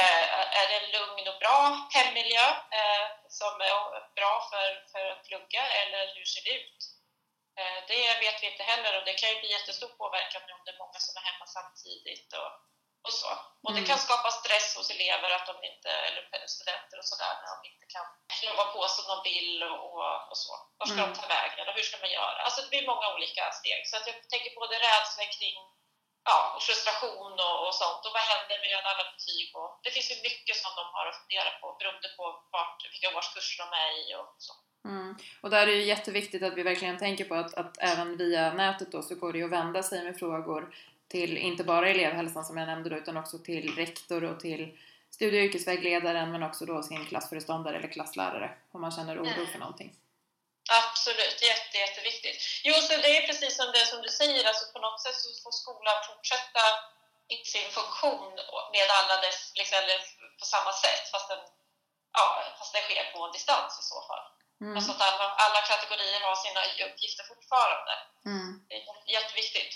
Eh, 0.00 0.24
är 0.60 0.66
det 0.68 0.76
en 0.80 0.90
lugn 0.96 1.28
och 1.32 1.38
bra 1.44 1.88
hemmiljö 1.96 2.46
som 3.28 3.54
är 3.60 3.74
bra 4.18 4.34
för, 4.50 4.68
för 4.92 5.04
att 5.12 5.24
plugga 5.28 5.64
eller 5.80 6.02
hur 6.14 6.24
ser 6.24 6.44
det 6.44 6.54
ut? 6.60 6.80
Det 7.88 8.20
vet 8.24 8.42
vi 8.42 8.50
inte 8.52 8.62
heller 8.62 8.98
och 8.98 9.04
det 9.04 9.14
kan 9.14 9.30
ju 9.30 9.40
bli 9.40 9.50
jättestor 9.52 9.88
påverkan 9.88 10.42
om 10.42 10.64
det 10.64 10.70
är 10.70 10.78
många 10.84 10.98
som 11.06 11.16
är 11.16 11.24
hemma 11.30 11.46
samtidigt 11.46 12.32
och, 12.32 12.52
och 13.08 13.16
så. 13.22 13.30
Och 13.64 13.72
det 13.76 13.82
Mm. 13.82 13.90
kan 13.90 13.98
skapa 14.06 14.28
stress 14.40 14.68
hos 14.76 14.88
elever 14.96 15.30
att 15.36 15.46
de 15.50 15.54
inte, 15.70 15.90
eller 16.06 16.22
studenter 16.56 16.96
och 17.02 17.08
sådär 17.12 17.34
när 17.40 17.48
de 17.54 17.58
inte 17.70 17.86
kan 17.94 18.06
jobba 18.48 18.64
på 18.74 18.80
som 18.96 19.04
de 19.12 19.16
vill 19.30 19.54
och, 19.70 19.80
och, 19.94 20.12
och 20.30 20.38
så. 20.44 20.52
Var 20.78 20.86
ska 20.86 20.98
Mm. 21.00 21.06
de 21.08 21.12
ta 21.20 21.26
vägen 21.38 21.64
och 21.68 21.74
hur 21.78 21.86
ska 21.88 21.96
man 22.04 22.12
göra? 22.20 22.38
Alltså 22.46 22.58
det 22.62 22.70
blir 22.72 22.86
många 22.92 23.06
olika 23.16 23.42
steg. 23.60 23.80
Så 23.90 23.94
att 23.98 24.06
jag 24.10 24.16
tänker 24.32 24.50
både 24.62 24.74
rädsla 24.88 25.24
kring 25.38 25.56
ja, 26.30 26.38
och 26.56 26.62
frustration 26.68 27.32
och, 27.46 27.56
och 27.66 27.74
sånt. 27.82 28.02
Och 28.06 28.12
vad 28.16 28.24
händer 28.32 28.56
med 28.64 28.72
alla 28.90 29.04
betyg? 29.12 29.46
Och 29.60 29.70
det 29.84 29.90
finns 29.96 30.08
ju 30.12 30.16
mycket 30.28 30.56
som 30.62 30.70
de 30.78 30.84
har 30.96 31.04
att 31.10 31.18
fundera 31.22 31.50
på 31.60 31.66
beroende 31.78 32.08
på 32.18 32.24
vart, 32.54 32.78
vilka 32.92 33.08
årskurser 33.18 33.56
de 33.64 33.68
är 33.84 33.90
i 34.02 34.04
och 34.20 34.30
så. 34.46 34.52
Mm. 34.92 35.10
Och 35.42 35.50
där 35.50 35.62
är 35.62 35.76
det 35.80 35.92
jätteviktigt 35.94 36.42
att 36.46 36.54
vi 36.58 36.62
verkligen 36.70 36.98
tänker 36.98 37.24
på 37.30 37.34
att, 37.42 37.54
att 37.54 37.74
även 37.90 38.16
via 38.22 38.52
nätet 38.62 38.92
då 38.92 39.02
så 39.02 39.14
går 39.14 39.32
det 39.32 39.38
ju 39.38 39.44
att 39.44 39.58
vända 39.60 39.82
sig 39.82 40.04
med 40.04 40.18
frågor 40.18 40.62
till 41.08 41.36
inte 41.36 41.64
bara 41.64 41.88
elevhälsan 41.88 42.44
som 42.44 42.56
jag 42.56 42.66
nämnde 42.66 42.90
då, 42.90 42.96
utan 42.96 43.16
också 43.16 43.38
till 43.38 43.76
rektor 43.76 44.24
och 44.24 44.40
till 44.40 44.78
studie 45.10 45.38
och 45.38 45.44
yrkesvägledaren 45.44 46.32
men 46.32 46.42
också 46.42 46.66
då 46.66 46.82
sin 46.82 47.06
klassföreståndare 47.06 47.76
eller 47.76 47.92
klasslärare 47.92 48.50
om 48.72 48.80
man 48.80 48.92
känner 48.92 49.22
oro 49.22 49.46
för 49.52 49.58
någonting. 49.58 49.90
Absolut, 50.82 51.38
jätte, 51.50 51.76
jätteviktigt. 51.84 52.38
Jo, 52.64 52.74
så 52.74 52.92
det 53.04 53.16
är 53.16 53.26
precis 53.26 53.56
som 53.56 53.68
det 53.72 53.86
som 53.86 54.02
du 54.02 54.08
säger, 54.08 54.44
alltså 54.48 54.72
på 54.72 54.78
något 54.78 55.00
sätt 55.00 55.18
så 55.24 55.42
får 55.42 55.52
skolan 55.62 55.98
fortsätta 56.08 56.64
i 57.34 57.36
sin 57.52 57.68
funktion 57.78 58.32
med 58.74 58.88
alla 58.98 59.16
dess, 59.26 59.52
liksom, 59.60 59.78
eller 59.82 59.98
på 60.40 60.46
samma 60.54 60.72
sätt 60.84 61.04
fast, 61.12 61.28
den, 61.28 61.42
ja, 62.18 62.24
fast 62.58 62.72
det 62.74 62.82
sker 62.86 63.04
på 63.12 63.20
distans 63.36 63.72
i 63.82 63.84
så 63.92 63.98
fall. 64.08 64.24
Mm. 64.60 64.76
Alltså 64.76 64.90
att 64.92 65.02
alla, 65.08 65.26
alla 65.44 65.60
kategorier 65.72 66.20
har 66.28 66.36
sina 66.44 66.60
uppgifter 66.86 67.24
fortfarande. 67.32 67.94
Mm. 68.32 68.48
Det 68.68 68.74
är 68.74 68.84
jätteviktigt. 69.18 69.72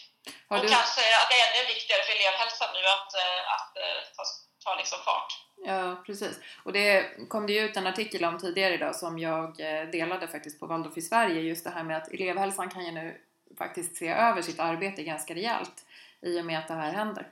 Har 0.48 0.56
och 0.56 0.62
du, 0.62 0.68
kanske 0.76 1.02
att 1.20 1.28
det 1.30 1.38
är 1.40 1.46
ännu 1.48 1.62
viktigare 1.74 2.02
för 2.06 2.14
elevhälsan 2.18 2.70
nu 2.76 2.82
att, 2.96 3.10
eh, 3.22 3.40
att 3.56 3.72
eh, 3.82 4.00
ta, 4.16 4.22
ta 4.64 4.70
liksom 4.80 4.98
fart. 5.08 5.32
ja, 5.70 6.02
precis. 6.06 6.34
Och 6.64 6.72
det 6.72 6.90
kom 7.28 7.46
det 7.46 7.52
ju 7.52 7.60
ut 7.60 7.76
en 7.76 7.86
artikel 7.86 8.24
om 8.24 8.38
tidigare 8.38 8.74
idag 8.74 8.96
som 8.96 9.18
jag 9.18 9.60
eh, 9.60 9.84
delade 9.96 10.28
faktiskt 10.28 10.60
på 10.60 10.66
Waldorf 10.66 10.96
i 10.96 11.02
Sverige. 11.02 11.40
Just 11.40 11.64
det 11.64 11.70
här 11.70 11.82
med 11.82 11.96
att 11.96 12.12
elevhälsan 12.12 12.70
kan 12.70 12.84
ju 12.84 12.92
nu 12.92 13.20
faktiskt 13.58 13.96
se 13.96 14.08
över 14.08 14.42
sitt 14.42 14.60
arbete 14.60 15.02
ganska 15.02 15.34
rejält 15.34 15.76
i 16.22 16.40
och 16.40 16.44
med 16.44 16.58
att 16.58 16.68
det 16.68 16.74
här 16.74 16.92
händer. 16.92 17.24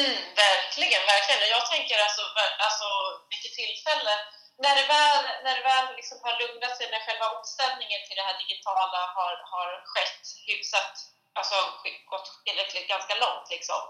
Mm, 0.00 0.16
verkligen, 0.44 1.02
verkligen. 1.14 1.40
Och 1.44 1.52
Jag 1.56 1.66
tänker 1.74 1.96
alltså, 2.06 2.22
alltså 2.66 2.86
vilket 3.30 3.54
tillfälle. 3.60 4.14
När 4.64 4.74
det 4.78 4.86
väl, 4.96 5.22
när 5.44 5.54
det 5.56 5.64
väl 5.72 5.86
liksom 5.96 6.18
har 6.24 6.34
lugnat 6.42 6.76
sig, 6.76 6.86
när 6.90 7.06
själva 7.06 7.26
omställningen 7.36 8.00
till 8.06 8.16
det 8.18 8.26
här 8.28 8.38
digitala 8.42 9.00
har, 9.16 9.34
har 9.52 9.68
skett 9.92 10.22
hyfsat, 10.46 10.92
alltså 11.38 11.56
gått 12.12 12.28
tillräckligt 12.44 12.88
ganska 12.94 13.14
långt 13.24 13.48
liksom. 13.50 13.80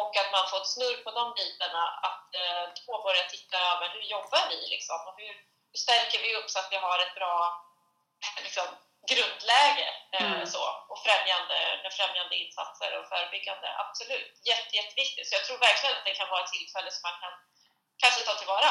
Och 0.00 0.12
att 0.20 0.32
man 0.32 0.50
fått 0.52 0.72
snurr 0.74 0.98
på 1.04 1.10
de 1.18 1.24
bitarna, 1.38 1.84
att 2.08 2.28
eh, 2.42 2.64
då 2.86 3.02
börja 3.06 3.24
titta 3.34 3.56
över 3.72 3.88
hur 3.94 4.04
jobbar 4.14 4.42
vi 4.50 4.60
liksom? 4.74 4.98
Och 5.08 5.14
hur, 5.20 5.34
hur 5.72 5.78
stärker 5.86 6.18
vi 6.24 6.36
upp 6.36 6.50
så 6.50 6.58
att 6.58 6.72
vi 6.72 6.76
har 6.76 6.98
ett 6.98 7.14
bra 7.14 7.34
liksom, 8.46 8.68
grundläge 9.10 9.88
eh, 10.12 10.32
Mm. 10.32 10.46
så, 10.46 10.64
och 10.90 11.00
främjande, 11.06 11.58
med 11.82 11.92
främjande 11.98 12.36
insatser 12.36 12.90
och 12.98 13.08
förebyggande. 13.08 13.68
Absolut, 13.84 14.32
Jätte, 14.50 14.76
jätteviktigt. 14.76 15.28
Så 15.28 15.34
jag 15.34 15.44
tror 15.44 15.58
verkligen 15.58 15.96
att 15.96 16.04
det 16.04 16.14
kan 16.14 16.28
vara 16.28 16.44
ett 16.44 16.52
tillfälle 16.56 16.90
som 16.90 17.02
man 17.08 17.20
kan 17.22 17.34
kanske 18.02 18.20
ta 18.24 18.34
tillvara. 18.34 18.70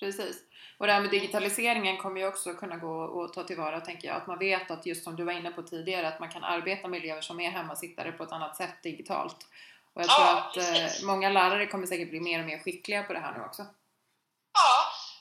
Precis. 0.00 0.36
Och 0.78 0.86
det 0.86 0.92
här 0.92 1.00
med 1.00 1.10
digitaliseringen 1.10 1.96
kommer 1.96 2.20
ju 2.20 2.26
också 2.26 2.54
kunna 2.54 2.76
gå 2.76 3.24
att 3.24 3.32
ta 3.34 3.42
tillvara 3.44 3.80
tänker 3.80 4.08
jag. 4.08 4.16
Att 4.16 4.26
man 4.26 4.38
vet 4.38 4.70
att 4.70 4.86
just 4.86 5.04
som 5.04 5.16
du 5.16 5.24
var 5.24 5.32
inne 5.32 5.50
på 5.50 5.62
tidigare 5.62 6.08
att 6.08 6.20
man 6.20 6.32
kan 6.32 6.44
arbeta 6.44 6.88
med 6.88 7.00
elever 7.00 7.20
som 7.20 7.40
är 7.40 7.50
hemmasittare 7.50 8.12
på 8.12 8.22
ett 8.24 8.32
annat 8.32 8.56
sätt 8.56 8.82
digitalt. 8.82 9.36
Och 9.94 10.02
jag 10.02 10.08
Ja, 10.08 10.14
tror 10.16 10.38
att 10.38 10.54
precis. 10.54 11.02
eh, 11.02 11.06
många 11.06 11.28
lärare 11.38 11.66
kommer 11.66 11.86
säkert 11.86 12.10
bli 12.10 12.20
mer 12.20 12.38
och 12.40 12.46
mer 12.50 12.58
skickliga 12.64 13.02
på 13.02 13.12
det 13.12 13.22
här 13.26 13.32
nu 13.36 13.40
också. 13.48 13.62
Ja, 14.60 14.72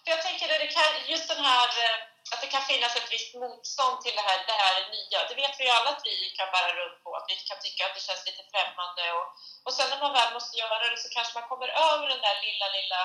för 0.03 0.09
jag 0.15 0.21
tänker 0.27 0.45
att 0.53 0.61
det 0.65 0.71
kan, 0.77 0.89
just 1.13 1.27
den 1.33 1.43
här 1.49 1.67
eh, 1.85 1.97
att 2.33 2.41
det 2.43 2.51
kan 2.55 2.63
finnas 2.71 2.93
ett 2.99 3.09
visst 3.15 3.31
motstånd 3.43 3.95
till 4.03 4.15
det 4.19 4.25
här, 4.29 4.37
det 4.51 4.57
här 4.63 4.75
nya. 4.95 5.19
Det 5.29 5.35
vet 5.41 5.55
vi 5.59 5.63
ju 5.67 5.71
alla 5.77 5.89
att 5.95 6.05
vi 6.11 6.15
kan 6.37 6.49
bära 6.55 6.71
runt 6.79 6.97
på, 7.03 7.09
att 7.17 7.27
vi 7.31 7.35
kan 7.49 7.59
tycka 7.65 7.81
att 7.87 7.95
det 7.97 8.03
känns 8.07 8.23
lite 8.29 8.43
främmande. 8.53 9.03
Och, 9.17 9.27
och 9.65 9.73
sen 9.77 9.87
när 9.91 9.99
man 10.05 10.13
väl 10.19 10.31
måste 10.37 10.53
göra 10.63 10.75
det 10.91 10.97
så 11.03 11.09
kanske 11.15 11.33
man 11.39 11.47
kommer 11.51 11.69
över 11.89 12.05
den 12.13 12.21
där 12.27 12.37
lilla, 12.45 12.67
lilla, 12.77 13.01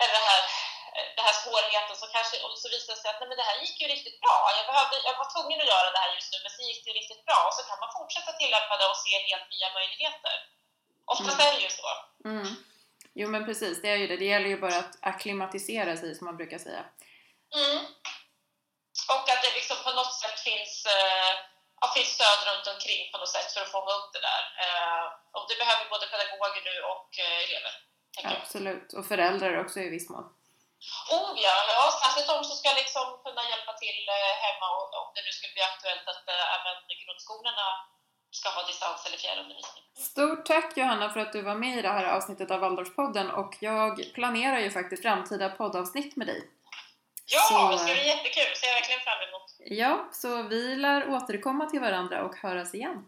eller 0.00 0.14
det 0.18 0.26
här, 0.32 0.42
den 1.16 1.24
här 1.28 1.36
svårigheten 1.44 1.96
så 2.02 2.06
kanske, 2.16 2.36
och 2.44 2.52
så 2.62 2.66
visar 2.74 2.90
det 2.94 3.00
sig 3.00 3.10
att 3.10 3.20
nej, 3.20 3.28
men 3.30 3.38
det 3.40 3.48
här 3.50 3.58
gick 3.64 3.76
ju 3.82 3.86
riktigt 3.94 4.18
bra. 4.24 4.38
Jag, 4.58 4.66
behövde, 4.70 4.96
jag 5.08 5.16
var 5.22 5.28
tvungen 5.34 5.58
att 5.62 5.72
göra 5.74 5.88
det 5.94 6.02
här 6.04 6.10
just 6.18 6.30
nu, 6.32 6.38
men 6.44 6.52
så 6.56 6.62
gick 6.68 6.80
det 6.86 6.92
riktigt 7.00 7.22
bra. 7.28 7.38
Och 7.46 7.54
så 7.58 7.62
kan 7.68 7.78
man 7.82 7.90
fortsätta 7.98 8.30
tillämpa 8.40 8.74
det 8.80 8.86
och 8.92 9.00
se 9.04 9.12
helt 9.30 9.48
nya 9.54 9.68
möjligheter. 9.78 10.36
Oftast 11.14 11.38
Mm. 11.40 11.46
är 11.46 11.52
det 11.56 11.62
ju 11.66 11.70
så. 11.80 11.88
Mm. 12.32 12.48
Jo 13.20 13.26
men 13.34 13.42
precis, 13.48 13.82
det 13.82 13.90
är 13.94 13.98
ju 14.02 14.06
det. 14.10 14.16
Det 14.22 14.28
gäller 14.32 14.50
ju 14.54 14.58
bara 14.66 14.78
att 14.84 14.94
akklimatisera 15.12 15.92
sig 15.96 16.10
som 16.14 16.24
man 16.28 16.36
brukar 16.40 16.58
säga. 16.66 16.82
Mm. 17.60 17.78
Och 19.14 19.24
att 19.32 19.42
det 19.44 19.52
liksom 19.58 19.76
på 19.86 19.90
något 19.98 20.14
sätt 20.22 20.38
finns, 20.48 20.74
eh, 20.96 21.32
ja, 21.80 21.86
finns 21.96 22.08
stöd 22.18 22.40
runt 22.48 22.66
omkring 22.74 23.02
på 23.12 23.18
något 23.18 23.28
sätt 23.36 23.52
för 23.52 23.60
att 23.62 23.72
fånga 23.76 23.92
upp 23.98 24.10
det 24.12 24.22
där. 24.30 24.42
Eh, 24.64 25.04
och 25.36 25.44
det 25.48 25.56
behöver 25.62 25.84
både 25.94 26.06
pedagoger 26.06 26.62
nu 26.70 26.74
och 26.92 27.08
eh, 27.18 27.38
elever. 27.44 27.74
Absolut. 28.24 28.92
Och 28.92 29.06
föräldrar 29.06 29.60
också 29.64 29.80
i 29.80 29.88
viss 29.88 30.08
mån. 30.10 30.35
Oh 31.16 31.32
ja, 31.46 31.56
ja 31.72 31.82
särskilt 32.02 32.28
de 32.32 32.36
som 32.48 32.56
ska 32.60 32.68
liksom 32.82 33.06
kunna 33.24 33.42
hjälpa 33.52 33.72
till 33.82 34.00
eh, 34.16 34.34
hemma 34.44 34.66
och 34.76 34.86
om 35.00 35.08
det 35.14 35.22
nu 35.26 35.32
skulle 35.36 35.54
bli 35.56 35.64
aktuellt 35.70 36.06
att 36.12 36.24
eh, 36.34 36.54
även 36.56 36.76
grundskolorna 37.02 37.66
ska 38.38 38.48
ha 38.56 38.62
distans 38.70 39.00
eller 39.06 39.18
fjärrundervisning. 39.24 39.84
Stort 40.12 40.42
tack 40.52 40.70
Johanna 40.78 41.06
för 41.12 41.20
att 41.20 41.32
du 41.32 41.40
var 41.50 41.54
med 41.64 41.78
i 41.78 41.82
det 41.82 41.94
här 41.98 42.04
avsnittet 42.16 42.50
av 42.50 42.60
Waldorfpodden 42.60 43.30
och 43.30 43.52
jag 43.60 44.14
planerar 44.14 44.58
ju 44.58 44.70
faktiskt 44.70 45.02
framtida 45.02 45.48
poddavsnitt 45.48 46.16
med 46.16 46.26
dig. 46.26 46.40
Ja, 47.26 47.40
Så, 47.40 47.68
det 47.70 47.78
ska 47.78 47.88
eh, 47.88 47.94
bli 47.94 48.06
jättekul. 48.06 48.56
Ser 48.56 48.66
jag 48.66 48.74
verkligen 48.74 49.00
fram 49.00 49.20
emot. 49.28 49.46
Ja, 49.58 50.08
så 50.12 50.42
vi 50.42 50.76
lär 50.76 51.14
återkomma 51.14 51.66
till 51.66 51.80
varandra 51.80 52.24
och 52.24 52.36
höras 52.36 52.74
igen. 52.74 53.06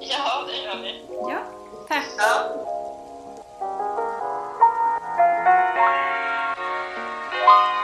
Ja, 0.00 0.44
det 0.48 0.56
gör 0.56 0.76
vi. 0.76 1.06
Ja, 1.08 1.40
tack! 1.88 2.06
Ja, 2.18 3.87
Bye. 7.48 7.77